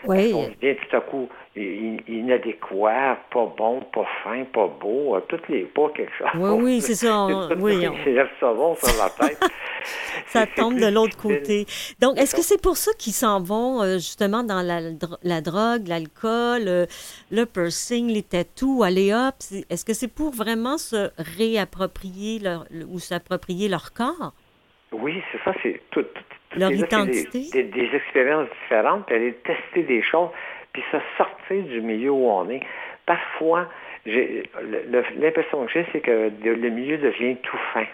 Oui. 0.06 0.32
on 0.34 0.42
devient 0.48 0.76
tout 0.88 0.96
à 0.96 1.00
coup 1.00 1.28
in- 1.56 1.96
inadéquat, 2.08 3.18
pas 3.32 3.46
bon, 3.56 3.80
pas 3.92 4.04
fin, 4.22 4.44
pas 4.44 4.66
beau, 4.66 5.16
toutes 5.28 5.48
les 5.48 5.62
pas 5.64 5.88
quelque 5.96 6.12
chose. 6.18 6.28
Oui, 6.36 6.50
oui, 6.62 6.80
c'est 6.80 6.94
ça, 6.94 7.26
oui, 7.58 7.76
le 7.82 7.90
on- 7.90 8.04
s'élève 8.04 8.28
savon 8.40 8.74
sur 8.76 8.88
la 9.02 9.10
tête. 9.10 9.38
Ça 10.26 10.46
tombe 10.46 10.78
de 10.80 10.86
l'autre 10.86 11.16
côté. 11.18 11.66
Donc, 12.00 12.18
est-ce 12.18 12.34
que 12.34 12.40
c'est 12.42 12.60
pour 12.60 12.76
ça 12.78 12.90
qu'ils 12.98 13.12
s'en 13.12 13.40
vont 13.42 13.82
euh, 13.82 13.94
justement 13.96 14.42
dans 14.42 14.62
la, 14.62 14.80
la 15.22 15.40
drogue, 15.42 15.86
l'alcool, 15.86 16.62
euh, 16.66 16.86
le 17.30 17.44
piercing, 17.44 18.08
les 18.10 18.22
tatous, 18.22 18.82
aller 18.82 19.12
hop? 19.12 19.34
Est-ce 19.68 19.84
que 19.84 19.92
c'est 19.92 20.08
pour 20.08 20.30
vraiment 20.30 20.78
se 20.78 21.10
réapproprier 21.18 22.38
leur, 22.38 22.64
le- 22.70 22.86
ou 22.86 22.98
s'approprier 22.98 23.68
leur 23.68 23.92
corps? 23.92 24.32
Oui, 24.94 25.22
c'est 25.32 25.42
ça, 25.44 25.52
c'est 25.62 25.80
tout. 25.90 26.02
tout- 26.02 26.58
Leur 26.58 26.70
identité. 26.70 27.48
Des, 27.52 27.62
des- 27.64 27.88
des 27.88 27.96
expériences 27.96 28.48
différentes, 28.62 29.06
puis 29.06 29.16
aller 29.16 29.32
tester 29.44 29.82
des 29.82 30.02
choses, 30.02 30.30
puis 30.72 30.82
se 30.92 30.98
sortir 31.18 31.62
du 31.64 31.80
milieu 31.80 32.10
où 32.10 32.28
on 32.28 32.48
est. 32.50 32.60
Parfois, 33.06 33.66
j'ai 34.06 34.44
le- 34.62 34.84
le- 34.90 35.04
l'impression 35.20 35.64
que 35.66 35.72
j'ai, 35.72 35.86
c'est 35.92 36.00
que 36.00 36.30
le 36.42 36.68
milieu 36.70 36.98
devient 36.98 37.36
tout 37.42 37.56
fin. 37.72 37.86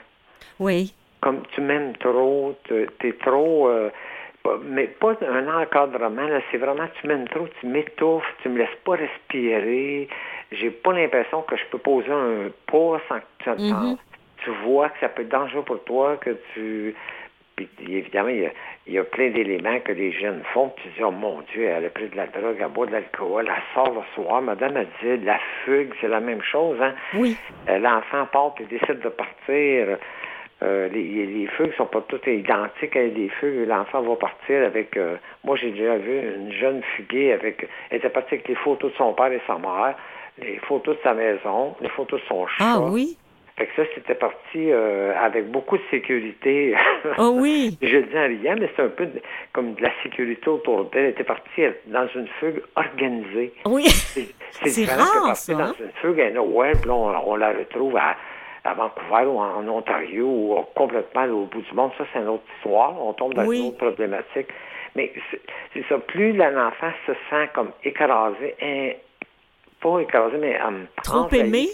Oui. 0.59 0.94
Comme 1.20 1.42
tu 1.55 1.61
m'aimes 1.61 1.96
trop, 1.96 2.55
tu 2.64 2.86
es 3.09 3.12
trop... 3.14 3.68
euh, 3.68 3.90
mais 4.64 4.86
pas 4.86 5.14
un 5.28 5.62
encadrement, 5.62 6.26
là, 6.26 6.40
c'est 6.51 6.57
vraiment 6.57 6.88
tu 7.01 7.07
m'aimes 7.07 7.28
trop, 7.28 7.46
tu 7.61 7.66
m'étouffes, 7.66 8.24
tu 8.42 8.48
me 8.48 8.59
laisses 8.59 8.78
pas 8.84 8.96
respirer. 8.96 10.09
J'ai 10.53 10.70
pas 10.70 10.92
l'impression 10.94 11.42
que 11.42 11.57
je 11.57 11.64
peux 11.70 11.76
poser 11.78 12.11
un 12.11 12.48
pas 12.66 13.01
sans 13.09 13.18
que 13.20 13.24
tu, 13.44 13.51
Mhm. 13.51 13.96
Tu 14.45 14.51
vois 14.64 14.88
que 14.91 14.99
ça 15.01 15.09
peut 15.09 15.22
être 15.22 15.28
dangereux 15.28 15.62
pour 15.62 15.82
toi, 15.84 16.16
que 16.16 16.36
tu... 16.55 16.95
Puis 17.57 17.68
évidemment, 17.91 18.30
il 18.30 18.41
y 18.41 18.47
a, 18.47 18.51
il 18.86 18.95
y 18.95 18.99
a 18.99 19.05
plein 19.05 19.28
d'éléments 19.28 19.80
que 19.80 19.93
les 19.93 20.12
jeunes 20.12 20.43
font. 20.55 20.70
Puis 20.70 20.84
tu 20.84 20.97
dis, 20.97 21.05
oh 21.05 21.11
mon 21.11 21.43
Dieu, 21.53 21.64
elle 21.64 21.84
a 21.84 21.91
pris 21.91 22.09
de 22.09 22.16
la 22.16 22.26
drogue, 22.26 22.57
elle 22.59 22.68
boit 22.68 22.86
de 22.86 22.93
l'alcool, 22.93 23.51
elle 23.55 23.62
sort 23.74 23.93
le 23.93 24.01
soir. 24.14 24.41
Madame 24.41 24.78
a 24.78 24.84
dit, 24.84 25.24
la 25.24 25.38
fugue, 25.64 25.93
c'est 26.01 26.09
la 26.09 26.20
même 26.20 26.41
chose. 26.41 26.78
Hein? 26.80 26.95
Oui. 27.14 27.36
Euh, 27.68 27.78
L'enfant 27.78 28.26
part 28.32 28.55
et 28.61 28.64
décide 28.64 29.01
de 29.01 29.11
partir. 29.11 29.99
Euh, 30.62 30.88
les, 30.88 31.26
les 31.26 31.47
fugues 31.49 31.74
sont 31.74 31.86
pas 31.86 32.01
toutes 32.09 32.26
identiques 32.26 32.97
à 32.97 33.09
des 33.09 33.28
fugues. 33.28 33.66
L'enfant 33.68 34.01
va 34.03 34.16
partir 34.16 34.64
avec... 34.64 34.97
euh, 34.97 35.16
moi, 35.45 35.57
j'ai 35.57 35.72
déjà 35.72 35.97
vu 35.99 36.18
une 36.36 36.53
jeune 36.53 36.82
fuguée 36.97 37.32
avec... 37.32 37.68
Elle 37.91 37.99
était 37.99 38.09
partie 38.09 38.36
avec 38.36 38.49
les 38.49 38.55
photos 38.55 38.91
de 38.93 38.97
son 38.97 39.12
père 39.12 39.32
et 39.32 39.41
sa 39.47 39.59
mère, 39.59 39.97
les 40.38 40.57
photos 40.61 40.97
de 40.97 41.03
sa 41.03 41.12
maison, 41.12 41.76
les 41.82 41.91
photos 41.91 42.20
de 42.22 42.26
son 42.26 42.47
chat. 42.47 42.64
Ah 42.64 42.80
oui? 42.80 43.18
Fait 43.61 43.66
que 43.66 43.76
ça, 43.84 43.90
c'était 43.94 44.14
parti 44.14 44.72
euh, 44.72 45.12
avec 45.20 45.50
beaucoup 45.50 45.76
de 45.76 45.82
sécurité. 45.90 46.74
Oh 47.18 47.32
oui. 47.34 47.76
Je 47.82 47.98
le 47.98 48.02
dis 48.04 48.16
en 48.18 48.26
riant, 48.26 48.56
mais 48.58 48.70
c'est 48.74 48.82
un 48.82 48.88
peu 48.88 49.04
de- 49.04 49.20
comme 49.52 49.74
de 49.74 49.82
la 49.82 49.90
sécurité 50.02 50.48
autour 50.48 50.86
d'elle. 50.86 51.04
Elle 51.04 51.11
était 51.11 51.24
partie 51.24 51.62
dans 51.88 52.08
une 52.14 52.26
fugue 52.40 52.62
organisée. 52.74 53.52
Oui. 53.66 53.84
C'est 54.50 54.64
différent 54.80 55.04
que 55.04 55.11
rare, 55.18 55.26
partir 55.26 55.36
ça, 55.36 55.52
dans 55.54 55.61
hein? 55.68 55.74
une 55.78 55.90
fugue 56.00 56.20
à 56.22 56.30
Noël, 56.30 56.74
puis 56.80 56.90
on, 56.90 57.30
on 57.30 57.36
la 57.36 57.50
retrouve 57.52 57.98
à, 57.98 58.16
à 58.64 58.72
Vancouver 58.72 59.26
ou 59.26 59.38
en, 59.38 59.68
Ontario 59.68 60.24
ou 60.26 60.56
complètement 60.74 61.24
au 61.26 61.44
bout 61.44 61.61
du 61.61 61.74
monde. 61.74 61.90
Ça, 61.98 62.04
c'est 62.14 62.20
une 62.20 62.28
autre 62.28 62.44
histoire. 62.56 62.94
On 62.98 63.12
tombe 63.12 63.34
dans 63.34 63.44
Oui. 63.44 63.58
une 63.61 63.66
autre 63.66 63.76
problématique. 63.76 64.48
Mais 64.96 65.12
c'est- 65.30 65.82
ça. 65.86 65.98
Plus 65.98 66.32
l'enfant 66.32 66.92
se 67.06 67.12
sent 67.28 67.48
comme 67.54 67.72
écrasé, 67.84 68.54
hein, 68.62 68.92
pas 69.82 69.98
écrasé, 70.00 70.38
mais 70.38 70.56
euh, 70.58 70.84
Trop 71.04 71.28
aimé? 71.32 71.66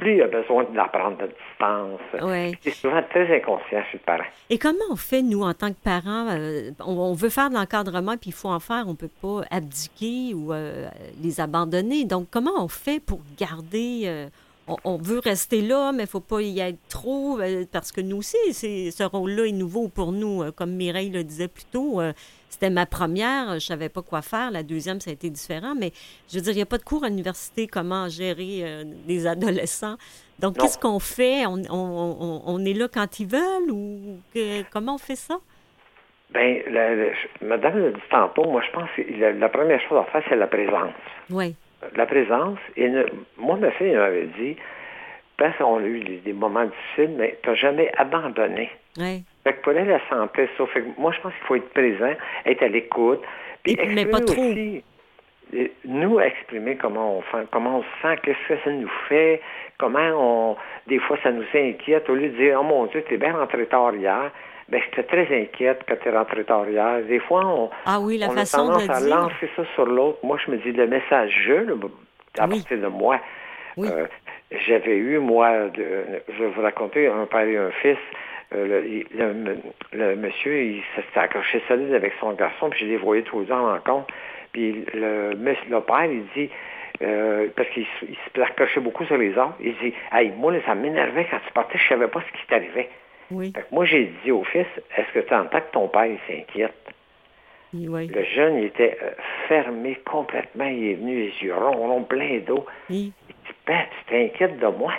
Plus 0.00 0.16
il 0.16 0.22
a 0.22 0.26
besoin 0.40 0.64
de 0.64 0.76
la 0.76 0.88
prendre 0.96 1.18
de 1.18 1.26
distance. 1.26 2.00
Oui. 2.22 2.56
C'est 2.62 2.76
souvent 2.82 3.02
très 3.10 3.26
inconscient 3.36 3.82
chez 3.90 3.98
le 4.00 4.04
parent. 4.10 4.30
Et 4.48 4.58
comment 4.58 4.88
on 4.90 4.96
fait, 4.96 5.22
nous, 5.22 5.42
en 5.42 5.54
tant 5.54 5.70
que 5.74 5.82
parents? 5.84 6.26
euh, 6.30 6.70
on, 6.80 6.94
on 7.12 7.14
veut 7.22 7.28
faire 7.28 7.50
de 7.50 7.54
l'encadrement, 7.54 8.16
puis 8.16 8.30
il 8.30 8.38
faut 8.40 8.48
en 8.48 8.60
faire. 8.60 8.84
On 8.86 8.96
ne 8.96 9.02
peut 9.04 9.16
pas 9.26 9.42
abdiquer 9.50 10.34
ou 10.34 10.52
euh, 10.52 10.88
les 11.22 11.40
abandonner. 11.40 12.04
Donc, 12.04 12.28
comment 12.30 12.56
on 12.58 12.68
fait 12.68 13.00
pour 13.08 13.20
garder... 13.38 14.02
euh, 14.06 14.28
on, 14.70 14.76
on 14.84 14.96
veut 14.96 15.18
rester 15.18 15.60
là, 15.62 15.92
mais 15.92 16.02
il 16.02 16.06
ne 16.06 16.10
faut 16.10 16.20
pas 16.20 16.40
y 16.42 16.60
être 16.60 16.78
trop, 16.88 17.38
euh, 17.40 17.64
parce 17.70 17.92
que 17.92 18.00
nous 18.00 18.18
aussi, 18.18 18.36
ce 18.52 19.02
rôle-là 19.04 19.46
est 19.46 19.52
nouveau 19.52 19.88
pour 19.88 20.12
nous. 20.12 20.42
Euh, 20.42 20.50
Comme 20.52 20.72
Mireille 20.72 21.10
le 21.10 21.24
disait 21.24 21.48
plus 21.48 21.64
tôt, 21.64 22.00
euh, 22.00 22.12
c'était 22.48 22.70
ma 22.70 22.86
première, 22.86 23.48
je 23.50 23.54
ne 23.54 23.58
savais 23.60 23.88
pas 23.88 24.02
quoi 24.02 24.22
faire. 24.22 24.50
La 24.50 24.62
deuxième, 24.62 25.00
ça 25.00 25.10
a 25.10 25.12
été 25.12 25.30
différent. 25.30 25.74
Mais 25.78 25.92
je 26.30 26.36
veux 26.36 26.42
dire, 26.42 26.52
il 26.52 26.56
n'y 26.56 26.62
a 26.62 26.66
pas 26.66 26.78
de 26.78 26.84
cours 26.84 27.04
à 27.04 27.08
l'université 27.08 27.66
comment 27.66 28.08
gérer 28.08 28.60
euh, 28.62 28.84
des 29.06 29.26
adolescents. 29.26 29.96
Donc, 30.38 30.56
qu'est-ce 30.58 30.78
qu'on 30.78 30.98
fait? 31.00 31.46
On, 31.46 31.62
on- 31.70 32.16
on- 32.20 32.42
on 32.46 32.64
est 32.64 32.72
là 32.72 32.88
quand 32.92 33.20
ils 33.20 33.26
veulent 33.26 33.70
ou 33.70 34.18
que- 34.34 34.62
comment 34.70 34.94
on 34.94 34.98
fait 34.98 35.16
ça? 35.16 35.38
La- 36.32 36.70
la- 36.70 37.12
je- 37.12 37.44
madame 37.44 37.76
l'a 37.78 37.90
dit 37.90 38.00
tantôt, 38.10 38.44
moi, 38.44 38.62
je 38.66 38.72
pense 38.72 38.88
que 38.96 39.02
la, 39.20 39.32
la 39.32 39.48
première 39.48 39.80
chose 39.88 39.98
à 39.98 40.04
faire, 40.12 40.22
c'est 40.28 40.36
la 40.36 40.46
présence. 40.46 40.92
Oui. 41.28 41.54
La 41.96 42.06
présence, 42.06 42.58
et 42.76 42.88
ne- 42.88 43.06
moi, 43.38 43.56
ma 43.56 43.70
fille 43.72 43.94
m'avait 43.94 44.28
dit, 44.38 44.56
parce 45.38 45.56
qu'on 45.56 45.78
a 45.78 45.82
eu 45.86 46.00
des, 46.00 46.16
des 46.18 46.32
moments 46.34 46.64
difficiles, 46.66 47.14
mais 47.16 47.38
tu 47.42 47.48
n'as 47.48 47.54
jamais 47.54 47.90
abandonné. 47.96 48.68
Oui. 48.98 49.24
Fait 49.44 49.54
que 49.54 49.62
pour 49.62 49.72
elle, 49.72 49.88
elle 49.88 50.00
sentait 50.10 50.48
ça. 50.58 50.66
Fait 50.66 50.82
que 50.82 51.00
moi, 51.00 51.12
je 51.12 51.20
pense 51.20 51.32
qu'il 51.32 51.46
faut 51.46 51.54
être 51.56 51.70
présent, 51.70 52.12
être 52.44 52.62
à 52.62 52.68
l'écoute. 52.68 53.22
Puis 53.62 53.72
Et- 53.72 53.86
mais 53.86 54.04
pas 54.06 54.18
exprimer 54.18 54.24
trop. 54.26 54.50
aussi, 54.50 54.84
euh, 55.56 55.68
nous 55.86 56.20
exprimer 56.20 56.76
comment 56.76 57.16
on 57.18 57.22
fait, 57.22 57.46
comment 57.50 57.78
on 57.78 57.82
se 57.82 57.88
sent, 58.02 58.16
qu'est-ce 58.22 58.48
que 58.54 58.60
ça 58.62 58.70
nous 58.70 58.90
fait, 59.08 59.40
comment 59.78 60.10
on, 60.52 60.56
des 60.86 60.98
fois 60.98 61.16
ça 61.22 61.30
nous 61.32 61.44
inquiète, 61.54 62.08
au 62.10 62.14
lieu 62.14 62.28
de 62.28 62.36
dire, 62.36 62.58
oh 62.60 62.64
mon 62.64 62.84
Dieu, 62.86 63.02
t'es 63.08 63.16
bien 63.16 63.32
rentré 63.32 63.64
tard 63.66 63.94
hier, 63.94 64.30
ben 64.70 64.80
j'étais 64.84 65.02
très 65.04 65.42
inquiète 65.42 65.80
quand 65.88 65.96
t'es 66.02 66.10
rentré 66.10 66.44
tard 66.44 66.68
hier. 66.68 67.02
Des 67.02 67.18
fois, 67.20 67.44
on, 67.44 67.70
Ah 67.86 67.98
oui, 68.00 68.18
la 68.18 68.28
on 68.28 68.32
façon 68.32 68.58
a 68.70 68.78
tendance 68.78 68.90
à 68.90 69.00
dire. 69.00 69.16
lancer 69.16 69.48
ça 69.56 69.62
sur 69.74 69.86
l'autre. 69.86 70.18
Moi, 70.22 70.38
je 70.44 70.50
me 70.50 70.56
dis, 70.58 70.72
le 70.72 70.86
message 70.86 71.32
je, 71.44 71.52
à 72.38 72.46
Oui. 72.46 72.58
partir 72.60 72.78
de 72.78 72.86
moi, 72.86 73.18
Oui. 73.76 73.88
euh, 73.90 74.06
j'avais 74.66 74.96
eu, 74.96 75.18
moi, 75.18 75.68
de- 75.68 76.22
je 76.28 76.44
vais 76.44 76.50
vous 76.50 76.62
raconter, 76.62 77.06
un 77.08 77.26
père 77.26 77.46
et 77.46 77.56
un 77.56 77.70
fils, 77.82 77.98
euh, 78.54 78.82
le, 79.14 79.32
le- 79.32 79.56
le 79.92 80.16
monsieur, 80.16 80.60
il 80.62 80.82
s'était 80.96 81.20
accroché 81.20 81.62
solide 81.68 81.94
avec 81.94 82.12
son 82.20 82.32
garçon, 82.32 82.70
puis 82.70 82.80
je 82.80 82.86
les 82.86 82.96
voyais 82.96 83.22
tous 83.22 83.40
les 83.40 83.46
deux 83.46 83.52
en 83.52 83.72
rencontre. 83.72 84.12
Puis 84.52 84.84
le, 84.94 85.34
monsieur- 85.36 85.70
le 85.70 85.80
père, 85.80 86.04
il 86.06 86.24
dit, 86.36 86.50
euh, 87.02 87.48
parce 87.56 87.68
qu'il 87.70 87.86
se- 88.00 88.06
se 88.34 88.40
accrochait 88.40 88.80
beaucoup 88.80 89.04
sur 89.04 89.16
les 89.16 89.36
arbres, 89.38 89.54
il 89.60 89.74
dit, 89.78 89.94
hey, 90.12 90.30
moi, 90.36 90.52
là, 90.52 90.58
ça 90.66 90.74
m'énervait 90.74 91.26
quand 91.30 91.38
tu 91.46 91.52
partais, 91.52 91.78
je 91.78 91.88
savais 91.88 92.08
pas 92.08 92.20
ce 92.20 92.38
qui 92.40 92.46
t'arrivait. 92.48 92.88
Oui. 93.30 93.52
Fait 93.54 93.62
que 93.62 93.66
moi, 93.74 93.84
j'ai 93.84 94.12
dit 94.24 94.30
au 94.30 94.44
fils, 94.44 94.66
est-ce 94.96 95.12
que 95.12 95.20
tu 95.20 95.34
entends 95.34 95.60
que 95.60 95.72
ton 95.72 95.88
père, 95.88 96.08
s'inquiète? 96.26 96.74
Oui. 97.72 98.08
Le 98.08 98.24
jeune, 98.24 98.58
il 98.58 98.64
était 98.64 98.98
euh, 99.00 99.10
fermé 99.48 99.94
complètement. 100.04 100.64
Il 100.64 100.84
est 100.90 100.94
venu 100.94 101.16
les 101.20 101.32
yeux 101.42 101.54
ronds, 101.54 101.76
ronds, 101.76 102.02
plein 102.02 102.38
d'eau. 102.38 102.66
Oui. 102.88 103.12
Il 103.28 103.34
dit, 103.34 103.54
ben, 103.66 103.82
tu 103.90 104.12
t'inquiètes 104.12 104.58
de 104.58 104.66
moi? 104.66 104.92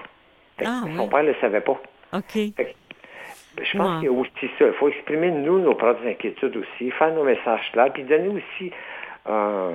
Fait 0.57 0.65
que 0.65 0.69
Ah, 0.69 0.83
son 0.95 1.07
père 1.09 1.23
ne 1.23 1.29
le 1.29 1.35
savait 1.41 1.61
pas. 1.61 1.81
OK. 2.13 2.31
Fait 2.31 2.51
que, 2.51 2.61
ben, 3.55 3.65
je 3.65 3.77
pense 3.77 3.99
qu'il 3.99 4.05
y 4.05 4.07
a 4.07 4.17
aussi 4.17 4.49
ça. 4.57 4.67
Il 4.67 4.73
faut 4.73 4.87
exprimer, 4.87 5.31
nous, 5.31 5.59
nos 5.59 5.75
propres 5.75 6.05
inquiétudes 6.07 6.55
aussi, 6.55 6.91
faire 6.91 7.13
nos 7.13 7.23
messages 7.25 7.69
clairs, 7.73 7.91
puis 7.91 8.03
donner 8.03 8.29
aussi 8.29 8.71
euh, 9.27 9.73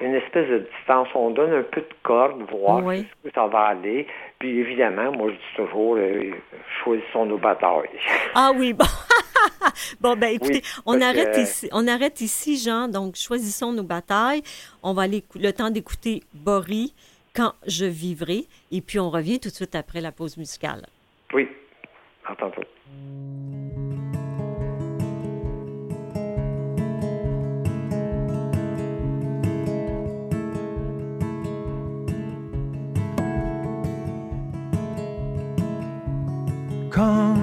une 0.00 0.14
espèce 0.14 0.48
de 0.48 0.66
distance. 0.78 1.08
On 1.14 1.30
donne 1.30 1.52
un 1.52 1.62
peu 1.62 1.80
de 1.80 1.88
corde, 2.02 2.42
voir 2.50 2.84
Oui. 2.84 3.06
où 3.24 3.28
ça 3.34 3.46
va 3.46 3.60
aller. 3.68 4.06
Puis 4.38 4.58
évidemment, 4.60 5.12
moi, 5.12 5.28
je 5.30 5.34
dis 5.34 5.56
toujours, 5.68 5.96
euh, 5.96 6.32
choisissons 6.82 7.26
nos 7.26 7.38
batailles. 7.38 7.88
Ah 8.34 8.52
oui, 8.56 8.72
bon. 8.72 8.84
bon, 10.00 10.16
ben 10.16 10.28
écoutez, 10.34 10.62
Oui, 10.64 10.82
on, 10.86 11.00
arrête 11.00 11.32
que- 11.34 11.40
ici, 11.40 11.68
on 11.72 11.86
arrête 11.88 12.20
ici, 12.20 12.58
Jean. 12.58 12.88
Donc, 12.88 13.16
choisissons 13.16 13.72
nos 13.72 13.82
batailles. 13.82 14.42
On 14.82 14.92
va 14.92 15.02
aller 15.02 15.22
le 15.34 15.50
temps 15.52 15.70
d'écouter 15.70 16.22
Boris, 16.34 16.94
Quand 17.34 17.52
je 17.66 17.84
vivrai. 17.84 18.44
Et 18.70 18.80
puis, 18.80 18.98
on 18.98 19.10
revient 19.10 19.38
tout 19.38 19.50
de 19.50 19.54
suite 19.54 19.74
après 19.74 20.00
la 20.00 20.10
pause 20.12 20.36
musicale. 20.38 20.86
Oui. 21.34 21.46
À 22.26 22.34
tantôt. 22.34 22.62
Quand 36.96 37.34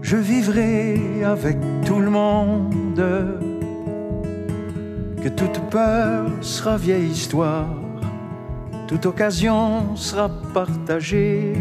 je 0.00 0.16
vivrai 0.16 1.22
avec 1.22 1.58
tout 1.84 2.00
le 2.00 2.08
monde, 2.08 3.04
que 5.22 5.28
toute 5.28 5.60
peur 5.68 6.30
sera 6.40 6.78
vieille 6.78 7.10
histoire, 7.10 7.68
toute 8.88 9.04
occasion 9.04 9.94
sera 9.96 10.30
partagée. 10.54 11.52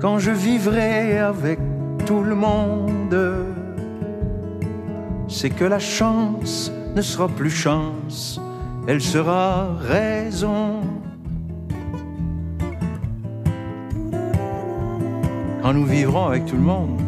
Quand 0.00 0.18
je 0.18 0.32
vivrai 0.32 1.16
avec 1.18 1.60
tout 2.04 2.24
le 2.24 2.34
monde, 2.34 3.16
c'est 5.28 5.50
que 5.50 5.64
la 5.64 5.78
chance 5.78 6.72
ne 6.96 7.02
sera 7.02 7.28
plus 7.28 7.50
chance, 7.50 8.40
elle 8.88 9.00
sera 9.00 9.76
raison. 9.78 10.80
Quand 15.62 15.72
nous 15.74 15.84
vivrons 15.84 16.26
avec 16.26 16.44
tout 16.44 16.56
le 16.56 16.62
monde, 16.62 17.00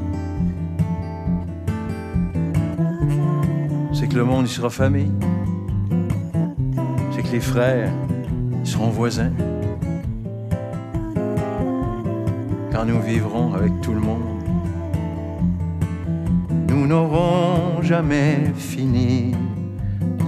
c'est 3.92 4.07
que 4.07 4.14
le 4.14 4.24
monde 4.24 4.46
y 4.46 4.48
sera 4.48 4.70
famille, 4.70 5.11
c'est 7.11 7.22
que 7.22 7.32
les 7.32 7.40
frères 7.40 7.90
seront 8.62 8.90
voisins. 8.90 9.32
Quand 12.70 12.84
nous 12.84 13.00
vivrons 13.00 13.55
avec 13.55 13.72
tout 13.80 13.92
le 13.92 14.00
monde, 14.00 14.22
nous 16.68 16.86
n'aurons 16.86 17.82
jamais 17.82 18.52
fini 18.57 19.34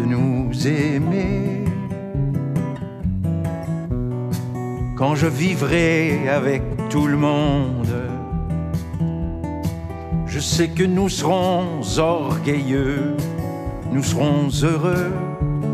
de 0.00 0.04
nous 0.04 0.66
aimer. 0.66 1.64
Quand 4.96 5.14
je 5.14 5.28
vivrai 5.28 6.28
avec 6.28 6.62
tout 6.88 7.06
le 7.06 7.16
monde, 7.16 7.95
sais 10.46 10.68
que 10.68 10.84
nous 10.84 11.08
serons 11.08 11.82
orgueilleux, 11.98 13.16
nous 13.92 14.02
serons 14.02 14.48
heureux 14.62 15.12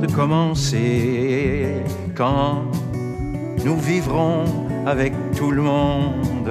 de 0.00 0.06
commencer 0.10 1.84
quand 2.16 2.62
nous 3.64 3.76
vivrons 3.76 4.44
avec 4.86 5.12
tout 5.36 5.50
le 5.50 5.62
monde. 5.62 6.50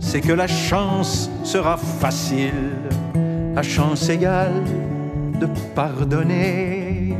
C'est 0.00 0.20
que 0.20 0.32
la 0.32 0.48
chance 0.48 1.30
sera 1.44 1.76
facile, 1.76 2.72
à 3.56 3.62
chance 3.62 4.08
égale 4.08 4.64
de 5.40 5.46
pardonner 5.76 7.14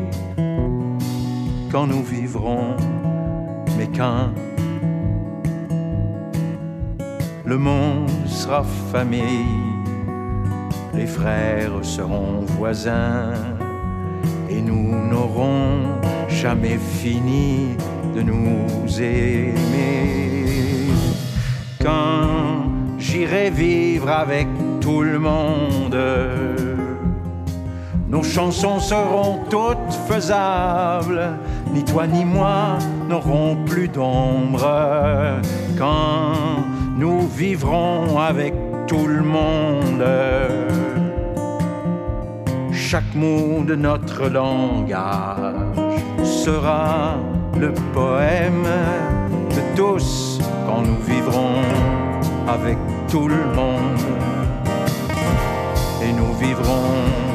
quand 1.71 1.87
nous 1.87 2.03
vivrons, 2.03 2.75
mais 3.79 3.89
quand 3.97 4.31
le 7.51 7.59
monde 7.59 8.09
sera 8.29 8.63
famille, 8.93 9.75
les 10.95 11.09
frères 11.09 11.73
seront 11.83 12.45
voisins 12.57 13.33
et 14.49 14.63
nous 14.63 15.09
n'aurons 15.11 15.99
jamais 16.29 16.79
fini 16.79 17.75
de 18.15 18.23
nous 18.23 19.03
aimer. 19.03 20.87
Quand 21.83 22.71
j'irai 22.99 23.51
vivre 23.51 24.09
avec 24.09 24.47
tout 24.81 25.03
le 25.03 25.19
monde, 25.19 25.99
nos 28.09 28.23
chansons 28.23 28.79
seront 28.79 29.41
toutes 29.51 29.93
faisables, 30.07 31.33
ni 31.75 31.85
toi 31.85 32.07
ni 32.07 32.25
moi 32.25 32.79
n'aurons 33.09 33.57
plus 33.67 33.89
d'ombre. 33.89 35.41
Quand 35.77 36.70
nous 37.01 37.27
vivrons 37.29 38.19
avec 38.19 38.53
tout 38.87 39.07
le 39.07 39.23
monde. 39.23 40.05
Chaque 42.73 43.15
mot 43.15 43.65
de 43.65 43.75
notre 43.75 44.29
langage 44.29 45.89
sera 46.23 47.17
le 47.59 47.73
poème 47.95 48.69
de 49.57 49.63
tous 49.77 50.41
quand 50.67 50.83
nous 50.83 51.01
vivrons 51.13 51.63
avec 52.47 52.77
tout 53.11 53.29
le 53.29 53.45
monde. 53.59 54.05
Et 56.05 56.13
nous 56.13 56.35
vivrons 56.35 57.30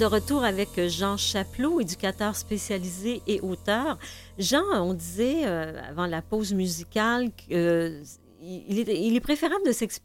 de 0.00 0.06
retour 0.06 0.44
avec 0.44 0.80
Jean 0.88 1.18
Chapelot, 1.18 1.78
éducateur 1.78 2.34
spécialisé 2.34 3.20
et 3.26 3.42
auteur. 3.42 3.98
Jean, 4.38 4.62
on 4.72 4.94
disait 4.94 5.42
euh, 5.44 5.78
avant 5.86 6.06
la 6.06 6.22
pause 6.22 6.54
musicale 6.54 7.30
qu'il 7.34 7.54
euh, 7.54 8.02
est, 8.40 9.20
préférable 9.20 9.62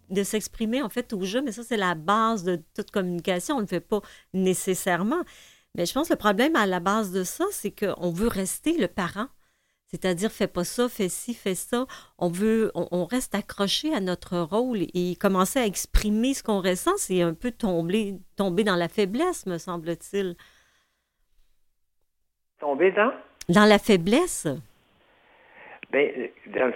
de 0.10 0.24
s'exprimer 0.24 0.82
en 0.82 0.90
fait 0.90 1.14
au 1.14 1.24
jeu, 1.24 1.42
mais 1.42 1.54
ça 1.54 1.64
c'est 1.64 1.78
la 1.78 1.96
base 1.96 2.44
de 2.44 2.62
toute 2.76 2.92
communication. 2.92 3.56
On 3.56 3.60
ne 3.60 3.64
le 3.64 3.70
fait 3.70 3.80
pas 3.80 4.02
nécessairement. 4.34 5.22
Mais 5.76 5.86
je 5.86 5.94
pense 5.94 6.10
que 6.10 6.14
le 6.14 6.20
problème 6.20 6.58
à 6.58 6.66
la 6.66 6.82
base 6.82 7.12
de 7.14 7.24
ça, 7.24 7.46
c'est 7.52 7.72
qu'on 7.72 8.12
veut 8.12 8.28
rester 8.28 8.78
le 8.78 8.90
parent. 8.90 9.28
C'est-à-dire, 9.88 10.32
fais 10.32 10.48
pas 10.48 10.64
ça, 10.64 10.90
fais 10.90 11.10
ci, 11.10 11.34
fais 11.34 11.54
ça. 11.54 11.86
On 12.18 12.30
veut, 12.30 12.72
on, 12.74 13.06
reste 13.06 13.36
accroché 13.36 13.94
à 13.94 14.00
notre 14.00 14.38
rôle 14.40 14.80
et 14.94 15.16
commencer 15.16 15.60
à 15.60 15.66
exprimer 15.66 16.34
ce 16.34 16.44
qu'on 16.44 16.60
ressent, 16.60 16.98
c'est 16.98 17.22
un 17.22 17.34
peu 17.34 17.52
tomber, 17.52 18.16
tomber 18.36 18.64
dans 18.64 18.76
la 18.76 18.88
faiblesse, 18.88 19.46
me 19.46 19.58
semble-t-il. 19.58 20.36
Tomber 22.60 22.92
dans? 22.92 23.14
Dans 23.48 23.66
la 23.66 23.78
faiblesse. 23.78 24.48
Bien, 25.92 26.72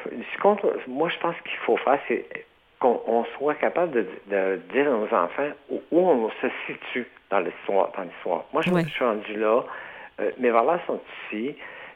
moi, 0.88 1.10
je 1.10 1.20
pense 1.20 1.36
qu'il 1.42 1.58
faut 1.66 1.78
faire, 1.78 2.00
c'est 2.08 2.46
qu'on 2.80 3.26
soit 3.38 3.56
capable 3.56 3.92
de, 4.28 4.62
dire 4.72 4.88
à 4.88 4.92
nos 4.92 5.14
enfants 5.14 5.52
où, 5.70 5.82
on 5.92 6.30
se 6.42 6.48
situe 6.68 7.08
dans 7.30 7.40
l'histoire. 7.40 7.92
Dans 7.98 8.04
l'histoire. 8.04 8.46
Moi, 8.54 8.62
je, 8.62 8.90
suis 8.90 9.04
rendu 9.04 9.36
là. 9.36 9.64
Euh, 10.22 10.32
mes 10.38 10.52
valeurs 10.52 10.80
sont 10.86 11.02
ici 11.32 11.56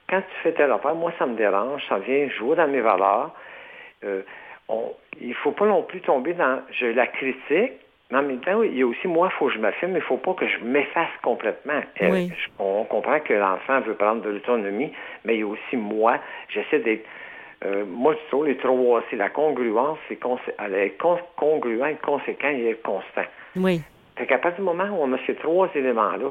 quand 0.10 0.22
tu 0.22 0.36
fais 0.44 0.52
telle 0.54 0.72
affaire, 0.72 0.96
moi, 0.96 1.12
ça 1.18 1.26
me 1.26 1.36
dérange, 1.36 1.82
ça 1.88 2.00
vient 2.00 2.30
jouer 2.30 2.56
dans 2.56 2.68
mes 2.68 2.82
valeurs. 2.82 3.32
Euh, 4.04 4.22
il 5.22 5.30
ne 5.30 5.34
faut 5.36 5.52
pas 5.52 5.66
non 5.66 5.84
plus 5.84 6.02
tomber 6.02 6.34
dans 6.34 6.62
je 6.72 6.88
la 6.88 7.08
critique, 7.08 7.74
mais 8.12 8.18
en 8.18 8.24
même 8.24 8.40
temps, 8.40 8.62
il 8.64 8.78
y 8.78 8.82
a 8.82 8.88
aussi 8.88 9.08
moi, 9.08 9.30
il 9.32 9.38
faut 9.38 9.48
que 9.48 9.54
je 9.54 9.60
m'affirme, 9.60 9.92
mais 9.92 10.00
il 10.00 10.04
ne 10.04 10.08
faut 10.08 10.18
pas 10.18 10.34
que 10.34 10.48
je 10.48 10.60
m'efface 10.64 11.10
complètement. 11.22 11.82
Euh, 12.02 12.28
on 12.60 12.84
comprend 12.86 13.20
que 13.20 13.34
l'enfant 13.34 13.82
veut 13.82 13.96
prendre 13.96 14.22
de 14.22 14.30
l'autonomie, 14.30 14.92
mais 15.26 15.36
il 15.36 15.40
y 15.40 15.44
a 15.44 15.48
aussi 15.48 15.78
moi, 15.78 16.20
j'essaie 16.50 16.80
d'être. 16.80 17.06
Euh, 17.66 17.86
moi, 17.88 18.14
je 18.14 18.30
trouve 18.30 18.46
les 18.46 18.58
trois, 18.58 19.04
c'est 19.10 19.16
la 19.16 19.30
congruence, 19.30 19.98
c'est 20.10 20.20
elle 20.60 20.76
est 20.76 20.98
congruent, 21.38 21.96
conséquent 22.04 22.50
et 22.50 22.78
constant. 22.84 23.30
Oui. 23.56 23.82
Fait 24.18 24.28
qu'à 24.28 24.38
partir 24.38 24.60
du 24.60 24.66
moment 24.66 24.90
où 24.92 25.02
on 25.02 25.14
a 25.14 25.18
ces 25.26 25.36
trois 25.36 25.70
éléments-là, 25.74 26.30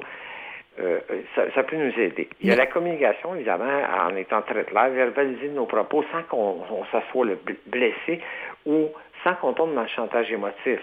euh, 0.81 1.01
ça, 1.35 1.63
peut 1.65 1.77
nous 1.77 1.93
aider. 2.01 2.29
Il 2.41 2.49
y 2.49 2.53
a 2.53 2.57
la 2.57 2.67
communication, 2.67 3.35
évidemment, 3.35 3.83
en 4.07 4.17
étant 4.17 4.41
très 4.43 4.65
clair, 4.65 4.89
verbaliser 4.91 5.49
nos 5.49 5.67
propos 5.67 6.03
sans 6.11 6.23
qu'on 6.23 6.85
s'assoie 6.91 7.27
le 7.27 7.39
blessé 7.67 8.21
ou 8.65 8.89
sans 9.23 9.35
qu'on 9.35 9.53
tombe 9.53 9.75
dans 9.75 9.83
le 9.83 9.89
chantage 9.89 10.33
émotif. 10.33 10.81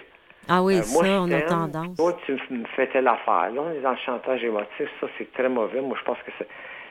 Ah 0.47 0.63
oui, 0.63 0.77
euh, 0.77 0.83
ça, 0.83 1.21
on 1.21 1.31
a 1.31 1.41
tendance. 1.41 1.97
Toi, 1.97 2.17
tu 2.25 2.33
me 2.51 2.65
fais 2.75 2.87
telle 2.87 3.07
affaire. 3.07 3.51
Là, 3.51 3.61
on 3.61 3.71
est 3.71 3.81
dans 3.81 3.91
le 3.91 3.97
chantage 3.97 4.43
émotif. 4.43 4.89
Ça, 5.01 5.07
c'est 5.17 5.31
très 5.33 5.49
mauvais. 5.49 5.81
Moi, 5.81 5.97
je 5.99 6.05
pense 6.05 6.17
que 6.25 6.31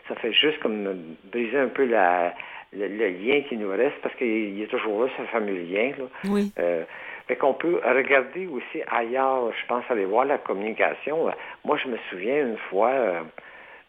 ça 0.09 0.14
fait 0.16 0.32
juste 0.32 0.59
comme 0.61 1.16
briser 1.30 1.59
un 1.59 1.68
peu 1.68 1.84
la, 1.84 2.34
le, 2.72 2.86
lien 2.86 3.42
qui 3.49 3.57
nous 3.57 3.70
reste, 3.70 4.01
parce 4.03 4.14
qu'il 4.16 4.59
y 4.59 4.62
a 4.62 4.66
toujours 4.66 5.05
là 5.05 5.11
ce 5.16 5.22
fameux 5.24 5.55
lien. 5.55 5.92
Là. 5.99 6.05
Oui. 6.24 6.53
Euh, 6.59 6.84
fait 7.29 7.37
qu'on 7.37 7.53
peut 7.53 7.81
regarder 7.85 8.47
aussi 8.47 8.83
ailleurs, 8.91 9.53
je 9.53 9.66
pense, 9.66 9.85
aller 9.91 10.07
voir 10.07 10.24
la 10.24 10.39
communication. 10.39 11.31
Moi, 11.64 11.79
je 11.83 11.89
me 11.89 11.99
souviens 12.09 12.41
une 12.41 12.57
fois, 12.70 12.89
euh, 12.89 13.20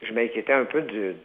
je 0.01 0.13
m'inquiétais 0.13 0.51
un 0.51 0.65
peu 0.65 0.81
du, 0.81 1.15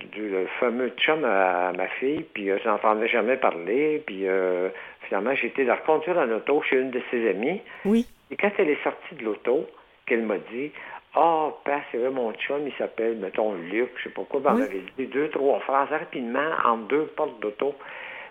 fameux 0.60 0.90
chum 0.96 1.24
à, 1.24 1.72
ma 1.72 1.88
fille, 1.88 2.24
puis 2.32 2.50
euh, 2.50 2.58
je 2.62 2.68
n'entendais 2.68 3.08
jamais 3.08 3.36
parler, 3.36 4.02
puis 4.06 4.28
euh, 4.28 4.68
finalement, 5.08 5.34
j'ai 5.34 5.48
été 5.48 5.64
la 5.64 5.74
reconduire 5.74 6.16
en 6.16 6.30
auto 6.30 6.62
chez 6.62 6.76
une 6.76 6.92
de 6.92 7.02
ses 7.10 7.28
amies. 7.28 7.60
Oui. 7.84 8.06
Et 8.30 8.36
quand 8.36 8.50
elle 8.58 8.70
est 8.70 8.82
sortie 8.84 9.16
de 9.16 9.24
l'auto, 9.24 9.66
qu'elle 10.06 10.22
m'a 10.22 10.38
dit, 10.38 10.70
ah, 11.16 11.48
oh, 11.48 11.54
c'est 11.90 11.98
vrai, 11.98 12.10
mon 12.10 12.32
chum, 12.34 12.66
il 12.66 12.72
s'appelle, 12.74 13.16
mettons, 13.16 13.54
Luc, 13.54 13.90
je 13.96 14.04
sais 14.04 14.10
pas 14.10 14.22
quoi, 14.22 14.38
ben, 14.38 14.54
on 14.54 14.62
avait 14.62 14.82
dit 14.96 15.06
deux, 15.06 15.28
trois 15.30 15.58
phrases 15.60 15.88
rapidement 15.90 16.50
en 16.64 16.76
deux 16.76 17.06
portes 17.16 17.40
d'auto. 17.40 17.74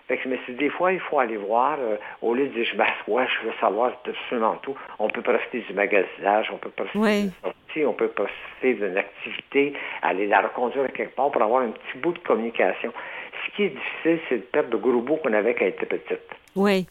Fait 0.06 0.18
que 0.18 0.24
je 0.24 0.28
me 0.28 0.36
suis 0.38 0.52
dit, 0.52 0.58
des 0.58 0.70
fois, 0.70 0.92
il 0.92 1.00
faut 1.00 1.18
aller 1.18 1.38
voir, 1.38 1.78
euh, 1.80 1.96
au 2.20 2.34
lieu 2.34 2.46
de 2.48 2.52
dire, 2.52 2.66
je 2.70 2.76
m'assois, 2.76 3.26
je 3.26 3.46
veux 3.46 3.54
savoir 3.58 3.92
absolument 4.06 4.56
tout. 4.56 4.76
On 4.98 5.08
peut 5.08 5.22
profiter 5.22 5.60
du 5.60 5.72
magasinage, 5.72 6.50
on 6.52 6.58
peut 6.58 6.68
profiter 6.68 7.22
d'une 7.22 7.32
sortie, 7.42 7.86
on 7.86 7.94
peut 7.94 8.08
profiter 8.08 8.74
d'une 8.74 8.98
activité, 8.98 9.72
aller 10.02 10.26
la 10.26 10.42
reconduire 10.42 10.92
quelque 10.92 11.14
part 11.14 11.30
pour 11.30 11.42
avoir 11.42 11.62
un 11.62 11.70
petit 11.70 11.98
bout 11.98 12.12
de 12.12 12.18
communication. 12.18 12.92
Ce 13.46 13.56
qui 13.56 13.62
est 13.64 13.70
difficile, 13.70 14.20
c'est 14.28 14.36
de 14.36 14.42
perdre 14.42 14.70
le 14.72 14.78
gros 14.78 15.00
bout 15.00 15.16
qu'on 15.16 15.32
avait 15.32 15.54
quand 15.54 15.64
elle 15.64 15.70
était 15.70 15.86
petite. 15.86 16.20
Oui. 16.54 16.86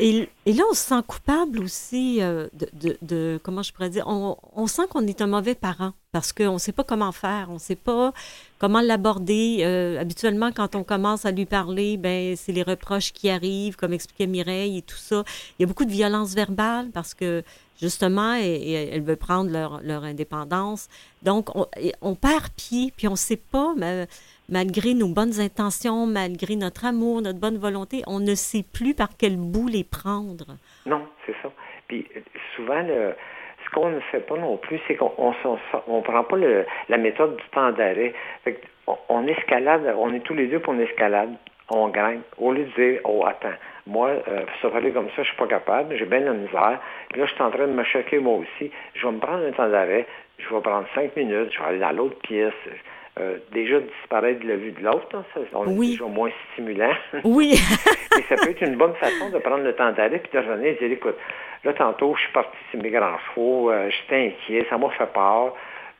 Et, 0.00 0.28
et, 0.46 0.52
là, 0.52 0.64
on 0.70 0.74
se 0.74 0.80
sent 0.80 1.02
coupable 1.06 1.60
aussi 1.60 2.22
euh, 2.22 2.48
de, 2.54 2.96
de, 3.02 3.40
comment 3.42 3.62
je 3.62 3.72
pourrais 3.72 3.90
dire, 3.90 4.04
on, 4.06 4.36
on 4.54 4.66
sent 4.66 4.82
qu'on 4.88 5.06
est 5.06 5.20
un 5.20 5.26
mauvais 5.26 5.54
parent 5.54 5.92
parce 6.12 6.32
qu'on 6.32 6.54
ne 6.54 6.58
sait 6.58 6.72
pas 6.72 6.84
comment 6.84 7.12
faire, 7.12 7.48
on 7.50 7.54
ne 7.54 7.58
sait 7.58 7.76
pas 7.76 8.12
comment 8.58 8.80
l'aborder. 8.80 9.58
Euh, 9.60 10.00
habituellement, 10.00 10.50
quand 10.52 10.74
on 10.74 10.84
commence 10.84 11.26
à 11.26 11.30
lui 11.30 11.46
parler, 11.46 11.96
ben 11.96 12.36
c'est 12.36 12.52
les 12.52 12.62
reproches 12.62 13.12
qui 13.12 13.28
arrivent, 13.28 13.76
comme 13.76 13.92
expliquait 13.92 14.26
Mireille 14.26 14.78
et 14.78 14.82
tout 14.82 14.96
ça. 14.96 15.24
Il 15.58 15.62
y 15.62 15.64
a 15.64 15.66
beaucoup 15.66 15.84
de 15.84 15.90
violence 15.90 16.34
verbale 16.34 16.88
parce 16.92 17.12
que 17.12 17.42
justement, 17.80 18.34
elle, 18.34 19.02
veut 19.02 19.16
prendre 19.16 19.50
leur, 19.50 19.82
leur 19.82 20.04
indépendance. 20.04 20.88
Donc, 21.22 21.54
on, 21.54 21.66
on, 22.00 22.14
perd 22.14 22.48
pied, 22.56 22.92
puis 22.96 23.08
on 23.08 23.12
ne 23.12 23.16
sait 23.16 23.36
pas, 23.36 23.74
malgré 24.48 24.94
nos 24.94 25.08
bonnes 25.08 25.40
intentions, 25.40 26.06
malgré 26.06 26.56
notre 26.56 26.84
amour, 26.84 27.20
notre 27.20 27.38
bonne 27.38 27.58
volonté, 27.58 28.02
on 28.06 28.20
ne 28.20 28.34
sait 28.34 28.64
plus 28.72 28.94
par 28.94 29.10
quel 29.16 29.36
bout 29.36 29.68
les 29.68 29.84
prendre. 29.84 30.35
Non, 30.86 31.06
c'est 31.24 31.34
ça. 31.42 31.50
Puis 31.88 32.06
souvent, 32.54 32.82
ce 32.86 33.70
qu'on 33.74 33.90
ne 33.90 34.00
fait 34.00 34.20
pas 34.20 34.36
non 34.36 34.56
plus, 34.56 34.80
c'est 34.86 34.96
qu'on 34.96 35.08
ne 35.08 36.00
prend 36.00 36.24
pas 36.24 36.36
la 36.88 36.98
méthode 36.98 37.36
du 37.36 37.44
temps 37.50 37.72
d'arrêt. 37.72 38.12
On, 39.08 39.26
escalade, 39.26 39.94
on 39.98 40.14
est 40.14 40.20
tous 40.20 40.34
les 40.34 40.46
deux 40.46 40.60
pour 40.60 40.72
une 40.74 40.80
escalade, 40.80 41.34
on 41.70 41.88
gagne. 41.88 42.20
Au 42.38 42.52
lieu 42.52 42.64
de 42.64 42.72
dire, 42.72 43.00
oh, 43.04 43.24
attends, 43.26 43.56
moi, 43.86 44.10
euh, 44.10 44.44
ça 44.62 44.68
va 44.68 44.78
aller 44.78 44.92
comme 44.92 45.08
ça, 45.10 45.22
je 45.22 45.28
suis 45.28 45.36
pas 45.36 45.46
capable, 45.46 45.96
j'ai 45.96 46.04
bien 46.04 46.20
la 46.20 46.32
misère. 46.32 46.80
Là, 47.14 47.26
je 47.26 47.32
suis 47.32 47.42
en 47.42 47.50
train 47.50 47.66
de 47.66 47.72
me 47.72 47.84
choquer 47.84 48.18
moi 48.18 48.34
aussi. 48.34 48.70
Je 48.94 49.06
vais 49.06 49.12
me 49.12 49.18
prendre 49.18 49.44
un 49.44 49.52
temps 49.52 49.68
d'arrêt, 49.68 50.06
je 50.38 50.54
vais 50.54 50.60
prendre 50.60 50.86
cinq 50.94 51.16
minutes, 51.16 51.52
je 51.52 51.58
vais 51.58 51.66
aller 51.66 51.78
dans 51.80 51.92
l'autre 51.92 52.18
pièce. 52.20 52.52
Euh, 53.18 53.38
déjà 53.50 53.80
disparaître 53.80 54.40
de 54.40 54.48
la 54.48 54.56
vue 54.56 54.72
de 54.72 54.84
l'autre, 54.84 55.06
hein, 55.14 55.24
ça, 55.32 55.40
on 55.54 55.82
est 55.82 55.86
déjà 55.86 56.04
moins 56.04 56.30
stimulant. 56.52 56.92
Oui. 57.24 57.52
et 58.18 58.22
ça 58.28 58.36
peut 58.36 58.50
être 58.50 58.62
une 58.62 58.76
bonne 58.76 58.94
façon 58.96 59.30
de 59.30 59.38
prendre 59.38 59.64
le 59.64 59.72
temps 59.74 59.90
d'aller 59.92 60.18
puis 60.18 60.30
de 60.34 60.38
revenir 60.38 60.66
et 60.66 60.74
de 60.74 60.78
dire, 60.80 60.92
écoute, 60.92 61.16
là, 61.64 61.72
tantôt, 61.72 62.14
je 62.14 62.20
suis 62.20 62.32
parti 62.32 62.56
sur 62.70 62.82
mes 62.82 62.90
grands 62.90 63.16
chevaux, 63.30 63.70
euh, 63.70 63.88
j'étais 63.88 64.26
inquiet, 64.26 64.66
ça 64.68 64.76
m'a 64.76 64.90
fait 64.90 65.10
peur. 65.14 65.54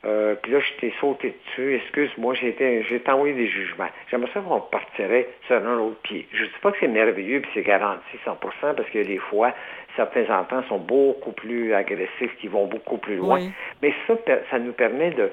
Euh, 0.05 0.35
puis 0.41 0.51
là, 0.51 0.59
je 0.59 0.79
t'ai 0.79 0.93
sauté 1.01 1.35
dessus. 1.47 1.75
Excuse-moi, 1.75 2.35
j'ai 2.35 2.49
été, 2.49 2.83
j'ai 2.83 3.01
envoyé 3.07 3.33
des 3.33 3.47
jugements. 3.47 3.89
J'aimerais 4.11 4.29
ça 4.31 4.39
qu'on 4.41 4.61
partirait 4.61 5.27
sur 5.47 5.55
un 5.55 5.79
autre 5.79 5.99
pied. 6.03 6.27
Je 6.31 6.43
ne 6.43 6.47
dis 6.47 6.59
pas 6.61 6.71
que 6.71 6.77
c'est 6.79 6.87
merveilleux 6.87 7.41
puis 7.41 7.49
c'est 7.55 7.63
garanti 7.63 8.03
100% 8.25 8.75
parce 8.75 8.89
que 8.91 9.03
des 9.03 9.17
fois, 9.17 9.53
certains 9.95 10.29
enfants 10.29 10.61
sont 10.69 10.77
beaucoup 10.77 11.31
plus 11.31 11.73
agressifs, 11.73 12.37
qui 12.39 12.47
vont 12.47 12.67
beaucoup 12.67 12.97
plus 12.97 13.15
loin. 13.15 13.39
Mais 13.81 13.91
ça, 14.05 14.13
ça 14.51 14.59
nous 14.59 14.73
permet 14.73 15.09
de, 15.09 15.31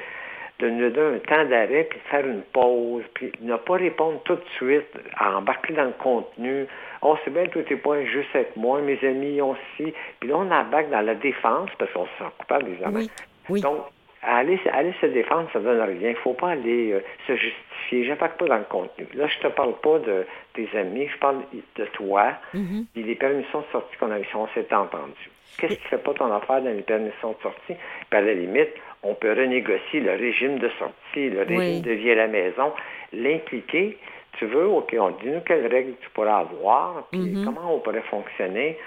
de 0.61 0.69
nous 0.69 0.91
donner 0.91 1.17
un 1.17 1.19
temps 1.19 1.45
d'arrêt, 1.45 1.87
puis 1.91 1.99
de 1.99 2.05
faire 2.11 2.27
une 2.27 2.43
pause, 2.43 3.03
puis 3.15 3.33
ne 3.41 3.57
pas 3.57 3.75
répondre 3.75 4.21
tout 4.25 4.37
de 4.37 4.45
suite, 4.57 4.87
à 5.17 5.37
embarquer 5.37 5.73
dans 5.73 5.85
le 5.85 5.95
contenu. 5.99 6.67
Oh, 7.03 7.17
c'est 7.25 7.33
bien, 7.33 7.47
tout 7.47 7.61
est 7.69 7.77
pas 7.77 8.05
juste 8.05 8.35
avec 8.35 8.57
moi, 8.57 8.81
mes 8.81 8.99
amis 9.05 9.41
aussi. 9.41 9.93
Puis 10.21 10.29
là, 10.29 10.37
on 10.37 10.51
embarque 10.51 10.91
dans 10.91 11.01
la 11.01 11.15
défense, 11.15 11.71
parce 11.79 11.93
qu'on 11.93 12.07
se 12.07 12.19
sent 12.19 12.31
coupable, 12.39 12.69
évidemment. 12.69 13.01
Oui. 13.49 13.61
Donc, 13.61 13.79
aller, 14.23 14.61
aller 14.73 14.95
se 15.01 15.07
défendre, 15.07 15.49
ça 15.53 15.59
ne 15.59 15.65
donne 15.65 15.81
rien. 15.81 16.11
Il 16.11 16.15
ne 16.15 16.19
faut 16.19 16.35
pas 16.35 16.51
aller 16.51 16.93
euh, 16.93 17.01
se 17.27 17.37
justifier. 17.37 18.05
Je 18.05 18.11
n'embarque 18.11 18.39
pas 18.39 18.47
dans 18.47 18.59
le 18.59 18.65
contenu. 18.65 19.07
Là, 19.15 19.27
je 19.27 19.39
ne 19.39 19.43
te 19.43 19.49
parle 19.49 19.75
pas 19.83 19.99
de 19.99 20.27
tes 20.55 20.69
amis, 20.79 21.09
je 21.09 21.19
parle 21.19 21.43
de 21.77 21.85
toi, 21.87 22.33
mm 22.55 22.83
et 22.97 23.03
les 23.03 23.15
permissions 23.17 23.61
de 23.61 23.67
sortie 23.73 23.97
qu'on 23.99 24.11
avait, 24.11 24.27
on 24.35 24.47
s'est 24.49 24.73
entendu. 24.73 25.31
Qu'est-ce 25.59 25.75
qui 25.75 25.85
ne 25.85 25.89
fait 25.89 26.03
pas 26.03 26.15
ton 26.15 26.33
affaire 26.33 26.63
dans 26.63 26.75
les 26.75 26.83
permissions 26.83 27.33
de 27.33 27.43
sortie? 27.43 27.75
Puis 28.11 28.19
à 28.19 28.21
la 28.21 28.35
limite, 28.35 28.71
on 29.03 29.15
peut 29.15 29.33
renégocier 29.33 30.01
le 30.01 30.13
régime 30.13 30.59
de 30.59 30.69
sortie, 30.79 31.31
le 31.31 31.43
régime 31.43 31.83
de 31.83 31.93
vie 31.93 32.11
à 32.11 32.15
la 32.17 32.27
maison, 32.27 32.73
l'impliquer. 33.13 33.99
Tu 34.39 34.47
veux, 34.47 34.67
OK, 34.67 34.95
on 34.99 35.11
dit-nous 35.11 35.41
quelles 35.41 35.67
règles 35.67 35.95
tu 36.01 36.11
pourras 36.11 36.39
avoir, 36.39 37.07
puis 37.11 37.21
mm-hmm. 37.21 37.45
comment 37.45 37.77
on 37.77 37.79
pourrait 37.79 38.03
fonctionner. 38.11 38.79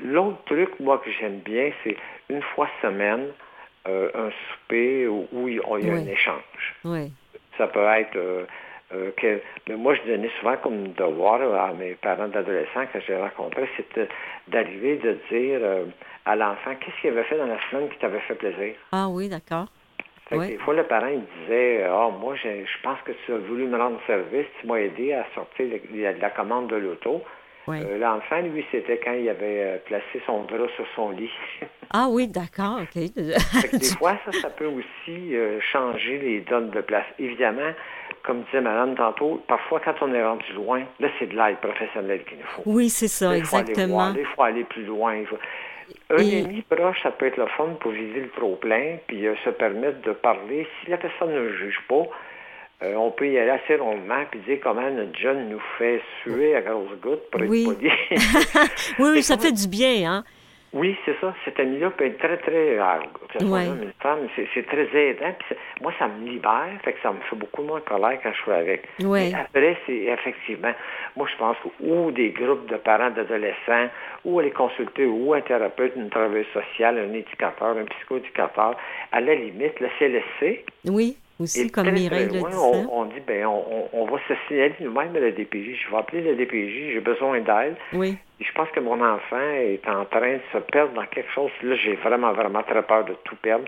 L'autre 0.00 0.38
truc, 0.46 0.68
moi, 0.80 0.98
que 0.98 1.10
j'aime 1.10 1.38
bien, 1.38 1.70
c'est 1.84 1.96
une 2.28 2.42
fois 2.42 2.68
semaine, 2.82 3.28
euh, 3.88 4.10
un 4.14 4.30
souper 4.30 5.06
où, 5.08 5.48
il 5.48 5.56
y 5.56 5.60
a 5.60 5.94
un 5.94 6.06
échange. 6.06 6.74
Ça 7.56 7.66
peut 7.66 7.84
être 7.84 8.16
euh, 8.16 8.44
euh, 8.92 9.10
que, 9.16 9.40
mais 9.68 9.76
moi, 9.76 9.94
je 9.94 10.10
donnais 10.10 10.30
souvent 10.40 10.56
comme 10.56 10.92
devoir 10.92 11.40
à 11.40 11.72
mes 11.72 11.94
parents 11.94 12.28
d'adolescents 12.28 12.86
que 12.92 13.00
j'ai 13.06 13.16
rencontrés, 13.16 13.68
c'était 13.76 14.08
d'arriver 14.48 14.96
de 14.96 15.18
dire 15.30 15.60
à 16.26 16.36
l'enfant 16.36 16.74
qu'est-ce 16.80 17.00
qu'il 17.00 17.10
avait 17.10 17.24
fait 17.24 17.38
dans 17.38 17.46
la 17.46 17.58
semaine 17.70 17.88
qui 17.88 17.98
t'avait 17.98 18.20
fait 18.20 18.34
plaisir? 18.34 18.74
Ah 18.92 19.08
oui, 19.08 19.28
d'accord. 19.28 19.66
Des 20.30 20.58
fois, 20.58 20.74
le 20.74 20.84
parent 20.84 21.08
il 21.08 21.24
disait 21.42 21.84
Ah, 21.84 22.08
moi, 22.08 22.34
je, 22.36 22.48
pense 22.82 22.98
que 23.04 23.12
tu 23.24 23.32
as 23.32 23.38
voulu 23.38 23.66
me 23.66 23.76
rendre 23.76 23.98
service, 24.06 24.46
tu 24.60 24.66
m'as 24.66 24.76
aidé 24.76 25.12
à 25.12 25.26
sortir 25.34 25.66
de, 25.66 26.20
la 26.20 26.30
commande 26.30 26.68
de 26.68 26.76
l'auto. 26.76 27.22
Euh, 27.68 27.98
l'enfant, 27.98 28.40
lui, 28.40 28.64
c'était 28.72 28.98
quand 28.98 29.12
il 29.12 29.28
avait 29.28 29.62
euh, 29.62 29.78
placé 29.86 30.20
son 30.26 30.42
bras 30.42 30.66
sur 30.74 30.84
son 30.96 31.10
lit. 31.10 31.30
ah 31.92 32.06
oui, 32.08 32.26
d'accord, 32.26 32.80
OK. 32.82 32.94
des 32.94 33.94
fois, 33.98 34.18
ça, 34.24 34.32
ça 34.40 34.50
peut 34.50 34.66
aussi 34.66 35.36
euh, 35.36 35.60
changer 35.60 36.18
les 36.18 36.40
donnes 36.40 36.70
de 36.70 36.80
place. 36.80 37.06
Évidemment, 37.18 37.72
comme 38.22 38.42
disait 38.44 38.60
Madame 38.60 38.94
tantôt, 38.94 39.42
parfois, 39.48 39.80
quand 39.80 39.94
on 40.02 40.12
est 40.12 40.22
rendu 40.22 40.52
loin, 40.54 40.82
là, 40.98 41.08
c'est 41.18 41.26
de 41.26 41.36
l'aide 41.36 41.58
professionnelle 41.58 42.24
qu'il 42.24 42.38
nous 42.38 42.46
faut. 42.46 42.62
Oui, 42.66 42.90
c'est 42.90 43.08
ça, 43.08 43.36
exactement. 43.36 44.12
il 44.16 44.24
faut 44.24 44.42
aller 44.42 44.64
plus 44.64 44.84
loin. 44.84 45.22
Un 46.10 46.16
ami 46.16 46.62
proche, 46.62 47.02
ça 47.02 47.10
peut 47.10 47.26
être 47.26 47.36
le 47.36 47.46
fun 47.56 47.68
pour 47.80 47.92
viser 47.92 48.20
le 48.20 48.30
trop-plein, 48.30 48.98
puis 49.06 49.24
se 49.44 49.50
permettre 49.50 50.02
de 50.02 50.12
parler. 50.12 50.66
Si 50.80 50.90
la 50.90 50.98
personne 50.98 51.34
ne 51.34 51.52
juge 51.52 51.80
pas, 51.88 52.06
euh, 52.82 52.94
on 52.94 53.10
peut 53.10 53.28
y 53.28 53.38
aller 53.38 53.50
assez 53.50 53.76
rondement 53.76 54.24
puis 54.30 54.40
dire 54.40 54.58
comment 54.62 54.90
notre 54.90 55.16
jeune 55.18 55.50
nous 55.50 55.60
fait 55.76 56.00
suer 56.22 56.56
à 56.56 56.62
grosses 56.62 56.98
gouttes 57.02 57.30
pour 57.30 57.42
oui. 57.42 57.68
être 57.68 57.74
poli. 57.74 57.90
oui, 58.98 59.08
oui, 59.16 59.22
ça 59.22 59.36
fait 59.36 59.52
du 59.52 59.68
bien, 59.68 60.10
hein? 60.10 60.24
Oui, 60.72 60.96
c'est 61.04 61.16
ça. 61.20 61.34
Cet 61.44 61.58
ami-là 61.58 61.90
peut 61.90 62.06
être 62.06 62.18
très, 62.18 62.36
très... 62.36 62.78
Ah, 62.78 63.00
une 63.40 63.92
femme, 64.00 64.28
c'est 64.36 64.66
très 64.66 64.88
aidant. 64.96 65.34
moi, 65.80 65.92
ça 65.98 66.06
me 66.06 66.28
libère, 66.28 66.68
fait 66.84 66.92
que 66.92 67.00
ça 67.02 67.10
me 67.12 67.20
fait 67.28 67.36
beaucoup 67.36 67.62
moins 67.62 67.80
colère 67.80 68.18
quand 68.22 68.32
je 68.32 68.42
suis 68.42 68.52
avec. 68.52 68.88
Oui. 69.00 69.34
après, 69.34 69.76
c'est 69.86 70.04
effectivement... 70.04 70.72
Moi, 71.16 71.26
je 71.32 71.36
pense 71.38 71.56
que 71.58 71.84
ou 71.84 72.12
des 72.12 72.30
groupes 72.30 72.66
de 72.70 72.76
parents 72.76 73.10
d'adolescents, 73.10 73.88
ou 74.24 74.38
aller 74.38 74.52
consulter 74.52 75.06
ou 75.06 75.34
un 75.34 75.40
thérapeute, 75.40 75.92
une 75.96 76.08
travailleuse 76.08 76.46
sociale, 76.52 76.98
un 76.98 77.12
éducateur, 77.14 77.76
un 77.76 77.84
psychoéducateur, 77.84 78.76
à 79.10 79.20
la 79.20 79.34
limite, 79.34 79.80
le 79.80 79.88
CLSC. 79.98 80.64
Oui 80.86 81.16
aussi, 81.40 81.70
comme 81.70 81.90
Mireille 81.90 82.26
le 82.26 82.30
dit. 82.32 82.44
On, 82.90 83.04
dit, 83.06 83.20
ben, 83.26 83.46
on, 83.46 83.88
on, 83.92 84.04
va 84.04 84.18
se 84.28 84.34
signaler 84.46 84.74
nous-mêmes 84.80 85.14
à 85.16 85.20
la 85.20 85.30
DPJ. 85.30 85.76
Je 85.84 85.90
vais 85.90 85.96
appeler 85.96 86.22
la 86.22 86.34
DPJ, 86.34 86.92
j'ai 86.92 87.00
besoin 87.00 87.40
d'aide. 87.40 87.76
Oui. 87.92 88.16
je 88.40 88.52
pense 88.52 88.68
que 88.70 88.80
mon 88.80 89.02
enfant 89.02 89.50
est 89.54 89.86
en 89.88 90.04
train 90.04 90.34
de 90.34 90.42
se 90.52 90.58
perdre 90.58 90.92
dans 90.94 91.06
quelque 91.06 91.30
chose. 91.32 91.50
Là, 91.62 91.74
j'ai 91.76 91.94
vraiment, 91.96 92.32
vraiment 92.32 92.62
très 92.62 92.82
peur 92.82 93.04
de 93.04 93.14
tout 93.24 93.36
perdre. 93.36 93.64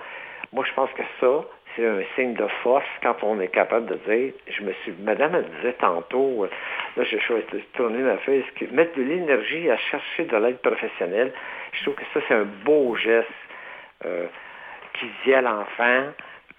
Moi, 0.52 0.64
je 0.68 0.74
pense 0.74 0.90
que 0.90 1.02
ça, 1.20 1.44
c'est 1.74 1.86
un 1.86 2.02
signe 2.14 2.34
de 2.34 2.46
force 2.62 2.84
quand 3.02 3.16
on 3.22 3.40
est 3.40 3.48
capable 3.48 3.86
de 3.86 3.94
dire, 4.10 4.32
je 4.48 4.62
me 4.62 4.72
suis, 4.82 4.92
madame 5.00 5.34
elle 5.34 5.50
disait 5.56 5.74
tantôt, 5.74 6.44
euh, 6.44 6.48
là 6.96 7.04
je 7.04 7.16
suis 7.16 7.62
tourner 7.74 7.98
ma 7.98 8.18
feuille, 8.18 8.44
mettre 8.72 8.96
de 8.96 9.02
l'énergie 9.02 9.70
à 9.70 9.76
chercher 9.76 10.24
de 10.24 10.36
l'aide 10.36 10.58
professionnelle, 10.58 11.32
je 11.72 11.82
trouve 11.82 11.94
que 11.94 12.04
ça 12.12 12.20
c'est 12.28 12.34
un 12.34 12.46
beau 12.64 12.94
geste 12.96 13.28
euh, 14.04 14.26
qui 14.94 15.06
dit 15.24 15.34
à 15.34 15.40
l'enfant, 15.40 16.04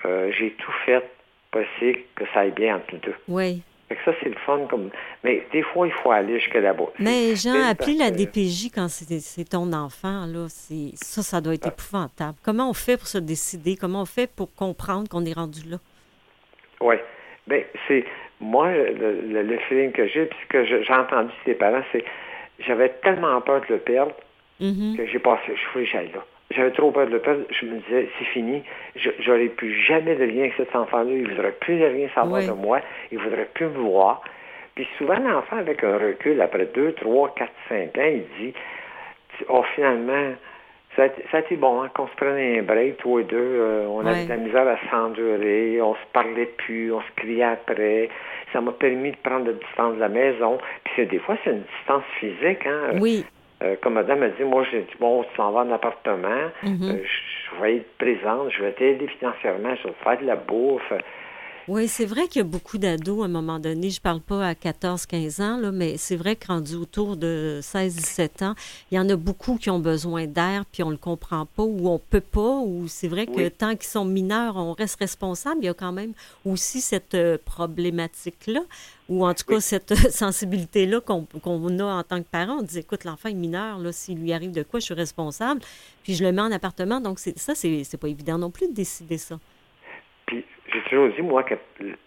euh, 0.06 0.32
j'ai 0.38 0.52
tout 0.52 0.72
fait 0.86 1.04
possible 1.52 2.00
que 2.16 2.26
ça 2.34 2.42
aille 2.42 2.52
bien 2.52 2.78
entre 2.78 2.92
les 2.94 3.00
deux. 3.00 3.16
Oui. 3.28 3.62
ça, 4.06 4.12
c'est 4.22 4.30
le 4.30 4.36
fun. 4.46 4.60
Comme... 4.70 4.90
Mais 5.24 5.46
des 5.52 5.62
fois, 5.62 5.88
il 5.88 5.94
faut 5.94 6.12
aller 6.12 6.40
jusqu'à 6.40 6.62
là-bas. 6.62 6.92
Mais 7.00 7.36
Jean, 7.36 7.70
appeler 7.70 7.96
la 7.96 8.12
DPJ 8.12 8.72
quand 8.74 8.88
c'est 8.90 9.50
ton 9.50 9.72
enfant, 9.74 10.26
là, 10.26 10.48
ça, 10.50 11.22
ça 11.22 11.42
doit 11.42 11.54
être 11.54 11.68
épouvantable. 11.68 12.38
Comment 12.44 12.70
on 12.70 12.74
fait 12.74 12.98
pour 12.98 13.08
se 13.08 13.20
décider? 13.20 13.76
Comment 13.76 14.02
on 14.02 14.06
fait 14.06 14.30
pour 14.30 14.54
comprendre 14.56 15.08
qu'on 15.08 15.26
est 15.26 15.34
rendu 15.34 15.70
là? 15.70 15.78
Oui. 16.82 16.96
Ben, 17.48 17.64
c'est 17.88 18.06
moi, 18.40 18.72
le, 18.72 19.42
le, 19.44 19.58
feeling 19.70 19.92
que 19.92 20.08
j'ai, 20.08 20.26
puis 20.26 20.38
ce 20.44 20.48
que 20.48 20.66
j'ai 20.66 20.94
entendu 20.94 21.30
de 21.30 21.52
ses 21.52 21.54
parents, 21.54 21.84
c'est 21.92 22.04
j'avais 22.60 22.90
tellement 23.04 23.40
peur 23.42 23.62
de 23.62 23.74
le 23.74 23.80
perdre 23.80 24.14
Mhm. 24.60 24.96
que 24.98 25.06
j'ai 25.08 25.20
passé, 25.20 25.44
je 25.48 25.74
voulais 25.74 25.86
que 25.86 25.92
j'aille 25.92 26.12
là. 26.14 26.24
J'avais 26.52 26.72
trop 26.72 26.92
peur 26.92 27.08
de 27.08 27.12
le 27.14 27.20
perdre. 27.20 27.44
Je 27.50 27.66
me 27.66 27.78
disais, 27.80 28.10
c'est 28.20 28.26
fini. 28.26 28.64
Je- 28.96 29.10
J'aurais 29.20 29.48
plus 29.48 29.74
jamais 29.86 30.16
de 30.16 30.24
lien 30.26 30.42
avec 30.42 30.54
cet 30.58 30.76
enfant-là. 30.76 31.10
Il 31.10 31.24
ne 31.24 31.30
voudrait 31.30 31.54
plus 31.54 31.78
de 31.80 31.86
rien 31.86 32.10
savoir 32.14 32.42
Oui. 32.42 32.48
de 32.48 32.52
moi. 32.54 32.80
Il 33.12 33.18
ne 33.18 33.24
voudrait 33.24 33.50
plus 33.54 33.66
me 33.66 33.78
voir. 33.80 34.22
Puis 34.76 34.88
souvent, 34.98 35.18
l'enfant, 35.20 35.58
avec 35.58 35.84
un 35.84 35.98
recul, 35.98 36.42
après 36.42 36.66
2, 36.74 36.94
3, 36.94 37.34
4, 37.36 37.52
5 37.70 37.98
ans, 37.98 38.08
il 38.12 38.24
dit, 38.40 38.54
oh, 39.50 39.64
finalement, 39.76 40.34
ça 40.96 41.04
a, 41.04 41.06
été- 41.08 41.24
ça 41.32 41.38
a 41.38 41.40
été 41.40 41.56
bon 41.56 41.82
hein, 41.82 41.90
qu'on 41.96 42.08
se 42.08 42.16
prenne 42.16 42.38
un 42.38 42.62
break, 42.62 42.98
toi 42.98 43.22
et 43.22 43.24
deux. 43.24 43.36
euh, 43.38 43.86
on 43.90 44.02
avait 44.06 44.18
Ouais. 44.20 44.24
de 44.26 44.30
la 44.30 44.38
misère 44.38 44.68
à 44.68 44.78
s'endurer. 44.92 45.82
On 45.82 45.96
se 45.96 46.06
parlait 46.12 46.46
plus. 46.58 46.92
On 46.94 47.02
se 47.02 47.12
criait 47.16 47.44
après. 47.44 48.10
Ça 48.52 48.62
m'a 48.62 48.72
permis 48.74 49.12
de 49.12 49.18
prendre 49.18 49.48
la 49.48 49.54
distance 49.54 49.96
de 49.96 50.00
la 50.00 50.10
maison. 50.10 50.60
Puis 50.84 51.06
des 51.08 51.18
fois, 51.20 51.36
c'est 51.44 51.50
une 51.52 51.64
distance 51.80 52.04
physique. 52.20 52.66
Hein? 52.68 52.98
Oui. 53.02 53.26
Euh, 53.64 53.76
comme 53.82 53.94
madame 53.94 54.24
a 54.24 54.30
dit, 54.30 54.44
moi, 54.44 54.66
j'ai 54.72 54.82
dit, 54.82 54.94
bon, 55.00 55.24
tu 55.24 55.36
s'en 55.38 55.52
vas 55.52 55.62
en 55.62 55.72
appartement, 55.72 56.50
Mhm. 56.64 56.90
euh, 56.90 56.98
je, 57.04 57.56
je 57.58 57.62
vais 57.62 57.78
être 57.78 57.98
présente, 57.98 58.50
je 58.52 58.62
vais 58.64 58.74
t'aider 58.74 59.08
financièrement, 59.20 59.74
je 59.76 59.88
vais 59.88 59.94
te 59.94 60.04
faire 60.04 60.20
de 60.20 60.26
la 60.26 60.36
bouffe. 60.36 60.92
Oui, 61.70 61.88
c'est 61.88 62.04
vrai 62.06 62.24
qu'il 62.28 62.42
y 62.42 62.46
a 62.46 62.48
beaucoup 62.48 62.78
d'ados 62.78 63.22
à 63.22 63.26
un 63.26 63.30
moment 63.30 63.58
donné. 63.58 63.90
Je 63.90 64.02
parle 64.02 64.20
pas 64.20 64.48
à 64.48 64.54
14, 64.54 65.06
15 65.06 65.40
ans, 65.40 65.58
là, 65.62 65.72
mais 65.72 65.96
c'est 65.96 66.18
vrai 66.18 66.36
que 66.36 66.48
rendu 66.48 66.76
autour 66.76 67.16
de 67.16 67.60
16, 67.62 67.96
17 67.96 68.42
ans, 68.42 68.54
il 68.92 68.98
y 68.98 69.00
en 69.00 69.08
a 69.08 69.16
beaucoup 69.16 69.56
qui 69.56 69.70
ont 69.70 69.80
besoin 69.80 70.28
d'air, 70.28 70.66
puis 70.70 70.84
on 70.84 70.90
le 70.90 70.98
comprend 70.98 71.46
pas, 71.46 71.64
ou 71.64 71.88
on 71.88 72.00
peut 72.00 72.20
pas, 72.20 72.58
ou 72.58 72.90
c'est 72.90 73.08
vrai 73.08 73.28
que 73.28 73.32
Oui. 73.44 73.50
tant 73.52 73.76
qu'ils 73.78 73.84
sont 73.84 74.04
mineurs, 74.04 74.58
on 74.58 74.74
reste 74.74 75.00
responsable. 75.00 75.60
Il 75.62 75.68
y 75.68 75.70
a 75.70 75.74
quand 75.74 75.94
même 75.94 76.12
aussi 76.46 76.82
cette 76.82 77.16
euh, 77.16 77.38
problématique-là, 77.46 78.60
ou 79.10 79.26
en 79.26 79.34
tout 79.34 79.44
cas 79.48 79.56
Oui. 79.56 79.62
cette 79.62 79.94
sensibilité-là 80.12 81.00
qu'on 81.02 81.80
a 81.80 81.84
en 81.84 82.04
tant 82.04 82.22
que 82.22 82.28
parent. 82.30 82.58
On 82.60 82.64
dit, 82.64 82.80
écoute, 82.80 83.04
l'enfant 83.04 83.30
est 83.30 83.34
mineur, 83.34 83.78
là, 83.80 83.92
s'il 83.92 84.20
lui 84.22 84.34
arrive 84.34 84.52
de 84.52 84.64
quoi, 84.64 84.80
je 84.80 84.86
suis 84.86 84.94
responsable, 84.94 85.62
puis 86.04 86.14
je 86.16 86.24
le 86.24 86.32
mets 86.32 86.42
en 86.42 86.52
appartement. 86.52 87.00
Donc, 87.00 87.20
ça, 87.20 87.54
c'est 87.56 88.00
pas 88.00 88.08
évident 88.08 88.38
non 88.38 88.52
plus 88.52 88.68
de 88.70 88.74
décider 88.74 89.18
ça. 89.18 89.36
Puis 90.26 90.44
j'ai 90.72 90.82
toujours 90.90 91.10
dit, 91.16 91.22
moi, 91.22 91.44
que 91.44 91.56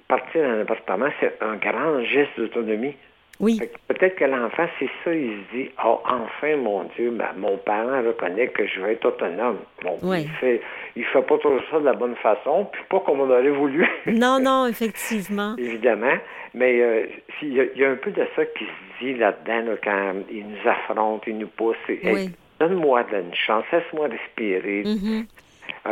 partir 0.09 0.45
un 0.45 0.61
appartement, 0.63 1.09
c'est 1.21 1.37
un 1.43 1.57
grand 1.57 2.03
geste 2.05 2.31
d'autonomie. 2.39 2.95
Oui, 3.39 3.61
Peut-être 3.87 4.17
que 4.17 4.25
l'enfant, 4.25 4.67
c'est 4.79 4.89
ça, 5.05 5.15
il 5.15 5.29
se 5.53 5.55
dit, 5.57 5.71
oh, 5.85 6.01
enfin, 6.07 6.57
mon 6.57 6.85
Dieu, 6.97 7.11
ben, 7.11 7.35
mon 7.37 7.59
parent 7.59 8.03
reconnaît 8.03 8.49
que 8.49 8.67
je 8.67 8.81
vais 8.81 8.93
être 8.95 9.05
autonome. 9.05 9.59
Bon, 9.83 9.99
Oui. 10.03 10.23
il 10.23 10.31
fait 10.41 10.63
il 10.97 11.05
fait 11.05 11.21
pas 11.21 11.37
toujours 11.37 11.61
ça 11.71 11.79
de 11.79 11.85
la 11.85 11.93
bonne 11.93 12.17
façon, 12.17 12.67
puis 12.73 12.81
pas 12.89 13.01
comme 13.01 13.21
on 13.21 13.29
aurait 13.29 13.51
voulu. 13.51 13.87
non, 14.07 14.39
non, 14.43 14.67
effectivement. 14.67 15.55
Évidemment, 15.59 16.15
mais 16.57 16.81
euh, 16.81 17.07
y, 17.43 17.47
il 17.75 17.79
y 17.81 17.85
a 17.85 17.91
un 17.91 17.97
peu 17.97 18.11
de 18.11 18.27
ça 18.35 18.45
qui 18.45 18.65
se 18.65 19.05
dit 19.05 19.15
là-dedans 19.15 19.71
là, 19.71 19.77
quand 19.85 20.15
il 20.31 20.45
nous 20.49 20.69
affronte, 20.69 21.23
il 21.29 21.39
nous 21.39 21.47
pousse. 21.49 21.77
c'est, 21.87 22.01
Hey, 22.05 22.13
Oui. 22.15 22.31
Donne-moi 22.59 23.05
une 23.13 23.35
chance, 23.35 23.65
laisse-moi 23.71 24.09
respirer. 24.09 24.83
Mhm. 24.85 25.27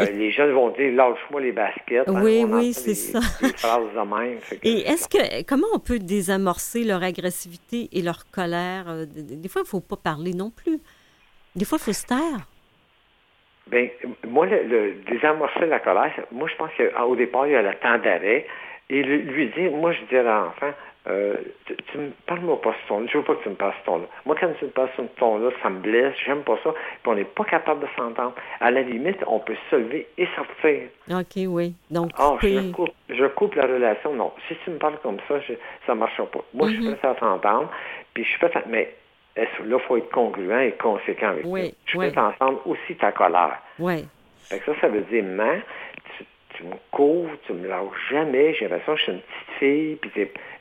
Euh, 0.01 0.07
les 0.13 0.31
jeunes 0.33 0.53
vont 0.53 0.71
dire 0.71 0.93
lâche-moi 0.93 1.41
les 1.43 1.53
baskets. 1.53 2.09
hein, 2.09 2.23
Oui, 2.25 2.45
oui, 2.49 2.73
c'est 2.73 2.95
ça. 2.95 3.21
Phrases 3.21 3.93
de 3.95 3.99
même. 4.17 4.39
Que- 4.51 4.57
Et 4.67 4.81
est-ce 4.89 5.07
que 5.09 5.43
comment 5.45 5.67
on 5.75 5.79
peut 5.79 5.99
désamorcer 5.99 6.83
leur 6.85 7.03
agressivité 7.03 7.89
et 7.93 8.01
leur 8.03 8.25
colère? 8.31 8.85
Euh, 8.89 9.05
Des 9.07 9.49
fois, 9.49 9.63
il 9.65 9.69
faut 9.69 9.81
pas 9.81 9.97
parler 9.97 10.33
non 10.33 10.51
plus. 10.51 10.79
Des 11.55 11.65
fois, 11.67 11.79
il 11.81 11.85
faut 11.85 11.93
se 11.93 12.07
taire. 12.07 12.49
Ben, 13.67 13.89
moi, 14.29 14.47
le, 14.47 14.63
le 14.65 14.95
désamorcer 15.11 15.67
la 15.67 15.81
colère, 15.81 16.13
moi, 16.33 16.49
je 16.51 16.57
pense 16.57 16.71
qu'au 16.77 17.17
départ, 17.17 17.47
il 17.47 17.53
y 17.53 17.57
a 17.57 17.63
le 17.63 17.75
temps 17.77 17.99
d'arrêt. 17.99 18.47
Et 18.91 19.03
lui, 19.03 19.47
dire, 19.57 19.71
moi, 19.73 19.93
je 19.93 20.01
dis 20.09 20.17
à 20.17 20.23
l'enfant, 20.23 20.71
euh, 21.07 21.37
tu, 21.67 21.77
tu 21.91 21.99
me 21.99 22.11
parles-moi 22.27 22.61
pas 22.63 22.75
ce 22.83 22.89
ton-là. 22.89 23.07
Je 23.13 23.19
veux 23.19 23.25
pas 23.25 23.35
que 23.35 23.43
tu 23.43 23.49
me 23.51 23.55
parles 23.55 23.75
ce 23.81 23.87
ton-là. 23.87 24.05
Moi, 24.27 24.37
quand 24.41 24.49
tu 24.59 24.65
me 24.67 24.71
parles 24.71 24.89
ce 24.97 25.03
ton-là, 25.19 25.51
ça 25.63 25.71
me 25.71 25.81
blesse, 25.81 26.15
j'aime 26.25 26.43
pas 26.43 26.59
ça. 26.65 26.71
Puis 26.73 27.03
on 27.07 27.15
n'est 27.15 27.25
pas 27.25 27.45
capable 27.45 27.81
de 27.81 27.87
s'entendre. 27.97 28.35
À 28.61 28.71
la 28.71 28.83
limite, 28.83 29.19
on 29.27 29.39
peut 29.41 29.57
se 29.71 29.77
lever 29.77 30.07
et 30.19 30.27
sortir. 30.37 30.83
OK, 31.11 31.43
oui. 31.49 31.75
Donc, 31.91 32.13
couper. 32.13 32.55
je 32.55 32.73
coupe, 32.73 32.91
je 33.11 33.25
coupe 33.27 33.55
la 33.55 33.67
relation. 33.67 34.15
Non, 34.15 34.33
si 34.49 34.55
tu 34.65 34.71
me 34.71 34.79
parles 34.79 34.99
comme 35.03 35.19
ça, 35.29 35.41
je, 35.41 35.55
ça 35.87 35.95
ne 35.95 36.01
marchera 36.01 36.27
pas. 36.27 36.41
Moi, 36.55 36.69
je 36.69 36.75
suis 36.75 36.89
Mhm. 36.89 36.97
prêt 36.97 37.09
à 37.09 37.17
s'entendre, 37.19 37.71
puis 38.15 38.25
je 38.25 38.29
suis 38.31 38.39
prêt 38.39 38.53
à... 38.55 38.63
Mais 38.67 38.95
là, 39.37 39.45
il 39.61 39.79
faut 39.81 39.97
être 39.97 40.11
congruent 40.11 40.63
et 40.69 40.73
conséquent 40.73 41.29
avec 41.29 41.45
Oui. 41.47 41.75
Je 41.85 41.91
suis 41.91 41.99
oui. 41.99 42.11
prêt 42.13 42.21
à 42.21 42.27
entendre 42.29 42.61
aussi 42.67 42.95
ta 42.97 43.13
colère. 43.13 43.59
Oui. 43.79 44.07
Fait 44.49 44.59
que 44.59 44.67
ça, 44.75 44.81
ça 44.81 44.89
veut 44.89 45.01
dire, 45.03 45.25
man, 45.25 45.61
tu, 46.17 46.25
tu 46.55 46.65
me 46.65 46.75
couvres, 46.91 47.31
tu 47.47 47.53
me 47.53 47.67
lâches 47.69 47.85
jamais, 48.11 48.55
j'ai 48.55 48.69
l'impression 48.69 48.95
que 48.95 48.99
je 48.99 49.03
suis 49.05 49.13
une 49.13 49.19
petite 49.21 49.59
fille, 49.59 49.97
puis 49.97 50.11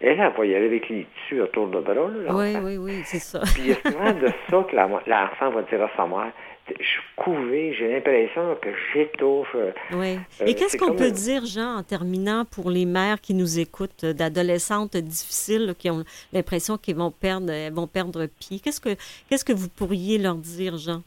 elle, 0.01 0.19
elle 0.19 0.31
va 0.35 0.45
y 0.45 0.55
aller 0.55 0.65
avec 0.67 0.89
les 0.89 1.05
tissus 1.23 1.41
autour 1.41 1.67
de 1.67 1.79
bras, 1.79 1.93
là. 1.93 2.33
Oui, 2.35 2.55
oui, 2.63 2.77
oui, 2.77 3.01
c'est 3.05 3.19
ça. 3.19 3.41
Puis 3.53 3.61
il 3.63 3.67
y 3.69 3.71
a 3.73 3.75
souvent 3.91 4.11
de 4.11 4.27
ça 4.49 4.65
que 4.69 4.75
la- 4.75 4.87
l'enfant 5.07 5.51
va 5.51 5.61
dire 5.63 5.81
à 5.83 5.89
sa 5.95 6.05
mère, 6.07 6.31
je 6.67 6.73
suis 6.85 7.01
couvé, 7.17 7.75
j'ai 7.77 7.91
l'impression 7.91 8.55
que 8.61 8.69
j'étouffe. 8.93 9.53
euh, 9.53 9.71
Oui. 9.93 10.17
Euh, 10.41 10.45
Et 10.45 10.55
qu'est-ce 10.55 10.77
qu'on 10.77 10.87
comme 10.87 10.95
peut 10.95 11.11
dire, 11.11 11.45
Jean, 11.45 11.75
en 11.79 11.83
terminant, 11.83 12.45
pour 12.45 12.69
les 12.71 12.85
mères 12.85 13.19
qui 13.19 13.33
nous 13.33 13.59
écoutent, 13.59 14.05
d'adolescentes 14.05 14.95
difficiles, 14.95 15.65
là, 15.67 15.73
qui 15.73 15.89
ont 15.89 16.03
l'impression 16.31 16.77
qu'elles 16.77 16.95
vont 16.95 17.11
perdre, 17.11 17.51
elles 17.51 17.73
vont 17.73 17.85
perdre 17.87 18.25
pied? 18.39 18.59
Qu'est-ce 18.59 18.79
que, 18.79 18.95
qu'est-ce 19.29 19.43
que 19.43 19.51
vous 19.53 19.67
pourriez 19.69 20.17
leur 20.17 20.35
dire, 20.35 20.77
Jean? 20.77 21.01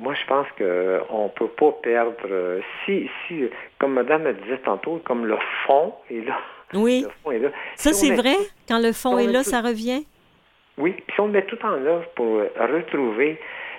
Moi, 0.00 0.14
je 0.14 0.26
pense 0.26 0.46
qu'on 0.56 1.24
ne 1.24 1.28
peut 1.28 1.48
pas 1.48 1.72
perdre. 1.82 2.14
euh, 2.30 2.60
si, 2.84 3.08
si, 3.26 3.44
comme 3.78 3.92
madame 3.94 4.24
le 4.24 4.34
disait 4.34 4.58
tantôt, 4.58 5.00
comme 5.04 5.26
le 5.26 5.36
fond 5.66 5.94
est 6.10 6.26
là. 6.26 6.38
Oui. 6.74 7.02
Le 7.04 7.10
fond 7.22 7.30
est 7.32 7.38
là. 7.38 7.50
Ça, 7.76 7.92
Si 7.92 8.06
c'est 8.08 8.14
vrai? 8.14 8.34
Quand 8.68 8.78
le 8.78 8.92
fond 8.92 9.14
on 9.14 9.18
est 9.18 9.26
là, 9.26 9.42
tout- 9.44 9.50
ça 9.50 9.60
revient? 9.60 10.04
Oui, 10.78 10.92
puis 10.92 11.14
si 11.14 11.20
on 11.20 11.28
met 11.28 11.42
tout 11.42 11.58
en 11.64 11.72
œuvre 11.84 12.06
pour 12.14 12.38
euh, 12.38 12.48
retrouver. 12.58 13.38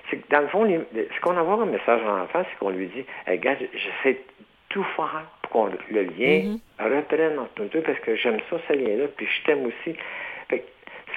C'est 0.09 0.17
que 0.17 0.29
dans 0.29 0.41
le 0.41 0.47
fond, 0.49 0.63
les- 0.65 0.79
ce 0.93 1.21
qu'on 1.21 1.37
envoie 1.37 1.63
un 1.63 1.65
message 1.67 2.01
à 2.01 2.17
l'enfant, 2.17 2.43
c'est 2.49 2.57
qu'on 2.59 2.69
lui 2.71 2.87
dit 2.87 3.05
hey, 3.27 3.39
gars, 3.39 3.55
j'essaie 3.73 4.19
tout 4.69 4.83
faire 4.95 5.25
pour 5.41 5.51
qu'on 5.51 5.65
le 5.89 6.01
lien 6.03 6.43
Mhm. 6.43 6.59
reprenne 6.79 7.39
entre 7.39 7.51
nous 7.61 7.67
deux 7.69 7.81
parce 7.81 7.99
que 7.99 8.15
j'aime 8.15 8.37
ça, 8.49 8.57
ce 8.67 8.73
lien-là, 8.73 9.05
puis 9.15 9.25
je 9.25 9.43
t'aime 9.45 9.65
aussi. 9.65 9.95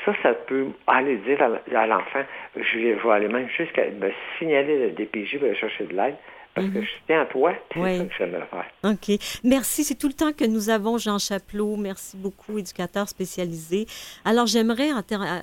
Ça, 0.05 0.13
ça 0.23 0.35
peut 0.35 0.67
aller 0.87 1.17
dire 1.19 1.41
à, 1.43 1.79
à 1.79 1.87
l'enfant, 1.87 2.23
je 2.57 2.79
vais, 2.79 2.99
je 2.99 3.07
vais 3.07 3.13
aller 3.15 3.29
même 3.29 3.49
jusqu'à 3.57 3.87
me 3.91 4.11
signaler 4.39 4.79
le 4.89 4.91
DPJ 4.93 5.39
pour 5.39 5.47
aller 5.49 5.57
chercher 5.57 5.85
de 5.87 5.95
l'aide, 5.95 6.17
parce 6.55 6.69
que 6.69 6.83
je 6.83 6.89
tiens 7.07 7.23
à 7.23 7.27
toi, 7.27 7.53
puis 7.71 7.81
Oui. 7.81 7.99
ça 7.99 8.05
que 8.05 8.15
faire. 8.31 8.65
OK. 8.85 9.19
Merci. 9.43 9.83
C'est 9.83 9.97
tout 9.97 10.07
le 10.07 10.13
temps 10.15 10.33
que 10.33 10.45
nous 10.45 10.71
avons, 10.71 10.99
Jean 10.99 11.19
Chapelot. 11.19 11.75
Merci 11.77 12.17
beaucoup, 12.17 12.59
éducateur 12.59 13.09
spécialisé. 13.09 13.87
Alors, 14.25 14.47
j'aimerais, 14.47 14.91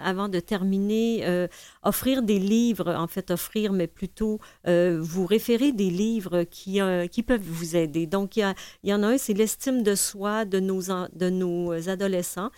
avant 0.06 0.30
de 0.30 0.39
terminer, 0.39 1.22
euh, 1.26 1.47
offrir 1.84 2.22
des 2.22 2.39
livres, 2.39 2.95
en 2.95 3.08
fait, 3.08 3.30
offrir, 3.30 3.74
mais 3.74 3.88
plutôt 3.88 4.39
euh, 4.70 4.99
vous 5.02 5.26
référer 5.26 5.74
des 5.74 5.89
livres 5.89 6.43
qui, 6.43 6.80
euh, 6.80 7.08
qui 7.08 7.24
peuvent 7.24 7.41
vous 7.43 7.76
aider. 7.76 8.06
Donc, 8.06 8.38
il 8.38 8.41
y, 8.41 8.43
a- 8.43 8.54
il 8.84 8.89
y 8.89 8.93
en 8.93 9.04
a 9.04 9.08
un, 9.08 9.18
c'est 9.18 9.34
L'estime 9.34 9.84
de 9.84 9.95
soi 9.95 10.45
de 10.45 10.60
nos, 10.62 10.82
de 11.14 11.30
nos 11.30 11.89
adolescents. 11.89 12.52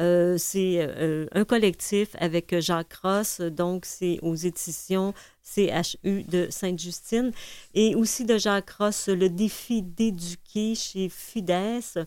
Euh, 0.00 0.36
c'est 0.38 0.78
euh, 0.80 1.26
un 1.32 1.44
collectif 1.44 2.16
avec 2.18 2.58
Jacques 2.58 2.94
Ross, 3.02 3.40
donc 3.40 3.84
c'est 3.84 4.18
aux 4.22 4.34
éditions 4.34 5.12
CHU 5.42 6.22
de 6.24 6.46
Sainte-Justine, 6.48 7.32
et 7.74 7.94
aussi 7.94 8.24
de 8.24 8.38
Jacques 8.38 8.70
Ross, 8.70 9.08
Le 9.08 9.28
défi 9.28 9.82
d'éduquer 9.82 10.74
chez 10.74 11.08
Fides, 11.10 12.06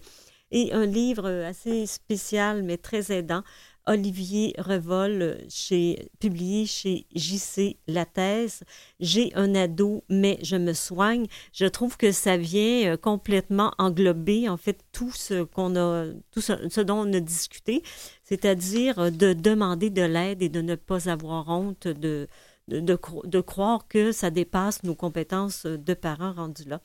et 0.51 0.73
un 0.73 0.85
livre 0.85 1.27
assez 1.45 1.85
spécial 1.85 2.63
mais 2.63 2.77
très 2.77 3.11
aidant, 3.11 3.43
Olivier 3.85 4.53
Revol, 4.57 5.37
chez, 5.49 6.09
publié 6.19 6.65
chez 6.65 7.05
JC 7.15 7.77
Lattès. 7.87 8.63
J'ai 8.99 9.33
un 9.35 9.55
ado, 9.55 10.03
mais 10.09 10.39
je 10.41 10.55
me 10.55 10.73
soigne. 10.73 11.27
Je 11.51 11.65
trouve 11.65 11.97
que 11.97 12.11
ça 12.11 12.37
vient 12.37 12.93
euh, 12.93 12.97
complètement 12.97 13.73
englober, 13.77 14.47
en 14.49 14.57
fait, 14.57 14.79
tout 14.91 15.11
ce 15.11 15.43
qu'on 15.43 15.75
a, 15.75 16.05
tout 16.31 16.41
ce, 16.41 16.81
dont 16.81 16.99
on 17.07 17.13
a 17.13 17.19
discuté, 17.19 17.83
c'est-à-dire 18.23 18.99
euh, 18.99 19.09
de 19.09 19.33
demander 19.33 19.89
de 19.89 20.01
l'aide 20.01 20.41
et 20.41 20.49
de 20.49 20.61
ne 20.61 20.75
pas 20.75 21.09
avoir 21.09 21.49
honte 21.49 21.87
de, 21.87 22.27
de, 22.67 22.79
de 22.79 22.95
cro- 22.95 23.25
de 23.27 23.41
croire 23.41 23.87
que 23.87 24.11
ça 24.11 24.29
dépasse 24.29 24.83
nos 24.83 24.95
compétences 24.95 25.65
de 25.65 25.93
parents 25.93 26.33
rendus 26.33 26.63
là. 26.67 26.81